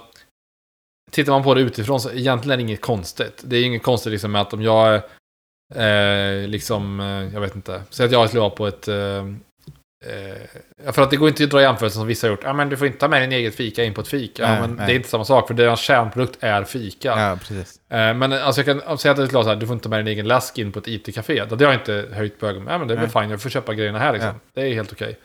tittar 1.10 1.32
man 1.32 1.42
på 1.42 1.54
det 1.54 1.60
utifrån 1.60 2.00
så 2.00 2.10
egentligen 2.10 2.52
är 2.52 2.56
det 2.56 2.62
inget 2.62 2.80
konstigt. 2.80 3.42
Det 3.44 3.56
är 3.56 3.64
inget 3.64 3.82
konstigt 3.82 4.12
liksom 4.12 4.32
med 4.32 4.40
att 4.40 4.52
om 4.52 4.62
jag 4.62 5.02
eh, 5.74 6.48
liksom, 6.48 7.00
eh, 7.00 7.34
jag 7.34 7.40
vet 7.40 7.56
inte, 7.56 7.82
säg 7.90 8.06
att 8.06 8.12
jag 8.12 8.28
skulle 8.28 8.40
vara 8.40 8.50
på 8.50 8.66
ett 8.66 8.88
eh, 8.88 9.24
Eh, 10.06 10.92
för 10.92 11.02
att 11.02 11.10
det 11.10 11.16
går 11.16 11.28
inte 11.28 11.44
att 11.44 11.50
dra 11.50 11.62
jämförelser 11.62 11.98
som 11.98 12.06
vissa 12.06 12.26
har 12.26 12.30
gjort. 12.30 12.44
Ja, 12.44 12.52
men 12.52 12.68
du 12.68 12.76
får 12.76 12.86
inte 12.86 12.98
ta 12.98 13.08
med 13.08 13.22
din 13.22 13.32
eget 13.32 13.54
fika 13.54 13.84
in 13.84 13.94
på 13.94 14.00
ett 14.00 14.08
fika. 14.08 14.42
Ja, 14.42 14.48
Nej, 14.48 14.60
men 14.60 14.70
nej. 14.70 14.86
det 14.86 14.92
är 14.92 14.96
inte 14.96 15.08
samma 15.08 15.24
sak, 15.24 15.46
för 15.46 15.54
deras 15.54 15.80
kärnprodukt 15.80 16.36
är 16.40 16.64
fika. 16.64 17.08
Ja, 17.08 17.38
precis. 17.40 17.80
Eh, 17.90 18.14
men 18.14 18.32
alltså 18.32 18.62
jag 18.62 18.82
kan 18.82 18.98
säga 18.98 19.12
att 19.12 19.16
det 19.16 19.22
är 19.22 19.26
klart 19.26 19.44
så 19.44 19.48
här, 19.48 19.56
du 19.56 19.66
får 19.66 19.74
inte 19.74 19.82
ta 19.82 19.88
med 19.88 19.98
din 19.98 20.06
egen 20.06 20.28
läsk 20.28 20.58
in 20.58 20.72
på 20.72 20.78
ett 20.78 20.88
IT-café. 20.88 21.44
Det 21.44 21.64
har 21.64 21.72
jag 21.72 21.80
inte 21.80 22.08
höjt 22.12 22.40
på 22.40 22.46
ögonen. 22.46 22.68
Ja, 22.72 22.78
men 22.78 22.88
det 22.88 22.94
är 22.94 22.98
väl 22.98 23.08
fine, 23.08 23.30
jag 23.30 23.42
får 23.42 23.50
köpa 23.50 23.74
grejerna 23.74 23.98
här 23.98 24.12
liksom. 24.12 24.30
Ja. 24.30 24.50
Det 24.54 24.60
är 24.60 24.74
helt 24.74 24.92
okej. 24.92 25.18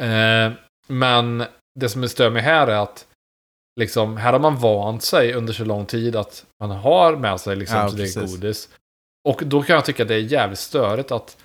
Eh, 0.00 0.52
men 0.88 1.44
det 1.80 1.88
som 1.88 2.08
stör 2.08 2.30
mig 2.30 2.42
här 2.42 2.66
är 2.66 2.82
att 2.82 3.06
liksom, 3.80 4.16
här 4.16 4.32
har 4.32 4.40
man 4.40 4.56
vant 4.56 5.02
sig 5.02 5.34
under 5.34 5.52
så 5.52 5.64
lång 5.64 5.86
tid 5.86 6.16
att 6.16 6.44
man 6.60 6.70
har 6.70 7.16
med 7.16 7.40
sig 7.40 7.56
liksom, 7.56 7.78
Ja, 7.78 8.26
godis. 8.26 8.68
Och 9.28 9.42
då 9.44 9.62
kan 9.62 9.74
jag 9.74 9.84
tycka 9.84 10.02
att 10.02 10.08
det 10.08 10.14
är 10.14 10.18
jävligt 10.18 10.58
störigt 10.58 11.12
att 11.12 11.36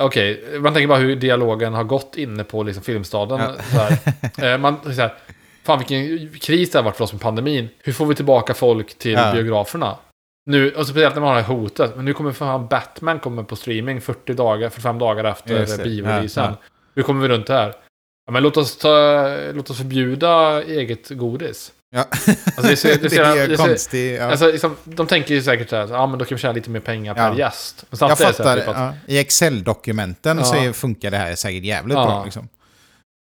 Okej, 0.00 0.44
man 0.60 0.72
tänker 0.74 0.88
bara 0.88 0.98
hur 0.98 1.16
dialogen 1.16 1.74
har 1.74 1.84
gått 1.84 2.16
inne 2.16 2.44
på 2.44 2.62
liksom, 2.62 2.84
Filmstaden. 2.84 3.40
Ja. 3.40 3.62
Så 3.62 3.78
här. 3.78 3.98
Eh, 4.52 4.58
man, 4.58 4.76
så 4.84 4.90
här, 5.00 5.14
fan 5.62 5.78
vilken 5.78 6.28
kris 6.40 6.70
det 6.70 6.78
har 6.78 6.82
varit 6.84 6.96
för 6.96 7.04
oss 7.04 7.12
med 7.12 7.22
pandemin. 7.22 7.68
Hur 7.78 7.92
får 7.92 8.06
vi 8.06 8.14
tillbaka 8.14 8.54
folk 8.54 8.98
till 8.98 9.12
Ja. 9.12 9.32
biograferna? 9.32 9.96
Nu, 10.50 10.70
och 10.72 10.86
speciellt 10.86 11.14
när 11.14 11.22
man 11.22 11.30
har 11.30 11.36
det 11.36 11.42
hotet. 11.42 11.96
Men 11.96 12.04
nu 12.04 12.12
kommer 12.12 12.32
fan 12.32 12.68
Batman 12.68 13.18
kommer 13.18 13.42
på 13.42 13.56
streaming 13.56 14.00
40 14.00 14.34
dagar, 14.34 14.68
45 14.68 14.98
dagar 14.98 15.24
efter 15.24 15.84
bioreleasen. 15.84 16.44
Ja, 16.44 16.50
ja. 16.50 16.66
Hur 16.94 17.02
kommer 17.02 17.22
vi 17.22 17.28
runt 17.28 17.46
det 17.46 17.54
här? 17.54 17.74
Ja, 18.26 18.32
men 18.32 18.42
låt 18.42 18.56
oss, 18.56 18.76
ta, 18.76 19.28
låt 19.52 19.70
oss 19.70 19.78
förbjuda 19.78 20.62
eget 20.62 21.08
godis. 21.08 21.72
Ja. 21.90 22.04
Alltså, 22.10 22.62
det 22.62 22.76
ser- 22.76 22.98
det 23.02 23.10
ser- 23.10 23.22
är 23.24 23.48
det 23.48 23.56
ser- 23.56 23.66
konstigt. 23.66 24.18
Ja. 24.18 24.24
Alltså, 24.30 24.46
liksom, 24.46 24.76
de 24.84 25.06
tänker 25.06 25.34
ju 25.34 25.42
säkert 25.42 25.70
så 25.70 25.76
här, 25.76 25.88
ja 25.90 26.06
men 26.06 26.18
då 26.18 26.24
kan 26.24 26.36
vi 26.36 26.40
tjäna 26.42 26.52
lite 26.52 26.70
mer 26.70 26.80
pengar 26.80 27.14
per 27.14 27.28
Ja. 27.32 27.38
gäst. 27.38 27.84
Men 27.90 27.98
jag 28.00 28.10
är 28.10 28.14
det 28.16 28.32
så 28.32 28.32
fattar. 28.32 28.56
typ 28.56 28.68
att, 28.68 28.76
ja. 28.76 28.94
I 29.06 29.18
Excel-dokumenten 29.18 30.44
så 30.44 30.54
är- 30.56 30.72
funkar 30.72 31.10
det 31.10 31.16
här 31.16 31.34
säkert 31.34 31.64
jävligt 31.64 31.94
bra. 31.96 32.24
Liksom. 32.24 32.48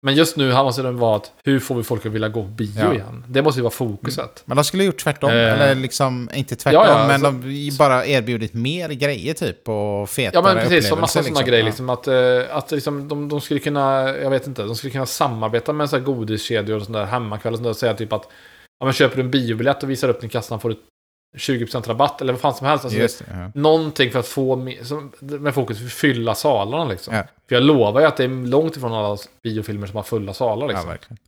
Men 0.03 0.15
just 0.15 0.37
nu 0.37 0.53
måste 0.53 0.83
det 0.83 0.91
vara 0.91 1.17
att 1.17 1.33
hur 1.45 1.61
får 1.61 1.75
vi 1.75 1.83
folk 1.83 2.07
att 2.07 2.13
vilja 2.13 2.29
gå 2.29 2.43
på 2.43 2.49
bio 2.49 2.93
igen? 2.95 3.25
Det 3.29 3.43
måste 3.43 3.59
ju 3.59 3.63
vara 3.63 3.73
fokuset. 3.75 4.43
Men 4.45 4.57
de 4.57 4.65
skulle 4.65 4.85
gjort 4.85 4.99
tvärtom. 5.05 5.31
Eh. 5.31 5.37
Eller 5.37 5.75
liksom, 5.75 6.31
inte 6.35 6.57
tvärtom, 6.57 6.83
men 7.07 7.11
alltså- 7.11 7.31
de 7.31 7.71
bara 7.79 8.07
erbjudit 8.07 8.55
mer 8.55 8.89
grejer 8.89 9.35
typ. 9.35 9.69
Och 9.69 10.11
fetare 10.11 10.33
Ja 10.49 10.55
men 10.55 10.69
precis, 10.69 10.89
som 10.89 11.01
massa 11.01 11.19
upplevelser, 11.21 11.35
sådana 11.35 11.49
grejer. 11.51 11.65
Liksom, 11.65 11.89
att 11.91 12.07
eh, 12.07 12.57
att 12.57 12.71
liksom, 12.71 13.09
de, 13.09 13.29
de 13.29 13.41
skulle 13.41 13.61
kunna, 13.61 14.09
jag 14.23 14.31
vet 14.31 14.47
inte, 14.47 14.63
de 14.63 14.77
skulle 14.77 14.91
kunna 14.91 15.07
samarbeta 15.07 15.73
med 15.73 15.91
så 15.91 15.97
här 15.97 16.03
godiskedjor 16.05 16.77
och 16.77 16.83
sånt 16.83 16.97
där 16.97 17.05
hemmakväll 17.05 17.53
och 17.53 17.57
sånt 17.59 17.65
där 17.65 17.71
och 17.71 17.77
säga 17.77 17.95
typ 17.95 18.13
att 18.13 18.29
ja, 18.85 18.87
men 18.87 18.93
köper 18.93 19.21
en 19.21 19.31
biobiljett 19.31 19.83
och 19.83 19.91
visar 19.91 20.09
upp 20.09 20.21
den 20.21 20.31
i 20.31 20.33
kassan 20.33 20.61
får 20.61 20.69
du 20.69 20.77
20% 21.37 21.89
rabatt 21.89 22.21
eller 22.21 22.33
vad 22.33 22.41
fan 22.41 22.55
som 22.55 22.67
helst. 22.67 22.85
Alltså, 22.85 23.01
Just 23.01 23.19
det, 23.19 23.25
ja. 23.31 23.61
Någonting 23.61 24.11
för 24.11 24.19
att 24.19 24.27
få 24.27 24.73
som, 24.83 25.13
med 25.19 25.55
fokus 25.55 25.79
för 25.79 25.87
att 25.87 25.93
fylla 25.93 26.35
salarna 26.35 26.85
liksom. 26.85 27.15
Ja. 27.15 27.23
För 27.49 27.55
jag 27.55 27.63
lovar 27.63 28.01
ju 28.01 28.07
att 28.07 28.17
det 28.17 28.25
är 28.25 28.47
långt 28.47 28.77
ifrån 28.77 28.93
alla 28.93 29.19
biofilmer 29.43 29.87
som 29.87 29.97
har 29.97 30.03
fulla 30.03 30.35
salar 30.35 30.67
ja, 30.67 30.69
liksom. 30.69 30.89
verkligen. 30.89 31.19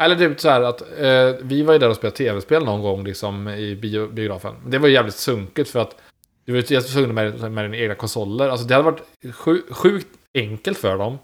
Eller 0.00 0.16
typ 0.16 0.40
så 0.40 0.48
här 0.48 0.62
att 0.62 0.80
eh, 0.80 1.46
vi 1.46 1.62
var 1.62 1.72
ju 1.72 1.78
där 1.78 1.88
och 1.88 1.96
spelade 1.96 2.16
tv-spel 2.16 2.64
någon 2.64 2.82
gång 2.82 3.04
liksom 3.04 3.48
i 3.48 3.76
bio, 3.76 4.08
biografen. 4.08 4.54
Det 4.66 4.78
var 4.78 4.88
ju 4.88 4.94
jävligt 4.94 5.14
sunkigt 5.14 5.70
för 5.70 5.80
att 5.80 5.96
du 6.44 6.52
var 6.52 6.72
ju 6.72 6.80
tvungen 6.80 7.14
med, 7.14 7.52
med 7.52 7.64
dina 7.64 7.76
egna 7.76 7.94
konsoler. 7.94 8.48
Alltså 8.48 8.66
det 8.66 8.74
hade 8.74 8.90
varit 8.90 9.34
sju, 9.34 9.62
sjukt 9.70 10.08
enkelt 10.34 10.78
för 10.78 10.98
dem 10.98 11.18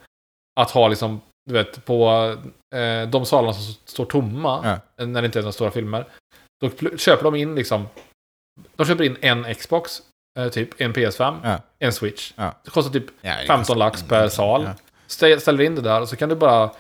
att 0.61 0.71
ha 0.71 0.89
liksom, 0.89 1.21
du 1.47 1.53
vet, 1.55 1.85
på 1.85 2.11
eh, 2.75 3.09
de 3.09 3.27
salarna 3.27 3.53
som 3.53 3.75
står 3.85 4.05
tomma 4.05 4.81
Ja. 4.97 5.07
när 5.07 5.23
det 5.23 5.27
inte 5.27 5.39
är 5.39 5.43
några 5.43 5.53
stora 5.53 5.71
filmer. 5.71 6.05
Då 6.61 6.97
köper 6.97 7.25
de 7.25 7.35
in 7.35 7.55
liksom, 7.55 7.89
de 8.77 8.87
köper 8.87 9.05
in 9.05 9.17
en 9.21 9.55
Xbox, 9.55 10.03
eh, 10.39 10.49
typ 10.49 10.81
en 10.81 10.93
PS5, 10.93 11.37
Ja. 11.45 11.59
en 11.79 11.93
Switch. 11.93 12.33
Ja. 12.37 12.55
Det 12.65 12.71
kostar 12.71 12.93
typ 12.93 13.07
det 13.23 13.45
15 13.47 13.79
lax 13.79 14.03
per 14.03 14.29
sal. 14.29 14.69
Ställer 15.07 15.61
in 15.61 15.75
det 15.75 15.81
där 15.83 16.01
och 16.01 16.09
så 16.09 16.17
kan 16.17 16.29
du 16.29 16.35
bara... 16.35 16.71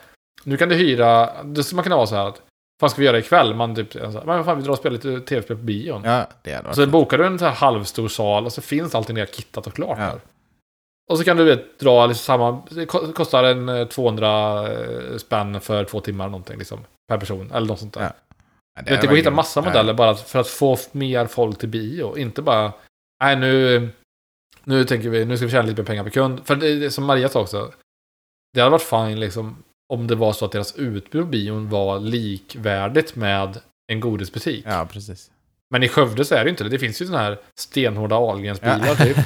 Nu 0.44 0.56
kan 0.56 0.68
du 0.68 0.74
hyra... 0.74 1.42
Det 1.44 1.64
skulle 1.64 1.76
man 1.76 1.82
kunna 1.82 1.96
vara 1.96 2.06
så 2.06 2.14
här 2.14 2.28
att... 2.28 2.42
Vad 2.82 2.90
ska 2.90 3.00
vi 3.00 3.06
göra 3.06 3.18
ikväll? 3.18 3.54
Man 3.54 3.74
typ... 3.74 3.94
Men 3.94 4.12
vad 4.26 4.44
fan, 4.44 4.56
vi 4.58 4.62
drar 4.64 4.70
och 4.72 4.78
spelar 4.78 4.94
lite 4.94 5.20
tv-spel 5.20 5.56
på 5.56 5.62
bion. 5.62 6.04
Ja, 6.04 6.26
det 6.42 6.74
så 6.74 6.86
bokar 6.86 7.18
du 7.18 7.26
en 7.26 7.38
så 7.38 7.44
här 7.44 7.52
halvstor 7.52 8.08
sal 8.08 8.44
och 8.44 8.52
så 8.52 8.60
finns 8.62 8.94
allting 8.94 9.16
där 9.16 9.26
kittat 9.26 9.66
och 9.66 9.74
klart 9.74 9.98
Ja. 9.98 10.04
där. 10.04 10.20
Och 11.10 11.18
så 11.18 11.24
kan 11.24 11.36
du 11.36 11.44
vet, 11.44 11.78
dra 11.78 12.06
liksom 12.06 12.24
samma... 12.24 12.62
Det 12.70 12.86
ko- 12.86 13.12
kostar 13.12 13.44
en 13.44 13.68
eh, 13.68 13.86
200 13.88 14.68
spänn 15.18 15.60
för 15.60 15.84
två 15.84 16.00
timmar 16.00 16.28
någonting 16.28 16.58
liksom. 16.58 16.80
Per 17.08 17.18
person. 17.18 17.50
Eller 17.54 17.66
något 17.66 17.78
sånt 17.78 17.94
där. 17.94 18.02
Ja. 18.02 18.12
Ja, 18.74 18.82
vet, 18.90 19.00
det 19.00 19.06
går 19.06 19.12
att 19.12 19.18
hitta 19.18 19.30
massa 19.30 19.62
modeller 19.62 19.94
bara 19.94 20.14
för 20.14 20.38
att 20.38 20.48
få 20.48 20.76
mer 20.92 21.26
folk 21.26 21.58
till 21.58 21.68
bio. 21.68 22.18
Inte 22.18 22.42
bara... 22.42 22.72
Nej, 23.22 23.36
nu... 23.36 23.88
Nu 24.64 24.84
tänker 24.84 25.08
vi... 25.08 25.24
Nu 25.24 25.36
ska 25.36 25.46
vi 25.46 25.52
tjäna 25.52 25.68
lite 25.68 25.82
mer 25.82 25.86
pengar 25.86 26.02
per 26.04 26.10
kund. 26.10 26.40
För 26.44 26.56
det, 26.56 26.78
det 26.78 26.90
som 26.90 27.04
Maria 27.04 27.28
sa 27.28 27.40
också. 27.40 27.72
Det 28.54 28.60
hade 28.60 28.70
varit 28.70 28.82
fine 28.82 29.20
liksom. 29.20 29.62
Om 29.92 30.06
det 30.06 30.14
var 30.14 30.32
så 30.32 30.44
att 30.44 30.52
deras 30.52 30.76
utbud 30.76 31.24
på 31.24 31.30
bion 31.30 31.68
var 31.68 31.98
likvärdigt 31.98 33.16
med 33.16 33.60
en 33.92 34.00
godisbutik. 34.00 34.64
Ja, 34.66 34.88
precis. 34.92 35.30
Men 35.70 35.82
i 35.82 35.88
Skövde 35.88 36.24
så 36.24 36.34
är 36.34 36.38
det 36.38 36.44
ju 36.44 36.50
inte 36.50 36.64
det. 36.64 36.70
Det 36.70 36.78
finns 36.78 37.02
ju 37.02 37.06
sådana 37.06 37.24
här 37.24 37.38
stenhårda 37.60 38.16
Ahlgrens 38.16 38.60
bilar 38.60 38.86
Ja. 38.86 38.94
typ. 38.94 39.16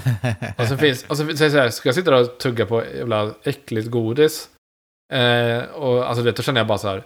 Och 0.58 0.66
så 0.66 0.76
finns... 0.76 1.04
Och 1.08 1.16
så, 1.16 1.36
så, 1.36 1.48
här, 1.48 1.70
ska 1.70 1.88
jag 1.88 1.94
sitta 1.94 2.10
där 2.10 2.20
och 2.20 2.38
tugga 2.38 2.66
på 2.66 2.84
jävla 2.84 3.34
äckligt 3.42 3.90
godis? 3.90 4.48
Eh, 5.12 5.58
och 5.64 6.08
alltså 6.08 6.22
vet, 6.22 6.36
då 6.36 6.42
känner 6.42 6.60
jag 6.60 6.66
bara 6.66 6.78
så 6.78 6.88
här. 6.88 7.02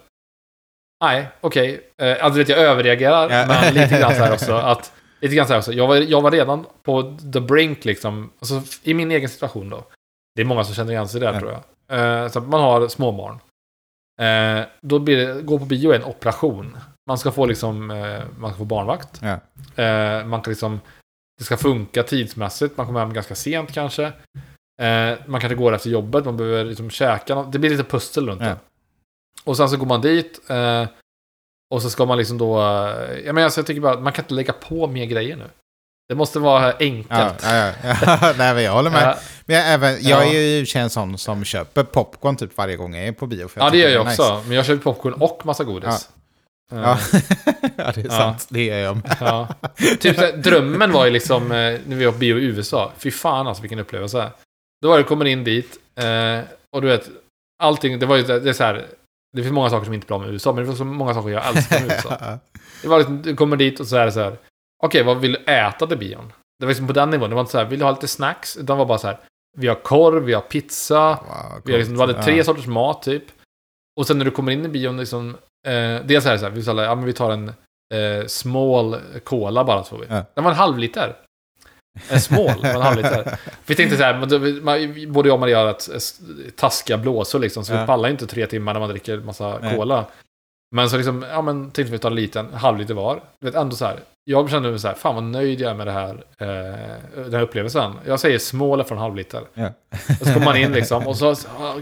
Nej, 1.04 1.28
okej. 1.40 1.80
Eh, 2.02 2.24
alltså 2.24 2.38
vet, 2.38 2.48
jag 2.48 2.58
överreagerar. 2.58 3.30
Ja. 3.30 3.46
Men 3.46 3.74
lite 3.74 3.98
grann 4.00 4.14
så 4.14 4.22
här 4.24 4.32
också. 4.32 4.54
Att, 4.54 4.92
lite 5.20 5.34
grann 5.34 5.46
så 5.46 5.52
här 5.52 5.58
också. 5.60 5.72
Jag 5.72 5.86
var, 5.86 5.96
jag 5.96 6.20
var 6.20 6.30
redan 6.30 6.66
på 6.82 7.16
the 7.32 7.40
brink 7.40 7.84
liksom. 7.84 8.30
Alltså 8.38 8.62
i 8.82 8.94
min 8.94 9.10
egen 9.10 9.28
situation 9.28 9.70
då. 9.70 9.84
Det 10.34 10.40
är 10.42 10.46
många 10.46 10.64
som 10.64 10.74
känner 10.74 10.92
igen 10.92 11.08
sig 11.08 11.20
där 11.20 11.32
Ja. 11.34 11.40
tror 11.40 11.52
jag. 11.52 12.22
Eh, 12.24 12.28
så 12.28 12.38
att 12.38 12.48
man 12.48 12.60
har 12.60 12.88
småbarn. 12.88 13.38
Eh, 14.20 14.66
då 14.80 14.98
blir 14.98 15.26
det, 15.26 15.42
gå 15.42 15.58
på 15.58 15.64
bio 15.64 15.90
är 15.90 15.96
en 15.96 16.04
operation. 16.04 16.76
Man 17.08 17.18
ska 17.18 17.32
få 17.32 17.46
liksom, 17.46 17.90
eh, 17.90 18.22
man 18.38 18.50
ska 18.50 18.58
få 18.58 18.64
barnvakt. 18.64 19.20
Ja. 19.22 19.40
Eh, 19.84 20.24
man 20.26 20.42
kan 20.42 20.50
liksom, 20.50 20.80
det 21.38 21.44
ska 21.44 21.56
funka 21.56 22.02
tidsmässigt. 22.02 22.76
Man 22.76 22.86
kommer 22.86 23.00
hem 23.00 23.12
ganska 23.12 23.34
sent 23.34 23.72
kanske. 23.72 24.04
Eh, 24.82 25.18
man 25.26 25.40
kanske 25.40 25.54
går 25.54 25.74
efter 25.74 25.90
jobbet, 25.90 26.24
man 26.24 26.36
behöver 26.36 26.64
liksom 26.64 26.90
käka 26.90 27.34
något. 27.34 27.52
Det 27.52 27.58
blir 27.58 27.70
lite 27.70 27.84
pussel 27.84 28.28
runt 28.28 28.40
Ja. 28.40 28.46
det. 28.46 28.56
Och 29.44 29.56
sen 29.56 29.68
så 29.68 29.76
går 29.76 29.86
man 29.86 30.00
dit. 30.00 30.40
Eh, 30.50 30.86
och 31.74 31.82
så 31.82 31.90
ska 31.90 32.06
man 32.06 32.18
liksom 32.18 32.38
då... 32.38 32.60
Eh, 32.60 32.66
jag, 33.24 33.34
menar, 33.34 33.42
alltså, 33.44 33.60
jag 33.60 33.66
tycker 33.66 33.80
bara 33.80 33.92
att 33.94 34.02
man 34.02 34.12
kan 34.12 34.24
inte 34.24 34.34
lägga 34.34 34.52
på 34.52 34.86
mer 34.86 35.04
grejer 35.04 35.36
nu. 35.36 35.44
Det 36.08 36.14
måste 36.14 36.38
vara 36.38 36.66
Ja, 36.66 36.74
enkelt. 36.80 37.42
ja, 37.42 37.56
ja. 37.56 37.72
ja. 37.82 38.32
Nej, 38.38 38.54
men 38.54 38.62
jag 38.62 38.72
håller 38.72 38.90
med. 38.90 39.18
Men 39.46 39.56
jag, 39.56 39.72
även, 39.72 39.92
jag 40.02 40.26
Ja. 40.26 40.32
är 40.32 40.40
ju 40.40 40.66
en 40.80 40.90
sån 40.90 41.18
som 41.18 41.44
köper 41.44 41.82
popcorn 41.84 42.36
typ 42.36 42.56
varje 42.56 42.76
gång 42.76 42.94
jag 42.94 43.06
är 43.06 43.12
på 43.12 43.26
bio. 43.26 43.48
Ja, 43.54 43.70
det 43.70 43.78
gör 43.78 43.88
jag 43.90 44.06
också. 44.06 44.42
Men 44.46 44.56
jag 44.56 44.66
köper 44.66 44.82
popcorn 44.82 45.12
och 45.14 45.46
massa 45.46 45.64
godis. 45.64 46.08
Ja. 46.72 46.98
ja, 47.76 47.92
det 47.94 48.00
är 48.00 48.04
Ja. 48.04 48.10
sant. 48.10 48.46
Det 48.50 48.64
gör 48.64 48.78
jag 48.78 48.96
med. 48.96 49.16
Ja. 49.20 49.48
Typ 50.00 50.16
så 50.16 50.20
här, 50.22 50.36
drömmen 50.36 50.92
var 50.92 51.04
ju 51.04 51.10
liksom 51.10 51.42
eh, 51.42 51.80
när 51.86 51.96
vi 51.96 52.04
var 52.04 52.12
på 52.12 52.18
bio 52.18 52.38
i 52.38 52.44
USA. 52.44 52.92
Fy 52.98 53.10
fan 53.10 53.46
alltså 53.46 53.62
vilken 53.62 53.78
upplevelse. 53.78 54.30
Då 54.82 54.88
var 54.88 54.98
det, 54.98 55.04
kommer 55.04 55.24
in 55.24 55.44
dit 55.44 55.78
eh, 55.96 56.40
och 56.76 56.82
du 56.82 56.88
vet, 56.88 57.08
allting, 57.62 57.98
det 57.98 58.06
var 58.06 58.16
ju 58.16 58.22
det 58.22 58.48
är 58.48 58.52
så 58.52 58.64
här. 58.64 58.86
Det 59.36 59.42
finns 59.42 59.52
många 59.54 59.70
saker 59.70 59.84
som 59.84 59.94
inte 59.94 60.04
är 60.04 60.08
bra 60.08 60.18
med 60.18 60.28
USA, 60.30 60.52
men 60.52 60.62
det 60.62 60.66
finns 60.66 60.78
så 60.78 60.84
många 60.84 61.14
saker 61.14 61.28
jag 61.28 61.46
älskar 61.48 61.80
med 61.80 61.90
USA. 61.92 62.18
Det 62.82 62.88
var 62.88 62.98
liksom, 62.98 63.22
du 63.22 63.36
kommer 63.36 63.56
dit 63.56 63.80
och 63.80 63.86
så 63.86 63.96
är 63.96 64.06
det 64.06 64.12
så 64.12 64.20
här. 64.20 64.36
Okej, 64.84 65.02
vad 65.02 65.18
vill 65.20 65.32
du 65.32 65.52
äta 65.52 65.86
till 65.86 65.98
bion? 65.98 66.32
Det 66.58 66.64
var 66.66 66.68
liksom 66.68 66.86
på 66.86 66.92
den 66.92 67.10
nivån. 67.10 67.28
Det 67.30 67.34
var 67.34 67.40
inte 67.40 67.52
så 67.52 67.58
här, 67.58 67.64
vill 67.64 67.78
du 67.78 67.84
ha 67.84 67.92
lite 67.92 68.08
snacks? 68.08 68.56
Utan 68.56 68.66
det 68.66 68.74
var 68.74 68.86
bara 68.86 68.98
så 68.98 69.06
här. 69.06 69.18
Vi 69.58 69.68
har 69.68 69.74
korv, 69.74 70.22
vi 70.24 70.34
har 70.34 70.40
pizza. 70.40 71.10
Wow, 71.10 71.62
Vi, 71.64 71.72
har 71.72 71.78
liksom, 71.78 71.94
vi 71.94 72.00
hade 72.00 72.22
tre 72.22 72.36
Ja. 72.36 72.44
sorters 72.44 72.66
mat 72.66 73.02
typ. 73.02 73.22
Och 74.00 74.06
sen 74.06 74.18
när 74.18 74.24
du 74.24 74.30
kommer 74.30 74.52
in 74.52 74.64
i 74.64 74.68
bion, 74.68 74.96
liksom, 74.96 75.36
eh, 75.68 76.00
dels 76.04 76.26
är 76.26 76.32
det 76.32 76.38
så 76.38 76.44
här, 76.44 76.52
vi, 76.52 76.62
sa, 76.62 76.82
ja, 76.82 76.94
men 76.94 77.04
vi 77.04 77.12
tar 77.12 77.30
en 77.30 77.48
eh, 77.94 78.26
small 78.26 78.96
cola 79.24 79.64
bara 79.64 79.84
så 79.84 79.96
vi. 79.96 80.06
Ja. 80.08 80.24
Det 80.34 80.40
var 80.40 80.50
en 80.50 80.56
halv 80.56 80.78
liter. 80.78 81.16
En 82.10 82.20
small, 82.20 82.62
var 82.62 82.68
en 82.74 82.80
halv 82.82 82.96
liter. 82.96 83.38
Vi 83.66 83.74
tänkte 83.74 83.96
så 83.96 84.02
här, 84.02 85.06
både 85.06 85.28
jag 85.28 85.34
och 85.34 85.40
Maria 85.40 85.58
har 85.58 85.70
ett, 85.70 85.88
ett, 85.88 86.56
taskiga 86.56 86.98
blåsor 86.98 87.38
liksom, 87.38 87.64
så 87.64 87.72
Ja. 87.72 87.80
vi 87.80 87.86
pallar 87.86 88.08
inte 88.08 88.26
tre 88.26 88.46
timmar 88.46 88.72
när 88.72 88.80
man 88.80 88.88
dricker 88.88 89.16
massa 89.18 89.58
Nej. 89.62 89.76
cola. 89.76 90.04
Men 90.76 90.90
så 90.90 90.96
liksom, 90.96 91.24
ja 91.30 91.42
men 91.42 91.70
tänkte 91.70 91.92
vi 91.92 91.98
ta 91.98 92.08
en 92.08 92.14
liten, 92.14 92.46
en 92.46 92.54
halv 92.54 92.78
liter 92.78 92.94
var. 92.94 93.20
Du 93.40 93.46
vet, 93.46 93.54
ändå 93.54 93.76
så 93.76 93.84
här, 93.84 94.00
jag 94.24 94.50
kände 94.50 94.70
mig 94.70 94.78
så 94.78 94.88
här, 94.88 94.94
fan 94.94 95.14
vad 95.14 95.24
nöjd 95.24 95.60
jag 95.60 95.70
är 95.70 95.74
med 95.74 95.86
det 95.86 95.92
här, 95.92 96.24
eh, 96.38 97.22
den 97.24 97.34
här 97.34 97.40
upplevelsen. 97.40 97.92
Jag 98.06 98.20
säger 98.20 98.38
small 98.38 98.84
för 98.84 98.94
en 98.94 99.00
halv 99.00 99.16
liter. 99.16 99.42
Ja. 99.54 99.68
Och 100.20 100.26
så 100.26 100.32
kommer 100.32 100.44
man 100.44 100.56
in 100.56 100.72
liksom 100.72 101.06
och 101.06 101.16
så 101.16 101.34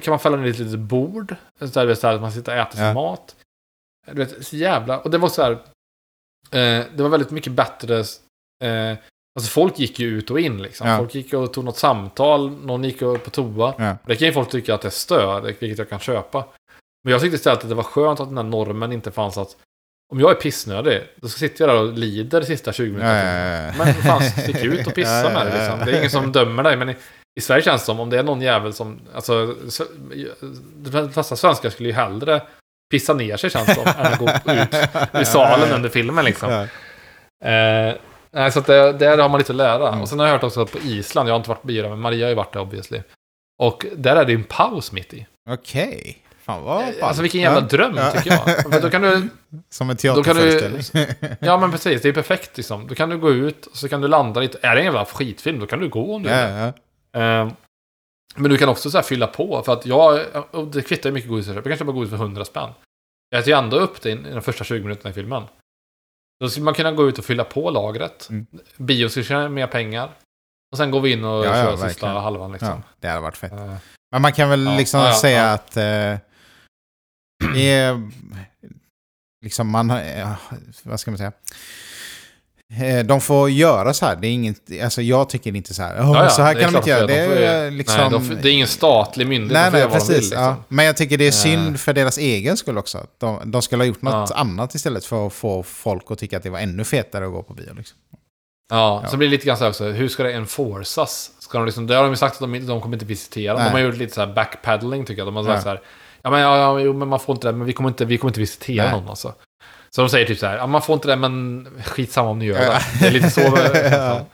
kan 0.03 0.11
man 0.12 0.18
fälla 0.18 0.37
ner 0.37 0.51
ett 0.51 0.59
litet 0.59 0.78
bord. 0.80 1.34
Så 1.61 1.66
där, 1.66 1.95
så 1.95 2.07
att 2.07 2.20
man 2.20 2.32
sitter 2.32 2.53
och 2.53 2.59
äter 2.59 2.76
sin 2.76 2.84
Ja. 2.87 2.95
mat. 2.95 3.37
Du 4.07 4.24
vet, 4.24 4.46
så 4.46 4.57
jävla... 4.57 4.98
Och 4.98 5.11
det 5.11 5.18
var 5.18 5.28
så 5.28 5.42
här... 5.42 5.52
Eh, 6.50 6.84
det 6.94 7.02
var 7.02 7.09
väldigt 7.09 7.30
mycket 7.30 7.52
bättre... 7.52 7.98
Eh, 8.64 8.96
alltså 9.38 9.50
folk 9.50 9.78
gick 9.78 9.98
ju 9.98 10.07
ut 10.18 10.30
och 10.30 10.40
in 10.40 10.62
liksom. 10.62 10.88
Ja. 10.88 10.98
Folk 10.98 11.14
gick 11.14 11.34
och 11.34 11.52
tog 11.52 11.64
något 11.64 11.76
samtal, 11.78 12.50
någon 12.50 12.84
gick 12.84 13.02
och 13.02 13.24
på 13.24 13.30
toa. 13.30 13.74
Ja. 13.78 13.96
Det 14.07 14.16
kan 14.16 14.26
ju 14.28 14.32
folk 14.32 14.50
tycka 14.50 14.74
att 14.74 14.80
det 14.82 14.88
är 14.88 14.90
stör, 14.90 15.40
vilket 15.40 15.78
jag 15.78 15.88
kan 15.88 15.98
köpa. 16.00 16.44
Men 17.04 17.12
jag 17.12 17.20
tyckte 17.20 17.36
istället 17.36 17.62
att 17.62 17.68
det 17.68 17.74
var 17.74 17.82
skönt 17.82 18.20
att 18.20 18.28
den 18.28 18.36
här 18.36 18.44
normen 18.44 18.92
inte 18.92 19.11
fanns 19.11 19.38
att 19.38 19.57
om 20.12 20.20
jag 20.20 20.30
är 20.30 20.34
pissnödig, 20.34 21.02
då 21.16 21.28
sitter 21.28 21.66
jag 21.66 21.76
där 21.76 21.82
och 21.82 21.92
lider 21.92 22.40
de 22.40 22.46
sista 22.46 22.72
20 22.72 22.86
Ja, 22.86 22.92
minuterna. 22.92 23.66
ja. 23.66 23.72
Men 23.84 23.94
fan, 23.94 24.22
stick 24.22 24.64
ut 24.64 24.86
och 24.86 24.94
pissa 24.94 25.22
med 25.34 25.46
det 25.46 25.59
liksom. 25.59 25.78
Det 25.86 25.92
är 25.92 25.98
ingen 25.98 26.11
som 26.11 26.32
dömer 26.32 26.62
dig. 26.62 26.76
Men 26.76 26.88
i, 26.88 26.96
i 27.38 27.40
Sverige 27.40 27.62
känns 27.62 27.82
det 27.82 27.86
som 27.86 28.00
om 28.00 28.11
det 28.11 28.18
är 28.18 28.22
någon 28.22 28.40
jävel 28.40 28.72
som... 28.72 29.00
Alltså, 29.14 29.54
de 30.76 31.12
flesta 31.12 31.36
svenskar 31.36 31.70
skulle 31.70 31.88
ju 31.88 31.94
hellre 31.94 32.42
pissa 32.91 33.14
ner 33.14 33.37
sig 33.37 33.51
känns 33.51 33.74
som, 33.74 33.87
än 33.87 34.12
att 34.12 34.18
gå 34.18 34.24
ut 34.30 34.74
ur 35.12 35.24
salen 35.24 35.72
under 35.72 35.89
filmen 35.89 36.24
liksom. 36.24 36.51
Ja. 36.51 36.62
Eh, 37.51 37.95
nej, 38.30 38.53
så 38.53 38.61
det, 38.61 38.93
där 38.93 39.18
har 39.18 39.28
man 39.28 39.39
lite 39.39 39.53
att 39.53 39.57
lära. 39.57 39.89
Mm. 39.89 40.01
Och 40.03 40.09
sen 40.09 40.18
har 40.18 40.26
jag 40.26 40.32
hört 40.32 40.45
också 40.45 40.61
att 40.62 40.72
på 40.72 40.78
Island, 40.78 41.28
jag 41.28 41.34
har 41.34 41.39
inte 41.39 41.49
varit 41.49 41.61
på 41.62 41.66
bio 41.66 41.89
men 41.89 41.99
Maria 42.01 42.24
har 42.26 42.28
ju 42.30 42.34
varit 42.34 42.53
där 42.53 42.61
obviously. 42.61 43.01
Och 43.62 43.87
där 43.97 44.16
är 44.16 44.24
det 44.24 44.32
en 44.32 44.45
paus 44.45 44.93
mitt 44.93 45.14
i. 45.14 45.26
Okej. 45.51 46.18
Fan 46.45 46.62
vad 46.62 46.76
ballt. 46.84 47.03
Alltså 47.03 47.22
vilken 47.22 47.41
jävla 47.41 47.61
Ja. 47.61 47.66
dröm 47.66 47.95
Ja. 47.97 48.11
tycker 48.11 48.30
jag. 48.30 48.72
För 48.72 48.80
då 48.80 48.91
kan 48.91 49.03
du, 49.03 49.28
Som 49.70 49.91
en 49.91 49.97
du- 49.97 50.01
teaterföreställning. 50.03 51.07
ja 51.41 51.57
men 51.59 51.70
precis, 51.72 52.03
det 52.03 52.09
är 52.09 52.12
perfekt 52.12 52.57
liksom. 52.57 52.87
Då 52.87 52.95
kan 52.95 53.09
du 53.11 53.18
gå 53.18 53.30
ut 53.30 53.66
och 53.66 53.76
så 53.76 53.89
kan 53.89 54.01
du 54.01 54.09
landa 54.09 54.41
lite. 54.41 54.59
Är 54.62 54.74
det 54.74 54.80
en 54.80 54.84
jävla 54.84 55.05
skitfilm, 55.05 55.61
då 55.61 55.66
kan 55.66 55.80
du 55.80 55.89
gå 55.89 56.14
om 56.14 56.22
du 56.22 56.28
vill. 56.28 56.39
ja, 56.39 56.72
ja. 57.20 57.51
Men 58.37 58.51
du 58.51 58.59
kan 58.59 58.68
också 58.68 58.91
så 58.91 58.99
här 58.99 59.03
fylla 59.03 59.26
på. 59.26 59.62
För 59.62 59.72
att 59.72 59.87
jag, 59.87 60.20
det 60.72 60.82
kvittar 60.82 61.11
ju 61.11 61.14
mycket 61.14 61.30
godis 61.30 61.47
jag 61.47 61.57
köper. 61.57 61.70
Jag 61.70 61.78
kan 61.78 61.87
köpa 61.87 61.93
godis 61.97 62.11
för 62.11 62.16
100 62.16 62.45
spänn. 62.45 62.70
Jag 63.30 63.39
äter 63.41 63.53
ju 63.53 63.59
ändå 63.59 63.76
upp 63.78 64.03
det 64.03 64.11
i 64.11 64.14
de 64.14 64.43
första 64.43 64.64
20 64.64 64.82
minuterna 64.82 65.11
i 65.11 65.12
filmen. 65.12 65.43
Då 66.41 66.49
skulle 66.49 66.64
man 66.64 66.74
kunna 66.74 66.93
gå 66.93 67.09
ut 67.09 67.18
och 67.18 67.24
fylla 67.24 67.45
på 67.45 67.70
lagret. 67.70 68.26
Mm. 68.30 68.47
Bio 68.76 69.09
skulle 69.09 69.24
tjäna 69.24 69.49
mer 69.49 69.66
pengar. 69.66 70.11
Och 70.72 70.78
sen 70.78 70.91
går 70.91 71.01
vi 71.01 71.12
in 71.12 71.24
och 71.24 71.47
Ja, 71.47 71.57
ja, 71.57 71.64
kör 71.64 71.70
sista 71.72 71.87
verkligen. 71.87 72.16
halvan 72.16 72.53
liksom. 72.53 72.68
ja, 72.68 72.82
det 73.01 73.09
hade 73.09 73.20
varit 73.20 73.37
fett. 73.37 73.53
Eh, 73.53 73.74
Men 74.12 74.22
man 74.22 74.32
kan 74.32 74.49
väl 74.51 74.66
Ja, 74.66 74.76
liksom 74.76 75.01
ja, 75.01 75.07
ja, 75.09 75.14
säga 75.14 75.43
ja. 75.43 75.53
att 75.53 75.70
det 77.55 77.70
är 77.70 78.11
liksom 79.45 79.70
man, 79.70 79.89
ja, 80.18 80.37
vad 80.82 81.01
ska 81.01 81.11
man 81.11 81.18
säga? 81.18 81.32
Eh, 82.75 83.05
De 83.07 83.21
får 83.21 83.51
göra 83.51 83.95
så 83.95 84.07
här. 84.07 84.17
Det 84.17 84.27
är 84.27 84.33
inget, 84.33 84.57
alltså 84.85 85.03
jag 85.03 85.29
tycker 85.29 85.57
inte 85.57 85.75
så 85.75 85.83
här. 85.83 85.97
"Åh, 86.01 86.11
ja, 86.14 86.25
ja, 86.25 86.31
så 86.31 86.43
här 86.43 86.55
det 86.55 86.61
är 86.61 86.64
kan 86.64 86.73
de 86.73 86.79
inte 86.79 86.91
göra. 86.91 87.07
Det 87.07 87.14
är 87.19 87.71
liksom... 87.71 88.01
nej, 88.01 88.11
de 88.11 88.35
det 88.43 88.49
är 88.49 88.53
ingen 88.53 88.67
statlig 88.67 89.27
myndighet. 89.27 89.62
Nej, 89.62 89.71
nej, 89.73 89.83
de 89.83 89.93
precis. 89.99 90.11
vill, 90.11 90.39
ja. 90.39 90.49
liksom. 90.51 90.64
Men 90.69 90.85
jag 90.87 90.97
tycker 90.97 91.19
det 91.19 91.25
är 91.25 91.29
Eh. 91.29 91.33
synd 91.33 91.81
för 91.81 91.93
deras 91.93 92.19
egen 92.19 92.57
skull 92.57 92.79
också. 92.79 93.07
De, 93.19 93.51
de 93.51 93.62
skulle 93.62 93.83
ha 93.83 93.87
gjort 93.87 94.03
något 94.03 94.31
Ja. 94.31 94.37
annat 94.37 94.75
istället 94.75 95.05
för 95.05 95.27
att 95.27 95.33
få 95.33 95.62
folk 95.62 96.03
att 96.11 96.19
tycka 96.19 96.37
att 96.37 96.43
det 96.43 96.51
var 96.51 96.59
ännu 96.59 96.85
fetare 96.85 97.27
att 97.27 97.33
gå 97.33 97.43
på 97.43 97.55
bio. 97.55 97.75
Liksom. 97.77 97.99
Ja, 98.71 99.01
Ja. 99.05 99.09
så 99.11 99.17
blir 99.17 99.29
det 99.29 99.33
lite 99.33 99.47
grann 99.47 99.57
så 99.57 99.64
här 99.64 99.71
också, 99.71 99.85
hur 99.85 100.09
ska 100.09 100.23
det 100.23 100.33
enforcas? 100.33 101.31
Ska 101.39 101.59
de 101.59 101.64
liksom, 101.67 101.87
det 101.87 101.95
har 101.95 102.03
de 102.03 102.12
ju 102.12 102.17
sagt 102.17 102.35
att 102.35 102.41
de, 102.53 102.67
de 102.67 102.81
kommer 102.81 102.97
inte 102.97 103.07
visitera. 103.07 103.55
Nej. 103.55 103.64
De 103.64 103.71
har 103.71 103.79
gjort 103.81 103.97
lite 103.97 104.14
så 104.14 104.21
här 104.21 104.35
backpedaling 104.35 105.05
tycker 105.05 105.21
jag. 105.21 105.29
De 105.29 105.37
har 105.37 105.45
sagt 105.45 105.57
Ja. 105.57 105.62
så 105.62 105.69
här, 105.69 105.81
ja 106.23 106.31
men, 106.31 106.41
ja, 106.41 106.59
ja, 106.59 106.81
jo, 106.81 106.93
men 106.93 107.09
man 107.09 107.21
får 107.21 107.35
inte 107.35 107.49
det, 107.49 107.53
men 107.53 107.67
vi 107.67 107.73
kommer 107.73 107.89
inte, 107.91 108.05
vi 108.05 108.19
kommer 108.19 108.31
inte 108.31 108.41
visitera 108.41 108.85
Nej. 108.85 108.93
någon 109.01 109.09
alltså. 109.09 109.35
Så 109.97 110.03
de 110.03 110.09
säger 110.09 110.26
typ 110.26 110.38
så 110.38 110.47
här, 110.47 110.57
ja 110.57 110.66
man 110.66 110.82
får 110.82 110.94
inte 110.94 111.09
det, 111.09 111.16
men 111.16 111.68
skitsamma 111.84 112.30
om 112.30 112.38
ni 112.38 112.44
gör 112.44 112.59
det. 112.59 112.80
Det 113.01 113.07
är 113.07 113.11
lite 113.11 113.30
så. 113.30 113.40
Ja. 113.90 114.26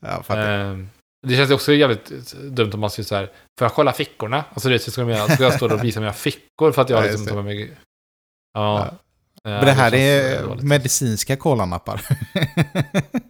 Ja, 0.00 0.22
fattar. 0.22 0.48
Ehm, 0.48 0.88
det 1.26 1.36
känns 1.36 1.50
också 1.50 1.72
jävligt 1.72 2.32
dumt 2.32 2.70
om 2.74 2.80
man 2.80 2.90
säger 2.90 3.06
så 3.06 3.14
här, 3.14 3.24
får 3.58 3.64
jag 3.64 3.74
kolla 3.74 3.92
fickorna? 3.92 4.44
Alltså 4.54 4.68
det 4.68 4.78
ska, 4.78 5.02
jag, 5.10 5.32
ska 5.32 5.42
jag 5.42 5.54
stå 5.54 5.74
och 5.74 5.84
visa 5.84 6.00
mina 6.00 6.12
fickor 6.12 6.72
för 6.72 6.82
att 6.82 6.90
jag 6.90 6.98
Ja, 6.98 7.02
liksom 7.10 7.26
tar 7.26 7.36
det. 7.36 7.42
med 7.42 7.44
mig... 7.44 7.70
Ja. 8.54 8.78
Ja. 9.44 9.50
Eh, 9.50 9.56
Men 9.56 9.64
det 9.64 9.72
här 9.72 9.90
känns, 9.90 10.00
är 10.02 10.40
eh, 10.42 10.48
dåligt. 10.48 10.64
medicinska 10.64 11.36
kolanappar. 11.36 12.00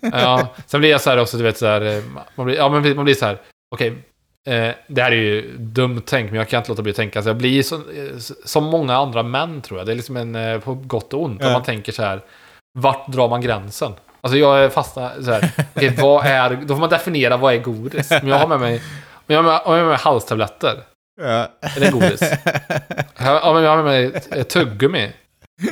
Ja, 0.01 0.55
sen 0.67 0.81
blir 0.81 0.91
jag 0.91 1.01
så 1.01 1.11
här 1.11 1.19
också, 1.19 1.37
du 1.37 1.43
vet 1.43 1.59
så 1.59 1.67
här, 1.67 1.81
eh, 1.81 2.03
man 2.35 2.47
blir, 2.47 2.57
ja, 2.57 2.69
men 2.69 2.97
man 2.97 3.05
blir 3.05 3.15
så 3.15 3.25
här, 3.27 3.41
okej, 3.75 3.99
eh, 4.49 4.75
det 4.87 5.03
här 5.03 5.13
är 5.13 5.17
ju 5.17 5.57
dumt 5.59 6.03
tänk, 6.07 6.31
men 6.31 6.39
jag 6.39 6.49
kan 6.49 6.59
inte 6.59 6.71
låta 6.71 6.83
bli 6.83 6.91
att 6.91 6.97
tänka. 6.97 7.23
Så 7.23 7.29
jag 7.29 7.37
blir 7.37 7.63
så, 7.63 7.75
eh, 7.77 7.83
som 8.45 8.65
många 8.65 8.97
andra 8.97 9.23
män 9.23 9.61
tror 9.61 9.81
jag, 9.81 9.87
det 9.87 9.93
är 9.93 9.97
liksom 9.97 10.17
en, 10.17 10.35
eh, 10.35 10.59
på 10.61 10.75
gott 10.75 11.15
och 11.15 11.23
ont, 11.23 11.41
om 11.41 11.47
Ja. 11.47 11.53
man 11.53 11.63
tänker 11.63 11.93
så 11.93 12.03
här, 12.03 12.21
vart 12.79 13.09
drar 13.13 13.29
man 13.29 13.41
gränsen? 13.41 13.93
Alltså 14.21 14.39
jag 14.39 14.73
fastnar 14.73 15.13
så 15.23 15.31
här, 15.33 15.51
okej, 15.75 15.95
vad 15.99 16.27
är, 16.27 16.51
då 16.63 16.75
får 16.75 16.81
man 16.81 16.91
definiera 16.91 17.37
vad 17.37 17.55
är 17.55 17.59
godis. 17.59 18.11
Om 18.23 18.29
jag 18.29 18.39
har 18.39 18.49
med 18.49 18.61
mig, 18.61 18.83
om 19.15 19.23
jag 19.27 19.37
har 19.39 19.43
med, 19.43 19.53
om 19.55 19.61
jag 19.65 19.71
har 19.73 19.77
med 19.79 19.87
mig 19.89 19.97
halstabletter, 19.99 20.83
Ja. 21.21 21.49
är 21.61 21.81
det 21.81 21.91
godis? 21.91 22.21
Om 23.43 23.63
jag 23.63 23.71
har 23.71 23.77
med 23.77 23.85
mig 23.85 24.13
ett 24.31 24.49
tuggummi, 24.49 25.13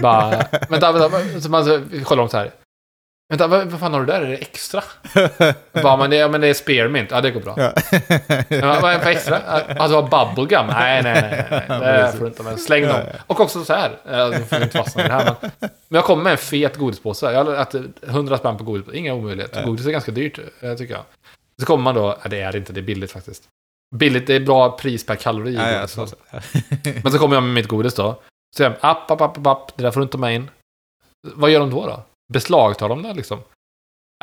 bara, 0.03 0.31
vänta, 0.69 0.93
vänta, 0.93 1.41
så 1.41 1.51
man 1.51 1.65
så 1.65 1.81
kollar 2.05 2.17
långt 2.23 2.31
så 2.31 2.37
här. 2.37 2.51
Vänta, 3.31 3.47
vad, 3.47 3.67
vad 3.67 3.81
fan 3.81 3.93
har 3.93 4.01
du 4.01 4.07
där? 4.07 4.21
Är 4.21 4.27
det 4.27 4.37
extra? 4.37 4.83
Bara, 5.73 5.97
men 5.97 6.11
det, 6.11 6.17
ja, 6.17 6.29
men 6.29 6.41
det 6.41 6.49
är 6.49 6.55
spearmint. 6.55 7.11
Ja, 7.11 7.21
det 7.21 7.31
går 7.31 7.41
bra. 7.41 7.55
Ja. 7.57 7.73
Men 8.49 8.83
vad 8.83 8.93
är 8.93 8.99
det 8.99 9.05
för 9.05 9.11
extra? 9.11 9.41
Ja, 9.77 9.89
har 9.89 10.03
bubblegum? 10.03 10.67
Nej, 10.67 11.03
nej, 11.03 11.47
nej. 11.51 11.65
nej. 11.69 12.03
Det 12.03 12.13
får 12.13 12.21
du 12.21 12.27
inte 12.27 12.43
med. 12.43 12.61
Släng 12.61 12.87
dem. 12.87 13.01
Och 13.27 13.41
också 13.41 13.65
så 13.65 13.73
här. 13.73 13.99
Ja, 14.11 14.29
Du 14.29 14.45
får 14.45 14.63
inte 14.63 14.79
fastna 14.79 15.05
i 15.05 15.09
det 15.09 15.15
här. 15.15 15.35
Men, 15.41 15.51
men 15.61 15.97
jag 15.97 16.05
kommer 16.05 16.23
med 16.23 16.31
en 16.33 16.39
fet 16.39 16.77
godispåse. 16.77 17.33
Jag 17.33 17.45
har 17.45 17.55
ätit 17.55 17.83
100 18.03 18.39
spänn 18.39 18.59
på 18.59 18.65
godis. 18.65 18.95
Inga 18.95 19.15
omöjlighet. 19.15 19.65
Godis 19.65 19.87
är 19.87 19.91
ganska 19.91 20.13
dyrt, 20.13 20.39
eh, 20.61 20.75
tycker 20.75 20.95
jag. 20.95 21.05
Så 21.61 21.67
kommer 21.67 21.85
man 21.85 21.95
då... 21.95 22.17
Ja, 22.23 22.29
det 22.29 22.41
är 22.41 22.53
det 22.53 22.59
inte. 22.59 22.73
Det 22.73 22.81
är 22.81 22.83
billigt 22.83 23.13
faktiskt. 23.13 23.43
Billigt, 23.97 24.27
det 24.27 24.35
är 24.35 24.41
bra 24.41 24.77
pris 24.77 25.07
per 25.07 25.17
kalori. 25.17 25.55
Ja, 25.55 25.71
ja, 25.71 25.87
så. 25.87 26.07
Men 27.03 27.13
så 27.13 27.19
kommer 27.19 27.37
jag 27.37 27.43
med 27.43 27.55
mitt 27.55 27.69
godis 27.69 27.95
då. 27.95 28.23
Så 28.57 28.65
app, 28.65 28.77
app, 28.81 29.11
app, 29.11 29.21
app, 29.21 29.47
app, 29.47 29.77
det 29.77 29.83
där 29.83 29.91
får 29.91 30.01
du 30.01 30.03
inte 30.03 30.13
ta 30.13 30.19
med 30.19 30.35
in. 30.35 30.51
Vad 31.35 31.51
gör 31.51 31.61
de 31.61 31.71
då 31.71 31.87
då? 31.87 32.03
Beslagtar 32.33 32.89
de 32.89 33.03
det 33.03 33.15
liksom? 33.15 33.39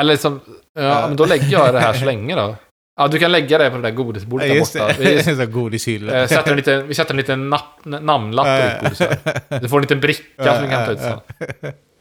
Eller 0.02 0.14
liksom, 0.14 0.40
ja, 0.74 1.08
men 1.08 1.18
då 1.18 1.26
lägger 1.26 1.52
jag 1.52 1.74
det 1.74 1.80
här 1.80 1.94
så 1.94 2.06
länge 2.12 2.36
då. 2.36 2.56
Ja, 3.00 3.08
du 3.08 3.20
kan 3.20 3.32
lägga 3.32 3.58
det 3.58 3.70
på 3.70 3.76
det 3.76 3.82
där 3.82 3.92
godisbordet 3.92 4.50
där 4.50 4.60
borta. 4.60 4.88
det. 4.88 5.00
Vi, 5.00 5.16
eh, 6.14 6.28
sätter 6.28 6.52
en 6.52 6.58
liten, 6.58 6.88
vi 6.88 6.94
sätter 6.94 7.12
en 7.14 7.18
liten 7.18 7.50
napp, 7.50 7.86
namnlapp 7.86 8.46
på 8.46 8.70
ditt 8.70 8.82
godis 8.84 9.00
här. 9.00 9.60
Du 9.60 9.70
får 9.70 9.78
en 9.78 9.82
liten 9.82 10.00
bricka 10.00 10.56
som 10.56 10.64
du 10.64 10.70
kan 10.70 10.86
ta 10.86 10.92
ut 10.92 11.00
sen. 11.00 11.20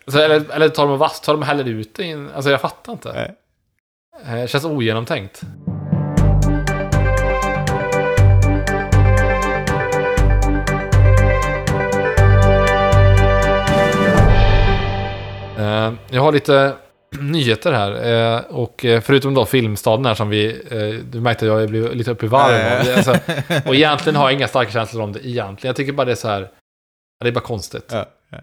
Så, 0.06 0.18
eller, 0.18 0.50
eller 0.50 0.68
tar 0.68 0.82
de 0.82 0.92
och 0.92 0.98
vass, 0.98 1.20
tar 1.20 1.32
de 1.32 1.40
och 1.40 1.46
häller 1.46 1.64
ut 1.64 1.94
det 1.94 2.04
in? 2.04 2.30
Alltså 2.34 2.50
jag 2.50 2.60
fattar 2.60 2.92
inte. 2.92 3.12
Nej. 3.12 4.40
Eh, 4.42 4.46
känns 4.46 4.64
ogenomtänkt. 4.64 5.42
Jag 16.10 16.22
har 16.22 16.32
lite 16.32 16.74
nyheter 17.20 17.72
här. 17.72 18.34
eh, 18.36 18.40
och 18.40 18.84
eh, 18.84 19.00
förutom 19.00 19.34
då 19.34 19.46
Filmstaden 19.46 20.06
här 20.06 20.14
som 20.14 20.28
vi... 20.28 20.48
eh, 20.70 21.04
du 21.10 21.20
märkte 21.20 21.52
att 21.52 21.60
jag 21.60 21.68
blev 21.70 21.94
lite 21.94 22.10
uppe 22.10 22.26
i 22.26 22.28
varv. 22.28 22.86
Ja. 22.86 22.96
Alltså, 22.96 23.16
och 23.68 23.74
egentligen 23.74 24.16
har 24.16 24.24
jag 24.24 24.32
inga 24.38 24.48
starka 24.48 24.70
känslor 24.70 25.02
om 25.02 25.12
det 25.12 25.26
egentligen. 25.26 25.68
Jag 25.68 25.76
tycker 25.76 25.92
bara 25.92 26.04
det 26.04 26.12
är 26.12 26.16
så 26.16 26.28
här... 26.28 26.50
Det 27.20 27.28
är 27.28 27.32
bara 27.32 27.40
konstigt. 27.40 27.92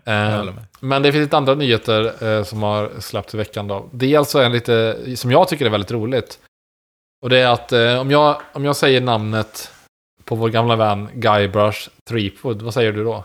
Eh, 0.05 0.13
håller 0.13 0.51
med. 0.51 0.65
men 0.79 1.01
det 1.01 1.11
finns 1.11 1.23
lite 1.23 1.37
andra 1.37 1.55
nyheter 1.55 2.23
eh, 2.27 2.43
som 2.43 2.63
har 2.63 2.91
släppts 2.99 3.33
i 3.33 3.37
veckan 3.37 3.67
då. 3.67 3.89
Så 4.25 4.39
är 4.39 4.45
en 4.45 4.51
lite, 4.51 4.97
som 5.15 5.31
jag 5.31 5.47
tycker 5.47 5.65
är 5.65 5.69
väldigt 5.69 5.91
roligt. 5.91 6.39
Och 7.23 7.29
det 7.29 7.39
är 7.39 7.47
att 7.47 7.71
eh, 7.71 7.99
om, 7.99 8.11
jag, 8.11 8.41
om 8.53 8.65
jag 8.65 8.75
säger 8.75 9.01
namnet 9.01 9.71
på 10.25 10.35
vår 10.35 10.49
gamla 10.49 10.75
vän 10.75 11.09
Guybrush 11.13 11.89
Threepwood, 12.09 12.61
vad 12.61 12.73
säger 12.73 12.91
du 12.91 13.03
då? 13.03 13.23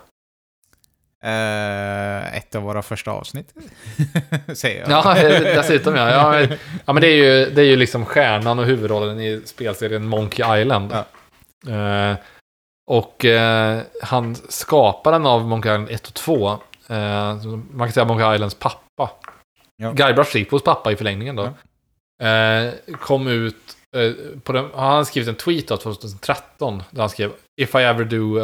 Eh, 1.24 2.36
ett 2.36 2.54
av 2.54 2.62
våra 2.62 2.82
första 2.82 3.10
avsnitt. 3.10 3.54
Säger 4.54 4.80
jag. 4.80 4.90
Ja, 4.90 5.14
dessutom 5.44 5.96
ja. 5.96 6.10
Ja, 6.10 6.30
men, 6.30 6.58
ja, 6.84 6.92
men 6.92 7.00
det 7.00 7.08
är 7.08 7.16
ju, 7.16 7.50
det 7.50 7.60
är 7.60 7.66
ju 7.66 7.76
liksom 7.76 8.04
stjärnan 8.04 8.58
och 8.58 8.64
huvudrollen 8.64 9.20
i 9.20 9.42
spelserien 9.44 10.06
Monkey 10.06 10.60
Island. 10.60 10.92
Ja. 10.92 12.10
Eh, 12.10 12.16
och 12.90 13.24
eh, 13.24 13.80
han, 14.02 14.34
skaparen 14.34 15.26
av 15.26 15.44
Monkey 15.46 15.72
Island 15.72 15.90
1 15.90 16.06
och 16.06 16.14
2, 16.14 16.50
eh, 16.88 17.36
man 17.70 17.88
kan 17.88 17.92
säga 17.92 18.04
Monkey 18.04 18.34
Islands 18.34 18.54
pappa, 18.54 19.10
Ja. 19.80 19.92
Guybrush 19.92 20.32
Threepwoods 20.32 20.64
pappa 20.64 20.92
i 20.92 20.96
förlängningen 20.96 21.36
då, 21.36 21.44
eh, 22.26 22.72
kom 23.00 23.26
ut, 23.26 23.56
på 24.44 24.52
den, 24.52 24.68
han 24.74 25.06
skrivit 25.06 25.28
en 25.28 25.34
tweet 25.34 25.68
då, 25.68 25.76
2013, 25.76 26.82
där 26.90 27.00
han 27.00 27.10
skrev 27.10 27.32
If 27.60 27.74
I 27.74 27.78
ever 27.78 28.04
do 28.04 28.40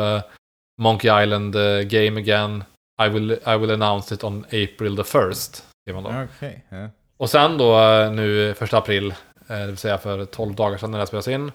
Monkey 0.80 1.22
Island 1.22 1.56
eh, 1.56 1.80
game 1.80 2.20
again, 2.20 2.64
I 3.02 3.08
will, 3.08 3.32
I 3.32 3.56
will 3.56 3.70
announce 3.70 4.14
it 4.14 4.24
on 4.24 4.44
April 4.44 4.96
the 4.96 5.02
1st. 5.02 5.62
Skrev 5.82 5.94
han 5.94 6.04
då. 6.04 6.26
Okej, 6.36 6.64
ja. 6.68 6.88
Och 7.16 7.30
sen 7.30 7.58
då 7.58 7.80
eh, 7.80 8.12
nu 8.12 8.54
första 8.54 8.78
april, 8.78 9.10
eh, 9.48 9.58
det 9.58 9.66
vill 9.66 9.76
säga 9.76 9.98
för 9.98 10.24
12 10.24 10.54
dagar 10.54 10.78
sedan 10.78 10.90
när 10.90 10.98
det 10.98 11.06
spelas 11.06 11.28
in, 11.28 11.52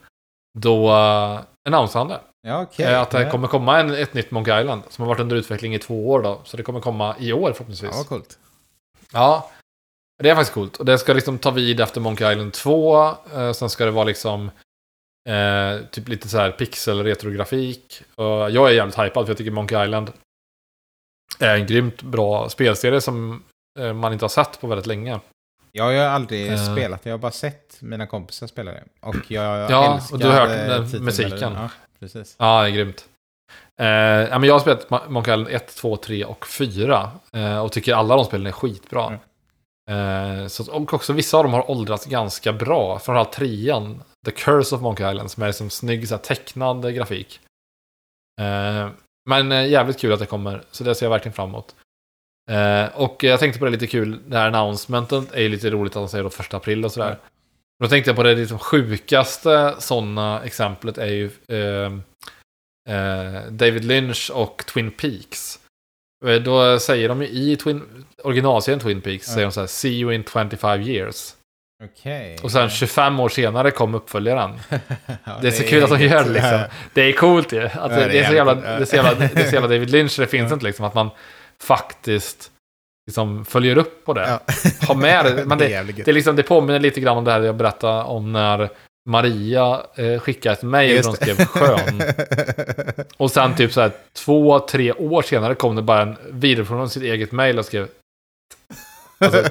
då 0.58 0.90
uh, 0.90 1.40
annonserade 1.70 2.00
han 2.00 2.08
det. 2.08 2.20
Ja. 2.42 2.66
Eh, 2.86 3.02
att 3.02 3.12
det 3.12 3.22
ja. 3.22 3.32
kommer 3.32 3.48
komma 3.48 3.80
en, 3.80 3.94
ett 3.94 4.14
nytt 4.14 4.32
Monkey 4.32 4.62
Island 4.62 4.82
som 4.90 5.02
har 5.02 5.10
varit 5.10 5.20
under 5.20 5.36
utveckling 5.36 5.76
i 5.76 5.80
två 5.80 6.10
år 6.10 6.22
då. 6.22 6.42
Så 6.44 6.58
det 6.58 6.64
kommer 6.64 6.80
komma 6.80 7.16
i 7.20 7.34
år 7.34 7.50
Ja, 7.50 7.54
förhoppningsvis. 7.54 7.96
vad 7.96 8.08
coolt. 8.08 8.40
Ja, 9.14 9.52
det 10.24 10.30
är 10.30 10.36
faktiskt 10.36 10.54
coolt. 10.54 10.78
Och 10.78 10.86
det 10.86 10.98
ska 10.98 11.14
liksom 11.14 11.38
ta 11.38 11.52
vid 11.52 11.80
efter 11.80 12.02
Monkey 12.02 12.32
Island 12.32 12.54
2. 12.54 13.08
Eh, 13.36 13.52
sen 13.52 13.70
ska 13.70 13.86
det 13.86 13.92
vara 13.92 14.06
liksom 14.06 14.52
eh, 15.30 15.86
typ 15.92 16.08
lite 16.08 16.28
så 16.30 16.38
här 16.38 16.52
pixel-retrografik. 16.52 18.02
Och 18.16 18.26
jag 18.52 18.70
är 18.70 18.74
jävligt 18.74 19.00
hypad 19.00 19.26
för 19.26 19.30
jag 19.32 19.38
tycker 19.38 19.52
Monkey 19.52 19.84
Island 19.86 20.12
är 21.40 21.56
en 21.56 21.66
grymt 21.68 22.02
bra 22.02 22.50
spelserie 22.50 23.02
som 23.02 23.44
eh, 23.80 23.94
man 23.94 24.14
inte 24.14 24.24
har 24.26 24.30
sett 24.30 24.62
på 24.62 24.68
väldigt 24.68 24.88
länge. 24.88 25.20
Jag 25.72 25.84
har 25.84 25.92
ju 25.92 26.00
aldrig 26.00 26.52
Eh. 26.52 26.72
spelat 26.74 27.06
jag 27.06 27.14
har 27.14 27.18
bara 27.18 27.32
sett 27.32 27.78
mina 27.82 28.08
kompisar 28.08 28.48
spela 28.48 28.72
det. 28.72 28.84
Och 29.00 29.16
jag 29.32 29.72
Ja, 29.72 29.96
älskar 29.96 30.16
och 30.16 30.20
du 30.20 30.28
har 30.28 30.34
hört 30.34 30.50
eh, 30.50 30.56
den 30.56 30.86
titeln 30.86 31.06
musiken. 31.06 31.54
Ja, 31.54 31.70
precis. 32.00 32.36
Ja, 32.40 32.62
det 32.62 32.68
är 32.68 32.72
grymt. 32.72 33.06
Eh, 33.80 33.86
men 34.40 34.44
jag 34.44 34.54
har 34.54 34.60
spelat 34.60 35.10
Monkey 35.10 35.34
Island 35.34 35.48
1, 35.56 35.76
2, 35.76 35.98
3 35.98 36.26
och 36.26 36.48
4. 36.48 37.12
Eh, 37.34 37.60
och 37.60 37.72
tycker 37.72 37.94
alla 37.96 38.16
de 38.16 38.26
spelen 38.26 38.48
är 38.48 38.52
skitbra. 38.52 39.20
Eh, 39.92 40.48
så, 40.48 40.72
och 40.74 40.94
också 40.94 41.14
vissa 41.14 41.38
av 41.38 41.44
dem 41.44 41.54
har 41.54 41.72
åldrats 41.72 42.06
ganska 42.06 42.54
bra. 42.54 43.00
Framförallt 43.00 43.32
trean, 43.32 44.04
The 44.26 44.32
Curse 44.32 44.76
of 44.76 44.82
Monkey 44.82 45.12
Island, 45.12 45.32
som 45.32 45.44
är 45.44 45.48
liksom 45.48 45.70
snygg 45.70 46.08
så 46.08 46.16
här, 46.16 46.22
tecknad 46.22 46.94
grafik. 46.96 47.40
Eh, 48.42 48.90
men 49.30 49.52
eh, 49.52 49.68
jävligt 49.68 50.00
kul 50.00 50.14
att 50.14 50.20
det 50.20 50.26
kommer, 50.26 50.64
så 50.72 50.84
det 50.84 50.96
ser 50.96 51.06
jag 51.06 51.12
verkligen 51.12 51.34
fram 51.36 51.50
emot. 51.50 51.76
Eh, 52.52 52.86
och 53.00 53.24
jag 53.24 53.40
tänkte 53.40 53.60
på 53.60 53.66
det 53.66 53.72
lite 53.72 53.88
kul, 53.88 54.20
det 54.28 54.38
här 54.38 54.48
announcementet 54.48 55.32
är 55.32 55.42
ju 55.42 55.50
lite 55.50 55.70
roligt 55.70 55.92
att 55.96 56.02
de 56.02 56.10
säger 56.10 56.24
då 56.24 56.30
första 56.30 56.58
april 56.58 56.86
och 56.86 56.92
sådär. 56.92 57.18
Då 57.84 57.88
tänkte 57.88 58.10
jag 58.10 58.16
på 58.16 58.24
det 58.24 58.36
liksom 58.36 58.60
sjukaste 58.60 59.76
sådana 59.80 60.42
exemplet 60.44 60.98
är 60.98 61.06
ju 61.08 61.26
eh, 61.48 61.92
eh, 62.96 63.44
David 63.52 63.86
Lynch 63.86 64.32
och 64.34 64.66
Twin 64.66 64.92
Peaks. 64.92 65.60
Eh, 66.26 66.36
Då 66.42 66.80
säger 66.80 67.10
de 67.10 67.22
ju 67.22 67.28
i 67.28 67.56
Twin, 67.58 68.06
originalserien 68.24 68.80
Twin 68.80 69.02
Peaks, 69.02 69.28
Ja. 69.28 69.34
säger 69.34 69.46
de 69.48 69.52
så 69.52 69.60
här, 69.60 69.68
See 69.68 70.00
you 70.00 70.14
in 70.14 70.24
25 70.24 70.82
years. 70.82 71.36
Okej. 71.84 72.38
Och 72.44 72.52
sen 72.52 72.70
25 72.70 73.20
år 73.20 73.30
senare 73.30 73.72
kom 73.72 73.96
uppföljaren. 73.96 74.60
Ja, 75.24 75.38
Det 75.42 75.48
är 75.48 75.52
så 75.52 75.64
kul 75.64 75.84
att 75.84 75.90
de 75.90 76.00
gör 76.00 76.24
det 76.24 76.30
liksom. 76.30 76.60
Det 76.94 77.02
är 77.02 77.12
coolt 77.14 77.54
ju. 77.54 77.64
Att 77.66 77.90
det, 77.90 77.96
det 77.96 78.04
är 78.04 78.10
det, 78.10 78.20
är 78.20 78.28
så 78.28 78.36
jävla, 78.36 78.56
det, 78.56 78.68
är 78.68 78.86
så 78.86 78.96
jävla, 78.96 79.14
det 79.14 79.42
är 79.42 79.46
så 79.50 79.54
jävla 79.54 79.68
David 79.68 79.90
Lynch, 79.90 80.16
det 80.20 80.28
finns 80.28 80.52
inte 80.52 80.66
liksom 80.66 80.86
att 80.86 80.94
man 80.94 81.10
faktiskt 81.64 82.52
liksom 83.08 83.46
följer 83.46 83.78
upp 83.78 84.06
på 84.06 84.14
det. 84.14 84.28
Ja. 84.30 84.40
Ha 84.88 84.94
med 84.96 85.26
det. 85.26 85.46
Men 85.46 85.58
Det 85.58 85.74
är 85.74 85.84
det, 85.84 85.92
det, 85.92 86.12
är 86.12 86.14
liksom, 86.14 86.36
det 86.36 86.44
påminner 86.44 86.80
lite 86.80 87.02
grann 87.02 87.18
om 87.18 87.24
det 87.24 87.32
här 87.32 87.42
jag 87.42 87.56
berättade 87.56 88.04
om 88.04 88.32
när 88.32 88.70
Maria 89.10 89.82
eh, 89.96 90.20
skickade 90.20 90.54
ett 90.54 90.64
mejl 90.64 91.08
och 91.08 91.18
det. 91.20 91.26
skrev 91.34 91.46
skön. 91.46 92.02
Och 93.18 93.32
sen 93.32 93.56
typ 93.56 93.74
så 93.74 93.82
här 93.82 93.92
två, 94.14 94.60
tre 94.60 94.94
år 94.94 95.22
senare 95.22 95.56
kom 95.56 95.76
det 95.76 95.82
bara 95.82 96.02
en 96.02 96.16
vidarebefordran 96.32 96.84
av 96.84 96.88
sitt 96.88 97.04
eget 97.04 97.32
mejl 97.32 97.60
och 97.60 97.66
skrev 97.66 97.88
Alltså, 99.20 99.44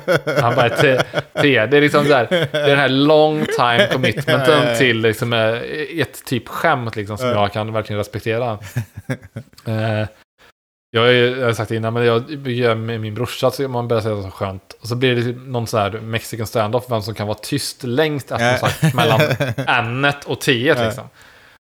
han 0.43 0.55
bara 0.55 0.69
te, 0.69 1.03
te. 1.35 1.67
Det 1.67 1.77
är 1.77 1.81
liksom 1.81 2.05
så 2.05 2.13
här, 2.15 2.27
det 2.31 2.59
är 2.59 2.69
den 2.69 2.79
här 2.79 2.89
long 2.89 3.47
time 3.57 3.89
commitmenten 3.93 4.77
till 4.79 5.01
liksom 5.01 5.33
eh, 5.33 5.63
ett 6.01 6.25
typ 6.25 6.49
skämt 6.49 6.97
liksom 6.97 7.19
som 7.19 7.29
Ja. 7.29 7.35
jag 7.35 7.53
kan 7.53 7.73
verkligen 7.73 7.99
respektera. 7.99 8.59
Eh, 9.65 10.09
jag 10.91 11.01
har 11.01 11.09
ju 11.09 11.55
sagt 11.55 11.71
innan, 11.71 11.95
men 11.95 12.05
jag 12.05 12.31
gör 12.49 12.75
med 12.75 13.01
min 13.01 13.15
brorsa 13.15 13.51
så 13.51 13.69
man 13.69 13.89
börjar 13.89 14.01
säga 14.03 14.15
det 14.15 14.23
så 14.23 14.31
skönt. 14.31 14.73
Och 14.81 14.89
så 14.89 14.97
blir 14.97 15.15
det 15.15 15.21
liksom 15.23 15.53
någon 15.53 15.67
så 15.67 15.79
här 15.79 15.91
mexican 15.91 16.47
standoff, 16.47 16.85
vem 16.91 17.03
som 17.03 17.15
kan 17.15 17.27
vara 17.27 17.39
tyst 17.39 17.83
längst 17.83 18.31
efter 18.33 18.53
Ja. 18.53 18.59
sagt, 18.59 18.95
mellan 18.95 19.21
n 20.07 20.13
och 20.27 20.41
t 20.41 20.53
Ja. 20.67 20.85
liksom. 20.85 21.05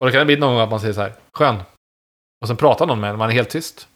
Och 0.00 0.06
då 0.06 0.10
kan 0.10 0.18
det 0.18 0.24
bli 0.24 0.36
någon 0.36 0.52
gång 0.54 0.62
att 0.62 0.70
man 0.70 0.80
säger 0.80 0.94
så 0.94 1.00
här, 1.00 1.12
skön. 1.34 1.62
Och 2.42 2.48
sen 2.48 2.56
pratar 2.56 2.86
någon 2.86 3.00
med 3.00 3.10
en, 3.10 3.18
man 3.18 3.28
är 3.30 3.34
helt 3.34 3.50
tyst. 3.50 3.88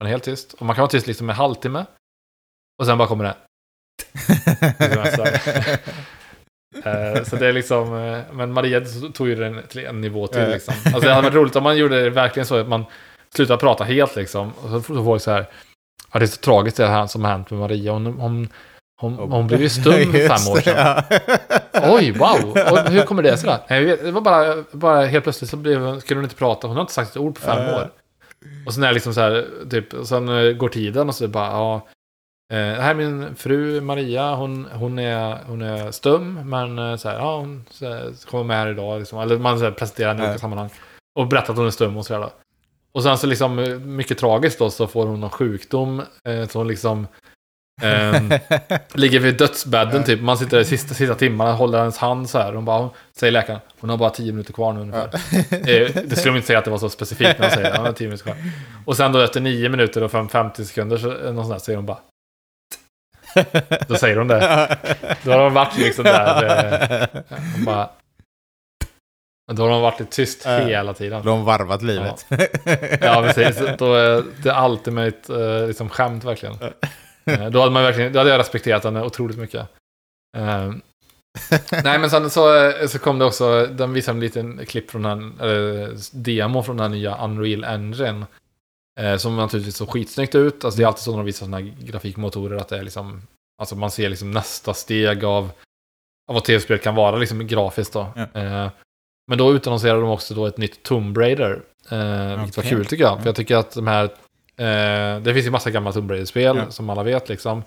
Man 0.00 0.06
är 0.06 0.10
helt 0.10 0.24
tyst. 0.24 0.52
Och 0.52 0.66
man 0.66 0.76
kan 0.76 0.82
vara 0.82 0.90
tyst 0.90 1.06
liksom 1.06 1.30
en 1.30 1.36
halvtimme. 1.36 1.84
Och 2.80 2.86
sen 2.86 2.98
bara 2.98 3.08
kommer 3.08 3.24
det. 3.24 3.34
Så. 5.16 5.26
Eh, 6.84 7.24
så 7.24 7.36
det 7.36 7.46
är 7.46 7.52
liksom, 7.52 7.94
eh, 7.94 8.18
men 8.32 8.52
Maria 8.52 8.82
tog 9.14 9.28
ju 9.28 9.34
den 9.34 9.62
till 9.68 9.86
en 9.86 10.00
nivå 10.00 10.26
till 10.26 10.48
liksom. 10.48 10.74
Alltså 10.84 11.00
det 11.00 11.14
hade 11.14 11.28
varit 11.28 11.34
roligt 11.34 11.56
om 11.56 11.62
man 11.62 11.76
gjorde 11.76 12.02
det 12.02 12.10
verkligen 12.10 12.46
så 12.46 12.56
att 12.56 12.68
man 12.68 12.84
slutar 13.34 13.56
prata 13.56 13.84
helt 13.84 14.16
liksom. 14.16 14.52
Och 14.52 14.70
så 14.70 14.82
får 14.82 15.04
folk 15.04 15.22
så 15.22 15.30
här, 15.30 15.46
ja 16.12 16.18
det 16.18 16.24
är 16.24 16.26
så 16.26 16.40
tragiskt 16.40 16.76
det 16.76 16.86
här 16.86 17.06
som 17.06 17.24
har 17.24 17.32
hänt 17.32 17.50
med 17.50 17.60
Maria. 17.60 17.92
Hon, 17.92 18.06
hon, 18.06 18.48
hon, 19.00 19.14
hon 19.14 19.46
blev 19.46 19.62
ju 19.62 19.68
stum 19.68 19.92
för 20.12 20.28
fem 20.28 20.52
år 20.52 20.60
sedan. 20.60 21.02
Oj, 21.92 22.10
wow! 22.10 22.50
Och 22.50 22.90
hur 22.90 23.02
kommer 23.02 23.22
det 23.22 23.36
sig 23.36 23.48
då? 23.50 23.58
Nej, 23.68 23.84
Det 23.84 24.10
var 24.10 24.20
bara, 24.20 24.64
bara 24.72 25.06
helt 25.06 25.24
plötsligt 25.24 25.50
så 25.50 25.56
blev, 25.56 26.00
skulle 26.00 26.18
hon 26.18 26.24
inte 26.24 26.36
prata. 26.36 26.66
Hon 26.66 26.76
har 26.76 26.82
inte 26.82 26.92
sagt 26.92 27.10
ett 27.10 27.16
ord 27.16 27.34
på 27.34 27.40
fem 27.40 27.74
år. 27.74 27.90
Och 28.66 28.74
sen 28.74 28.82
är 28.82 28.88
det 28.88 28.94
liksom 28.94 29.14
så 29.14 29.20
här, 29.20 29.46
typ, 29.70 29.94
och 29.94 30.08
sen 30.08 30.28
eh, 30.28 30.52
går 30.52 30.68
tiden 30.68 31.08
och 31.08 31.14
så 31.14 31.28
bara, 31.28 31.46
ja. 31.46 31.86
Eh, 32.50 32.56
Det 32.76 32.82
här 32.82 32.90
är 32.90 32.94
min 32.94 33.34
fru 33.36 33.80
Maria, 33.80 34.34
hon, 34.34 34.66
hon, 34.72 34.98
är, 34.98 35.38
hon 35.46 35.62
är 35.62 35.90
stum, 35.90 36.34
men 36.50 36.78
eh, 36.78 36.96
så 36.96 37.08
här, 37.08 37.16
ja, 37.18 37.36
hon 37.36 37.64
så 37.70 37.88
här, 37.88 38.26
kommer 38.30 38.44
med 38.44 38.56
här 38.56 38.68
idag. 38.70 38.98
Liksom. 38.98 39.18
Eller 39.20 39.38
man 39.38 39.58
så 39.58 39.64
här, 39.64 39.72
presenterar 39.72 40.08
henne 40.08 40.22
i 40.22 40.26
olika 40.26 40.38
sammanhang. 40.38 40.70
Och 41.18 41.26
berättar 41.26 41.52
att 41.52 41.56
hon 41.58 41.66
är 41.66 41.70
stum 41.70 41.96
och 41.96 42.06
sådär. 42.06 42.28
Och 42.92 43.02
sen 43.02 43.18
så 43.18 43.26
liksom, 43.26 43.58
eh, 43.58 43.78
mycket 43.78 44.18
tragiskt 44.18 44.58
då, 44.58 44.70
så 44.70 44.86
får 44.86 45.06
hon 45.06 45.20
någon 45.20 45.30
sjukdom. 45.30 46.02
Eh, 46.28 46.46
så 46.48 46.58
hon 46.58 46.68
liksom 46.68 47.06
ehm, 47.82 48.30
ligger 48.94 49.20
vid 49.20 49.36
dödsbädden 49.38 50.04
typ. 50.04 50.20
Man 50.20 50.38
sitter 50.38 50.56
där 50.56 50.64
sista, 50.64 50.94
sista 50.94 51.14
timmarna, 51.14 51.52
håller 51.52 51.78
hennes 51.78 51.98
hand 51.98 52.30
så 52.30 52.38
här. 52.38 52.52
Hon 52.52 52.64
bara, 52.64 52.90
säger 53.16 53.30
läkaren, 53.32 53.60
hon 53.80 53.90
har 53.90 53.96
bara 53.96 54.10
tio 54.10 54.32
minuter 54.32 54.52
kvar 54.52 54.72
nu 54.72 54.80
ungefär. 54.80 55.04
Eh, 55.52 55.90
det 56.04 56.16
skulle 56.16 56.32
de 56.32 56.36
inte 56.36 56.46
säga 56.46 56.58
att 56.58 56.64
det 56.64 56.70
var 56.70 56.78
så 56.78 56.88
specifikt 56.88 57.38
när 57.38 57.48
de 57.48 57.54
säger, 57.54 57.74
ja, 57.84 57.92
10 57.92 58.06
minuter 58.08 58.24
kvar. 58.24 58.36
Och 58.84 58.96
sen 58.96 59.12
då 59.12 59.20
efter 59.20 59.40
9 59.40 59.68
minuter 59.68 60.02
och 60.02 60.10
fem- 60.10 60.28
50 60.28 60.64
sekunder 60.64 60.96
så 60.96 61.10
eh, 61.26 61.32
någon 61.32 61.44
sån 61.44 61.52
där, 61.52 61.58
säger 61.58 61.76
de 61.76 61.86
bara, 61.86 61.98
då 63.88 63.94
säger 63.94 64.16
de 64.16 64.28
det. 64.28 64.76
Då 65.24 65.30
har 65.32 65.38
de 65.38 65.54
varit 65.54 65.78
liksom 65.78 66.04
där, 66.04 66.44
eh, 66.44 67.22
de 67.56 67.64
bara, 67.64 67.90
då 69.52 69.62
har 69.62 69.70
de 69.70 69.82
varit 69.82 70.00
lite 70.00 70.12
tyst 70.12 70.42
Ja. 70.44 70.58
hela 70.58 70.94
tiden. 70.94 71.22
De 71.24 71.38
har 71.38 71.44
varvat 71.44 71.82
livet. 71.82 72.26
Ja, 73.00 73.22
precis. 73.34 73.62
Då 73.78 73.94
är 73.94 74.22
det 74.42 74.64
ultimate 74.68 75.34
eh, 75.44 75.66
liksom, 75.66 75.88
skämt 75.88 76.24
verkligen. 76.24 76.54
Eh, 77.24 77.46
Då 77.50 77.60
hade, 77.60 77.72
man 77.72 77.82
verkligen, 77.82 78.12
då 78.12 78.18
hade 78.18 78.30
jag 78.30 78.38
respekterat 78.38 78.84
henne 78.84 79.02
otroligt 79.02 79.38
mycket. 79.38 79.66
Nej, 81.84 81.98
men 81.98 82.10
sen 82.10 82.30
så, 82.30 82.72
så 82.88 82.98
kom 82.98 83.18
det 83.18 83.24
också, 83.24 83.66
den 83.66 83.92
visade 83.92 84.16
en 84.16 84.20
liten 84.20 84.66
klipp 84.66 84.90
från 84.90 85.02
den, 85.02 85.34
eller 85.40 85.90
demo 86.12 86.62
från 86.62 86.76
den 86.76 86.90
nya 86.90 87.24
Unreal 87.24 87.64
Engine. 87.64 88.26
Eh, 89.00 89.16
som 89.16 89.36
naturligtvis 89.36 89.76
såg 89.76 89.88
skitsnyggt 89.90 90.34
ut. 90.34 90.64
Alltså 90.64 90.78
det 90.78 90.84
är 90.84 90.86
alltid 90.86 91.02
så 91.02 91.10
när 91.10 91.18
de 91.18 91.26
visar 91.26 91.46
sådana 91.46 91.56
här 91.66 91.74
grafikmotorer 91.80 92.56
att 92.56 92.68
det 92.68 92.78
är 92.78 92.82
liksom, 92.82 93.22
alltså 93.60 93.76
man 93.76 93.90
ser 93.90 94.08
liksom 94.08 94.30
nästa 94.30 94.74
steg 94.74 95.24
av, 95.24 95.44
av 96.28 96.34
vad 96.34 96.44
tv-spel 96.44 96.78
kan 96.78 96.94
vara 96.94 97.16
liksom 97.16 97.46
grafiskt 97.46 97.92
då. 97.92 98.06
Ja. 98.16 98.40
Eh, 98.40 98.70
men 99.30 99.38
då 99.38 99.54
utannonserade 99.54 100.00
de 100.00 100.10
också 100.10 100.34
då 100.34 100.46
ett 100.46 100.58
nytt 100.58 100.82
Tomb 100.82 101.18
Raider. 101.18 101.62
Eh, 101.90 102.38
vilket 102.38 102.56
var 102.56 102.62
Okej. 102.64 102.70
kul 102.70 102.86
tycker 102.86 103.04
jag. 103.04 103.12
Ja. 103.12 103.18
För 103.18 103.26
jag 103.26 103.36
tycker 103.36 103.56
att 103.56 103.74
de 103.74 103.86
här, 103.86 104.04
eh, 104.56 105.22
det 105.22 105.34
finns 105.34 105.46
ju 105.46 105.50
massa 105.50 105.70
gamla 105.70 105.92
Tomb 105.92 106.10
Raider-spel 106.10 106.56
Ja. 106.56 106.70
som 106.70 106.90
alla 106.90 107.02
vet 107.02 107.28
liksom. 107.28 107.62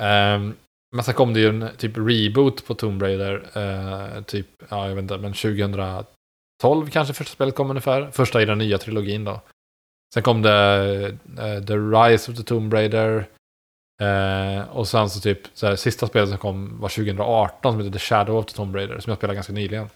Ehm, 0.00 0.54
men 0.96 1.04
sen 1.04 1.14
kom 1.14 1.34
det 1.34 1.40
ju 1.40 1.48
en 1.48 1.68
typ 1.76 1.92
reboot 1.96 2.66
på 2.66 2.74
Tomb 2.74 3.02
Raider. 3.02 4.22
typ, 4.22 4.46
ja 4.68 4.88
jag 4.88 4.94
vet 4.94 5.02
inte, 5.02 5.18
men 5.18 5.32
2012 5.32 6.90
kanske 6.90 7.14
första 7.14 7.32
spelet 7.32 7.54
kom 7.54 7.70
ungefär. 7.70 8.10
Första 8.10 8.42
i 8.42 8.44
den 8.44 8.58
nya 8.58 8.78
trilogin 8.78 9.24
då. 9.24 9.40
Sen 10.14 10.22
kom 10.22 10.42
det 10.42 11.06
eh, 11.38 11.64
The 11.64 11.74
Rise 11.74 12.30
of 12.30 12.36
the 12.36 12.42
Tomb 12.42 12.72
Raider. 12.72 13.28
Eh, 14.02 14.68
och 14.68 14.88
sen 14.88 15.10
så 15.10 15.20
typ, 15.20 15.38
så 15.54 15.66
här, 15.66 15.76
sista 15.76 16.06
spelet 16.06 16.28
som 16.28 16.38
kom 16.38 16.80
var 16.80 16.88
2018 16.88 17.72
som 17.72 17.80
heter 17.80 17.92
The 17.92 18.04
Shadow 18.04 18.36
of 18.36 18.46
the 18.46 18.52
Tomb 18.56 18.76
Raider. 18.76 19.00
Som 19.00 19.10
jag 19.10 19.18
spelade 19.18 19.34
ganska 19.34 19.52
nyligen. 19.52 19.88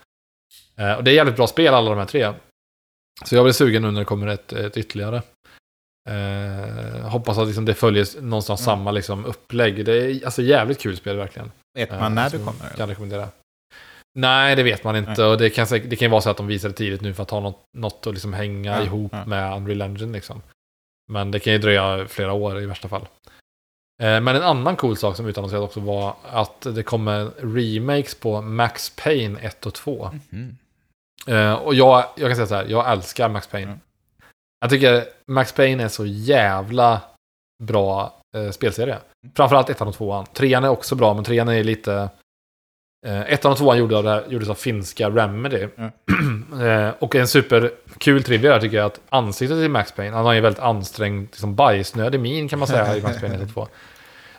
Eh, 0.77 0.93
och 0.93 1.05
det 1.05 1.11
är 1.11 1.14
jävligt 1.14 1.37
bra 1.37 1.47
spel 1.47 1.75
alla 1.75 1.91
de 1.91 1.99
här 1.99 2.07
tre. 2.07 2.33
Så 3.25 3.35
jag 3.35 3.45
blir 3.45 3.53
sugen 3.53 3.83
nu 3.83 3.91
när 3.91 4.01
det 4.01 4.05
kommer 4.05 4.27
ett, 4.27 4.53
ett 4.53 4.77
ytterligare. 4.77 5.23
Eh, 6.11 7.09
hoppas 7.09 7.39
att 7.39 7.47
liksom 7.47 7.64
det 7.64 7.75
följer 7.75 8.21
någonstans 8.21 8.61
Mm. 8.61 8.64
samma 8.64 8.91
liksom 8.91 9.25
upplägg. 9.25 9.85
Det 9.85 9.93
är 9.93 10.25
alltså 10.25 10.43
jävligt 10.43 10.79
kul 10.81 10.97
spel 10.97 11.16
verkligen. 11.16 11.51
Vet 11.79 11.91
man 11.91 12.14
när 12.14 12.31
det 12.31 12.39
kommer? 12.39 12.77
Kan 12.77 12.89
rekommendera. 12.89 13.29
Nej, 14.14 14.56
det 14.56 14.62
vet 14.62 14.84
man 14.84 14.96
inte. 14.96 15.24
Och 15.24 15.38
det 15.38 15.50
kan, 15.50 15.66
det 15.70 15.96
kan 15.96 16.06
ju 16.06 16.09
vara 16.09 16.20
så 16.20 16.30
att 16.30 16.36
de 16.36 16.46
visar 16.46 16.68
det 16.68 16.74
tidigt 16.74 17.00
nu 17.00 17.14
för 17.14 17.22
att 17.22 17.30
ha 17.30 17.40
något, 17.40 17.62
något 17.76 18.06
att 18.06 18.12
liksom 18.14 18.32
hänga 18.32 18.76
Ja, 18.76 18.82
ihop 18.84 19.12
ja. 19.14 19.24
med 19.26 19.56
Unreal 19.56 19.82
Engine. 19.82 20.12
Liksom. 20.12 20.42
Men 21.12 21.30
det 21.30 21.40
kan 21.40 21.52
ju 21.52 21.59
dröja 21.59 22.06
flera 22.09 22.32
år 22.32 22.61
i 22.61 22.66
värsta 22.66 22.88
fall. 22.88 23.02
Eh, 24.02 24.20
Men 24.20 24.28
en 24.28 24.42
annan 24.42 24.76
cool 24.76 24.96
sak 24.96 25.16
som 25.16 25.26
utannonserades 25.26 25.66
också 25.68 25.80
var 25.80 26.14
att 26.30 26.61
det 26.74 26.82
kommer 26.82 27.30
remakes 27.36 28.14
på 28.14 28.42
Max 28.42 28.90
Payne 28.96 29.40
1 29.40 29.66
och 29.66 29.74
2. 29.74 30.11
Mhm. 30.30 30.56
Eh, 31.26 31.52
och 31.52 31.74
jag, 31.74 32.04
jag 32.16 32.28
kan 32.28 32.36
säga 32.36 32.46
så 32.46 32.54
här, 32.54 32.66
jag 32.68 32.92
älskar 32.92 33.28
Max 33.28 33.46
Payne. 33.46 33.66
Mm. 33.66 33.80
Jag 34.61 34.70
tycker 34.70 35.04
Max 35.26 35.52
Payne 35.52 35.84
är 35.84 35.88
så 35.88 36.06
jävla 36.06 37.00
bra 37.62 38.16
eh, 38.36 38.50
spelserie. 38.50 38.98
Framförallt 39.36 39.70
ettan 39.70 39.88
och 39.88 39.94
tvåan. 39.94 40.26
Trean 40.26 40.64
är 40.64 40.68
också 40.68 40.94
bra, 40.94 41.14
men 41.14 41.24
trean 41.24 41.48
är 41.48 41.64
lite... 41.64 42.09
Eh, 43.07 43.32
ettan 43.32 43.53
och 43.53 43.59
tvåan 43.59 43.78
gjorde 43.78 43.96
av 43.96 44.05
det 44.05 44.11
här, 44.11 44.24
gjordes 44.28 44.49
av 44.49 44.55
finska 44.55 45.11
Remedy. 45.11 45.62
eh, 46.62 46.90
och 46.99 47.14
en 47.14 47.28
superkul 47.28 48.22
trivia 48.22 48.53
där 48.53 48.61
tycker 48.61 48.76
jag 48.76 48.86
att 48.86 49.01
ansiktet 49.09 49.59
till 49.59 49.70
Max 49.70 49.92
Payne, 49.92 50.16
han 50.16 50.24
har 50.24 50.32
ju 50.32 50.40
väldigt 50.40 50.62
ansträngd, 50.62 51.28
liksom 51.30 51.55
bajsnödig 51.55 52.20
min 52.20 52.49
kan 52.49 52.59
man 52.59 52.68
säga 52.68 52.96
i 52.96 53.03
Max 53.03 53.20
Payne 53.20 53.34
1 53.34 53.42
och 53.42 53.55
2. 53.55 53.68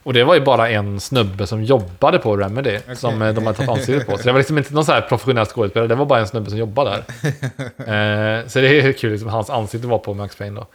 Och 0.04 0.14
det 0.14 0.24
var 0.24 0.36
ju 0.36 0.42
bara 0.42 0.70
en 0.70 1.00
snubbe 1.00 1.48
som 1.48 1.64
jobbade 1.64 2.20
på 2.20 2.38
Remedy, 2.38 2.80
som 2.96 3.22
eh, 3.22 3.34
de 3.34 3.46
hade 3.46 3.58
tagit 3.58 3.70
ansiktet 3.70 4.08
på. 4.08 4.18
Så 4.18 4.24
det 4.24 4.32
var 4.32 4.40
liksom 4.40 4.58
inte 4.58 4.74
någon 4.74 4.86
så 4.86 4.92
här 4.92 5.02
professionell 5.02 5.46
skådespelare, 5.46 5.88
det 5.88 5.96
var 5.96 6.06
bara 6.06 6.20
en 6.20 6.28
snubbe 6.28 6.50
som 6.50 6.60
jobbade 6.60 6.90
där. 6.90 7.04
Eh, 7.80 8.48
så 8.48 8.60
det 8.60 8.80
är 8.80 8.94
kul, 8.94 9.12
liksom, 9.12 9.30
hans 9.30 9.50
ansikte 9.50 9.88
var 9.88 9.98
på 9.98 10.14
Max 10.14 10.36
Payne 10.36 10.60
då. 10.60 10.68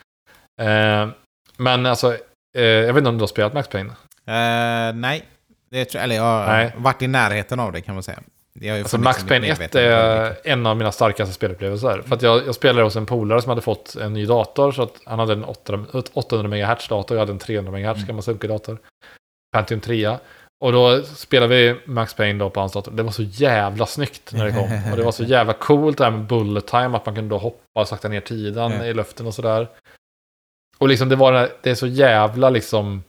Eh, 0.64 1.08
men 1.56 1.86
alltså, 1.86 2.16
jag 2.52 2.92
vet 2.92 2.96
inte 2.96 3.08
om 3.08 3.18
du 3.18 3.22
har 3.22 3.26
spelat 3.26 3.54
Max 3.54 3.68
Payne? 3.68 3.90
Eh, 4.26 4.94
nej. 4.94 5.24
Det 5.70 5.94
eller 5.94 6.14
jag 6.16 6.22
har 6.22 6.46
Nej. 6.46 6.72
varit 6.76 7.02
i 7.02 7.06
närheten 7.06 7.60
av 7.60 7.72
det 7.72 7.80
kan 7.80 7.94
man 7.94 8.02
säga. 8.02 8.18
Alltså 8.78 8.98
Max 8.98 9.24
Payne 9.24 9.46
1 9.46 9.58
medveten 9.58 9.84
är 9.92 10.36
en 10.44 10.66
av 10.66 10.76
mina 10.76 10.92
starkaste 10.92 11.34
spelupplevelser. 11.34 12.02
För 12.06 12.14
att 12.16 12.22
jag, 12.22 12.46
jag 12.46 12.54
spelade 12.54 12.82
hos 12.82 12.96
en 12.96 13.06
polare 13.06 13.42
som 13.42 13.48
hade 13.48 13.60
fått 13.62 13.96
en 13.96 14.12
ny 14.12 14.26
dator. 14.26 14.72
Så 14.72 14.82
att 14.82 15.00
han 15.06 15.18
hade 15.18 15.32
en 15.32 15.44
800 15.44 16.02
800 16.12 16.48
MHz-dator, 16.48 17.16
jag 17.16 17.20
hade 17.20 17.32
en 17.32 17.38
300 17.38 17.72
MHz 17.72 17.96
Mm. 17.96 18.06
gammal 18.06 18.22
sunkig 18.22 18.50
dator. 18.50 18.78
Pentium 19.56 19.80
3. 19.80 20.16
Och 20.64 20.72
då 20.72 21.02
spelade 21.02 21.54
vi 21.56 21.80
Max 21.86 22.14
Payne 22.14 22.38
då 22.44 22.50
på 22.50 22.60
hans 22.60 22.72
dator. 22.72 22.92
Det 22.92 23.02
var 23.02 23.10
så 23.10 23.22
jävla 23.22 23.86
snyggt 23.86 24.32
när 24.32 24.44
det 24.44 24.52
kom. 24.52 24.90
Och 24.90 24.96
det 24.96 25.02
var 25.04 25.12
så 25.12 25.24
jävla 25.34 25.52
coolt 25.52 25.98
det 25.98 26.04
här 26.04 26.10
med 26.10 26.26
bullet 26.26 26.66
time, 26.66 26.96
att 26.96 27.06
man 27.06 27.14
kunde 27.14 27.30
då 27.34 27.38
hoppa 27.38 27.80
och 27.80 27.88
sakta 27.88 28.08
ner 28.08 28.20
tiden 28.20 28.72
Ja. 28.72 28.84
i 28.84 28.94
luften 28.94 29.26
och 29.26 29.34
sådär. 29.34 29.68
Och 30.78 30.88
liksom 30.88 31.08
det 31.08 31.16
var 31.16 31.32
det 31.62 31.70
är 31.70 31.74
så 31.74 31.86
jävla 31.86 32.50
liksom 32.50 33.02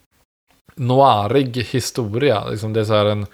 noirig 0.75 1.57
historia. 1.57 2.49
Liksom 2.49 2.73
det 2.73 2.79
är 2.79 2.83
så 2.83 3.07
en... 3.07 3.25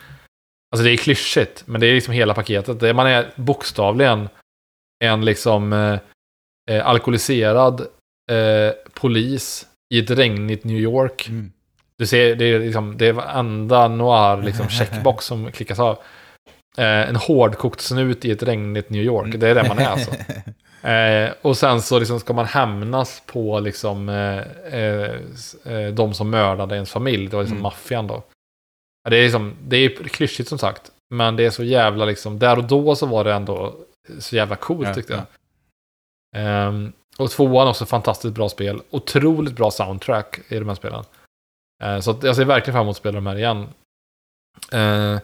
Alltså 0.74 0.84
det 0.84 0.92
är 0.92 0.98
klyschigt, 0.98 1.64
men 1.66 1.82
det 1.82 1.88
är 1.88 1.94
liksom 1.94 2.14
hela 2.14 2.34
paketet. 2.34 2.96
Man 2.96 3.08
är 3.08 3.34
bokstavligen 3.36 4.30
en 5.04 5.26
liksom 5.26 5.74
eh, 5.74 6.00
eh, 6.70 6.88
alkoholiserad 6.88 7.82
eh, 8.32 8.74
polis 8.94 9.68
i 9.94 10.00
ett 10.00 10.10
regnigt 10.10 10.64
New 10.64 10.80
York. 10.80 11.28
Mm. 11.30 11.52
Du 11.98 12.08
ser, 12.08 12.36
det 12.36 12.46
är 12.46 12.60
liksom, 12.60 12.98
det 12.98 13.08
är 13.08 13.14
varenda 13.14 13.88
noir 13.88 14.44
liksom 14.44 14.68
checkbox 14.70 15.26
som 15.26 15.52
klickas 15.52 15.80
av. 15.80 16.00
Eh, 16.78 17.10
en 17.10 17.16
hårdkokt 17.16 17.82
snut 17.82 18.26
i 18.26 18.32
ett 18.32 18.44
regnigt 18.44 18.90
New 18.90 19.04
York, 19.04 19.36
det 19.38 19.50
är 19.50 19.56
det 19.56 19.68
man 19.68 19.80
är 19.80 19.88
alltså. 19.88 20.12
Eh, 20.82 21.34
och 21.42 21.58
sen 21.58 21.82
så 21.82 22.00
liksom 22.00 22.20
ska 22.20 22.34
man 22.34 22.46
hämnas 22.46 23.24
på 23.26 23.60
liksom, 23.60 24.10
eh, 24.10 24.40
eh, 24.74 25.16
eh, 25.66 25.94
de 25.94 26.14
som 26.14 26.30
mördade 26.30 26.76
ens 26.76 26.92
familj. 26.92 27.28
Det 27.28 27.36
var 27.36 27.44
liksom 27.44 27.58
Mm. 27.58 27.64
maffian 27.64 28.08
då. 28.08 28.24
Det 29.10 29.18
är, 29.18 29.24
liksom, 29.24 29.56
det 29.64 29.78
är 29.78 29.90
klyschigt 30.04 30.50
som 30.50 30.58
sagt. 30.58 30.92
Men 31.14 31.36
det 31.36 31.46
är 31.46 31.50
så 31.50 31.64
jävla 31.64 32.06
liksom, 32.06 32.40
där 32.40 32.58
och 32.58 32.64
då 32.64 32.96
så 32.96 33.06
var 33.06 33.24
det 33.24 33.34
ändå 33.34 33.76
så 34.20 34.36
jävla 34.36 34.56
coolt 34.56 34.88
Ja, 34.88 34.94
tyckte 34.94 35.14
jag. 35.14 35.22
ja. 35.22 36.40
Ehm, 36.40 36.92
och 37.18 37.32
tvåan 37.32 37.68
också 37.68 37.86
fantastiskt 37.86 38.34
bra 38.34 38.50
spel. 38.50 38.82
Otroligt 38.90 39.56
bra 39.56 39.72
soundtrack 39.72 40.40
i 40.48 40.60
de 40.60 40.68
här 40.68 40.76
spelen. 40.76 41.04
Eh, 41.84 42.00
så 42.00 42.12
att 42.12 42.24
jag 42.24 42.36
ser 42.36 42.46
verkligen 42.46 42.74
fram 42.76 42.82
emot 42.82 42.94
att 42.94 42.98
spela 42.98 43.16
de 43.16 43.28
här 43.28 43.36
igen. 43.38 43.70
Eh, 44.72 45.20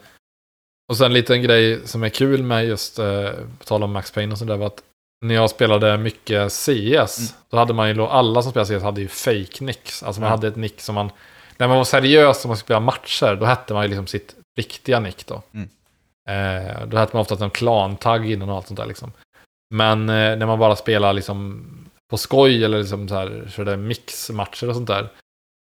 och 0.89 0.97
sen 0.97 1.05
en 1.05 1.13
liten 1.13 1.41
grej 1.41 1.87
som 1.87 2.03
är 2.03 2.09
kul 2.09 2.43
med 2.43 2.65
just, 2.65 2.99
eh, 2.99 3.31
på 3.59 3.65
tal 3.65 3.83
om 3.83 3.91
Max 3.91 4.11
Payne 4.11 4.31
och 4.31 4.37
sådär, 4.37 4.57
var 4.57 4.67
att 4.67 4.83
när 5.21 5.35
jag 5.35 5.49
spelade 5.49 5.97
mycket 5.97 6.51
CS, 6.51 6.67
Mm. 7.19 7.31
då 7.49 7.57
hade 7.57 7.73
man 7.73 7.89
ju, 7.89 8.01
alla 8.01 8.41
som 8.41 8.51
spelade 8.51 8.79
CS 8.79 8.83
hade 8.83 9.01
ju 9.01 9.07
fake 9.07 9.63
nicks. 9.63 10.03
Alltså 10.03 10.21
man 10.21 10.27
Ja. 10.27 10.35
hade 10.35 10.47
ett 10.47 10.55
nick 10.55 10.81
som 10.81 10.95
man, 10.95 11.11
när 11.57 11.67
man 11.67 11.77
var 11.77 11.83
seriös 11.83 12.43
och 12.45 12.47
man 12.47 12.57
skulle 12.57 12.65
spela 12.65 12.79
matcher, 12.79 13.35
då 13.39 13.45
hette 13.45 13.73
man 13.73 13.83
ju 13.83 13.89
liksom 13.89 14.07
sitt 14.07 14.35
riktiga 14.57 14.99
nick 14.99 15.25
då. 15.27 15.41
Mm. 15.53 15.69
Eh, 16.29 16.85
då 16.87 16.97
hette 16.97 17.15
man 17.15 17.21
ofta 17.21 17.43
en 17.43 17.49
klan-tagg 17.49 18.31
innan 18.31 18.49
och 18.49 18.55
allt 18.55 18.67
sånt 18.67 18.79
där 18.79 18.85
liksom. 18.85 19.11
Men 19.75 20.09
eh, 20.09 20.35
när 20.37 20.45
man 20.45 20.59
bara 20.59 20.75
spelar 20.75 21.13
liksom 21.13 21.65
på 22.11 22.17
skoj 22.17 22.63
eller 22.65 22.77
liksom 22.79 23.07
så 23.07 23.15
här, 23.15 23.47
körde 23.55 23.77
mixmatcher 23.77 24.69
och 24.69 24.75
sånt 24.75 24.87
där. 24.87 25.09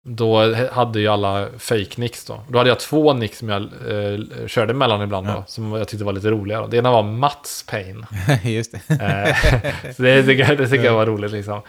Då 0.10 0.54
hade 0.72 1.00
ju 1.00 1.08
alla 1.08 1.48
fake 1.58 2.02
nicks 2.02 2.26
då. 2.26 2.42
Då 2.50 2.58
hade 2.58 2.70
jag 2.70 2.80
två 2.80 3.14
nicks 3.14 3.38
som 3.38 3.50
jag 3.50 3.62
eh, 3.62 4.48
körde 4.48 4.74
mellan 4.74 5.02
ibland 5.02 5.28
Ja. 5.28 5.32
då. 5.34 5.44
Som 5.48 5.72
jag 5.72 5.88
tyckte 5.88 6.06
var 6.06 6.14
lite 6.14 6.30
roligare. 6.30 6.68
Det 6.68 6.78
ena 6.78 6.92
var 6.92 7.04
Mats 7.04 7.66
Payne. 7.70 8.08
Just 8.44 8.72
det. 8.72 8.94
Eh, 8.94 9.94
så 9.94 10.02
det, 10.04 10.22
det 10.22 10.68
tycker 10.68 10.84
jag 10.86 10.94
var 10.94 11.06
roligt 11.06 11.32
liksom. 11.32 11.62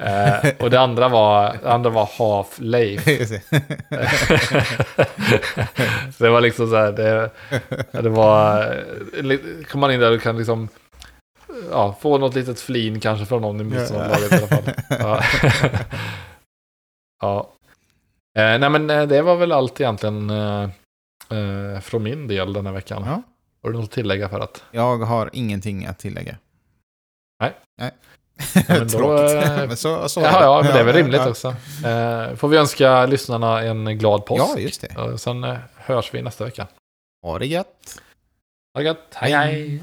Eh, 0.00 0.50
och 0.58 0.70
det 0.70 0.80
andra 0.80 1.08
var, 1.08 1.56
det 1.62 1.72
andra 1.72 1.90
var 1.90 2.06
Half-Life. 2.06 3.10
Just 3.18 3.30
det. 3.30 3.42
så 6.16 6.24
det 6.24 6.30
var 6.30 6.40
liksom 6.40 6.70
så 6.70 6.76
här, 6.76 6.92
det, 6.92 7.30
det 8.02 8.08
var, 8.08 8.62
eh, 8.66 9.64
kom 9.70 9.80
man 9.80 9.92
in 9.92 10.00
där 10.00 10.14
och 10.14 10.22
kan 10.22 10.38
liksom, 10.38 10.68
ja, 11.70 11.96
få 12.00 12.18
något 12.18 12.34
litet 12.34 12.60
flin 12.60 13.00
kanske 13.00 13.26
från 13.26 13.42
någon 13.42 13.60
i 13.60 13.64
motståndarlaget 13.64 14.32
i 14.32 14.36
alla 14.36 14.46
fall. 14.46 14.74
Ja. 14.98 15.22
ja. 17.20 17.54
Eh, 18.38 18.58
nej 18.58 18.70
men 18.70 18.90
eh, 18.90 19.02
det 19.06 19.22
var 19.22 19.36
väl 19.36 19.52
allt 19.52 19.80
egentligen 19.80 20.30
eh, 20.30 20.62
eh, 21.30 21.80
från 21.80 22.02
min 22.02 22.28
del 22.28 22.52
den 22.52 22.66
här 22.66 22.72
veckan. 22.72 23.02
Ja. 23.06 23.22
Har 23.62 23.70
du 23.70 23.76
något 23.78 23.84
att 23.84 23.90
tillägga 23.90 24.28
för 24.28 24.40
att? 24.40 24.64
Jag 24.70 24.96
har 24.98 25.30
ingenting 25.32 25.86
att 25.86 25.98
tillägga. 25.98 26.36
Nej. 27.40 27.52
Nej. 27.80 27.90
men 28.68 28.78
då, 28.88 28.98
Tråkigt. 28.98 29.44
eh, 29.44 29.56
men 29.66 29.76
så, 29.76 30.08
så 30.08 30.20
Ja, 30.20 30.42
ja, 30.42 30.62
men 30.64 30.72
det 30.72 30.80
är 30.80 30.84
väl 30.84 30.94
rimligt 30.94 31.20
ja. 31.20 31.28
också. 31.30 31.48
Eh, 31.86 32.34
får 32.34 32.48
vi 32.48 32.56
önska 32.56 33.06
lyssnarna 33.06 33.62
en 33.62 33.98
glad 33.98 34.26
påsk. 34.26 34.42
Ja, 34.56 34.58
just 34.58 34.80
det. 34.80 34.96
Och 34.96 35.20
sen 35.20 35.56
hörs 35.76 36.14
vi 36.14 36.22
nästa 36.22 36.44
vecka. 36.44 36.66
Ha 37.22 37.38
det 37.38 37.46
gött. 37.46 38.00
Ha 38.74 38.80
det 38.80 38.86
gött. 38.86 39.14
Hej 39.14 39.32
hej. 39.32 39.82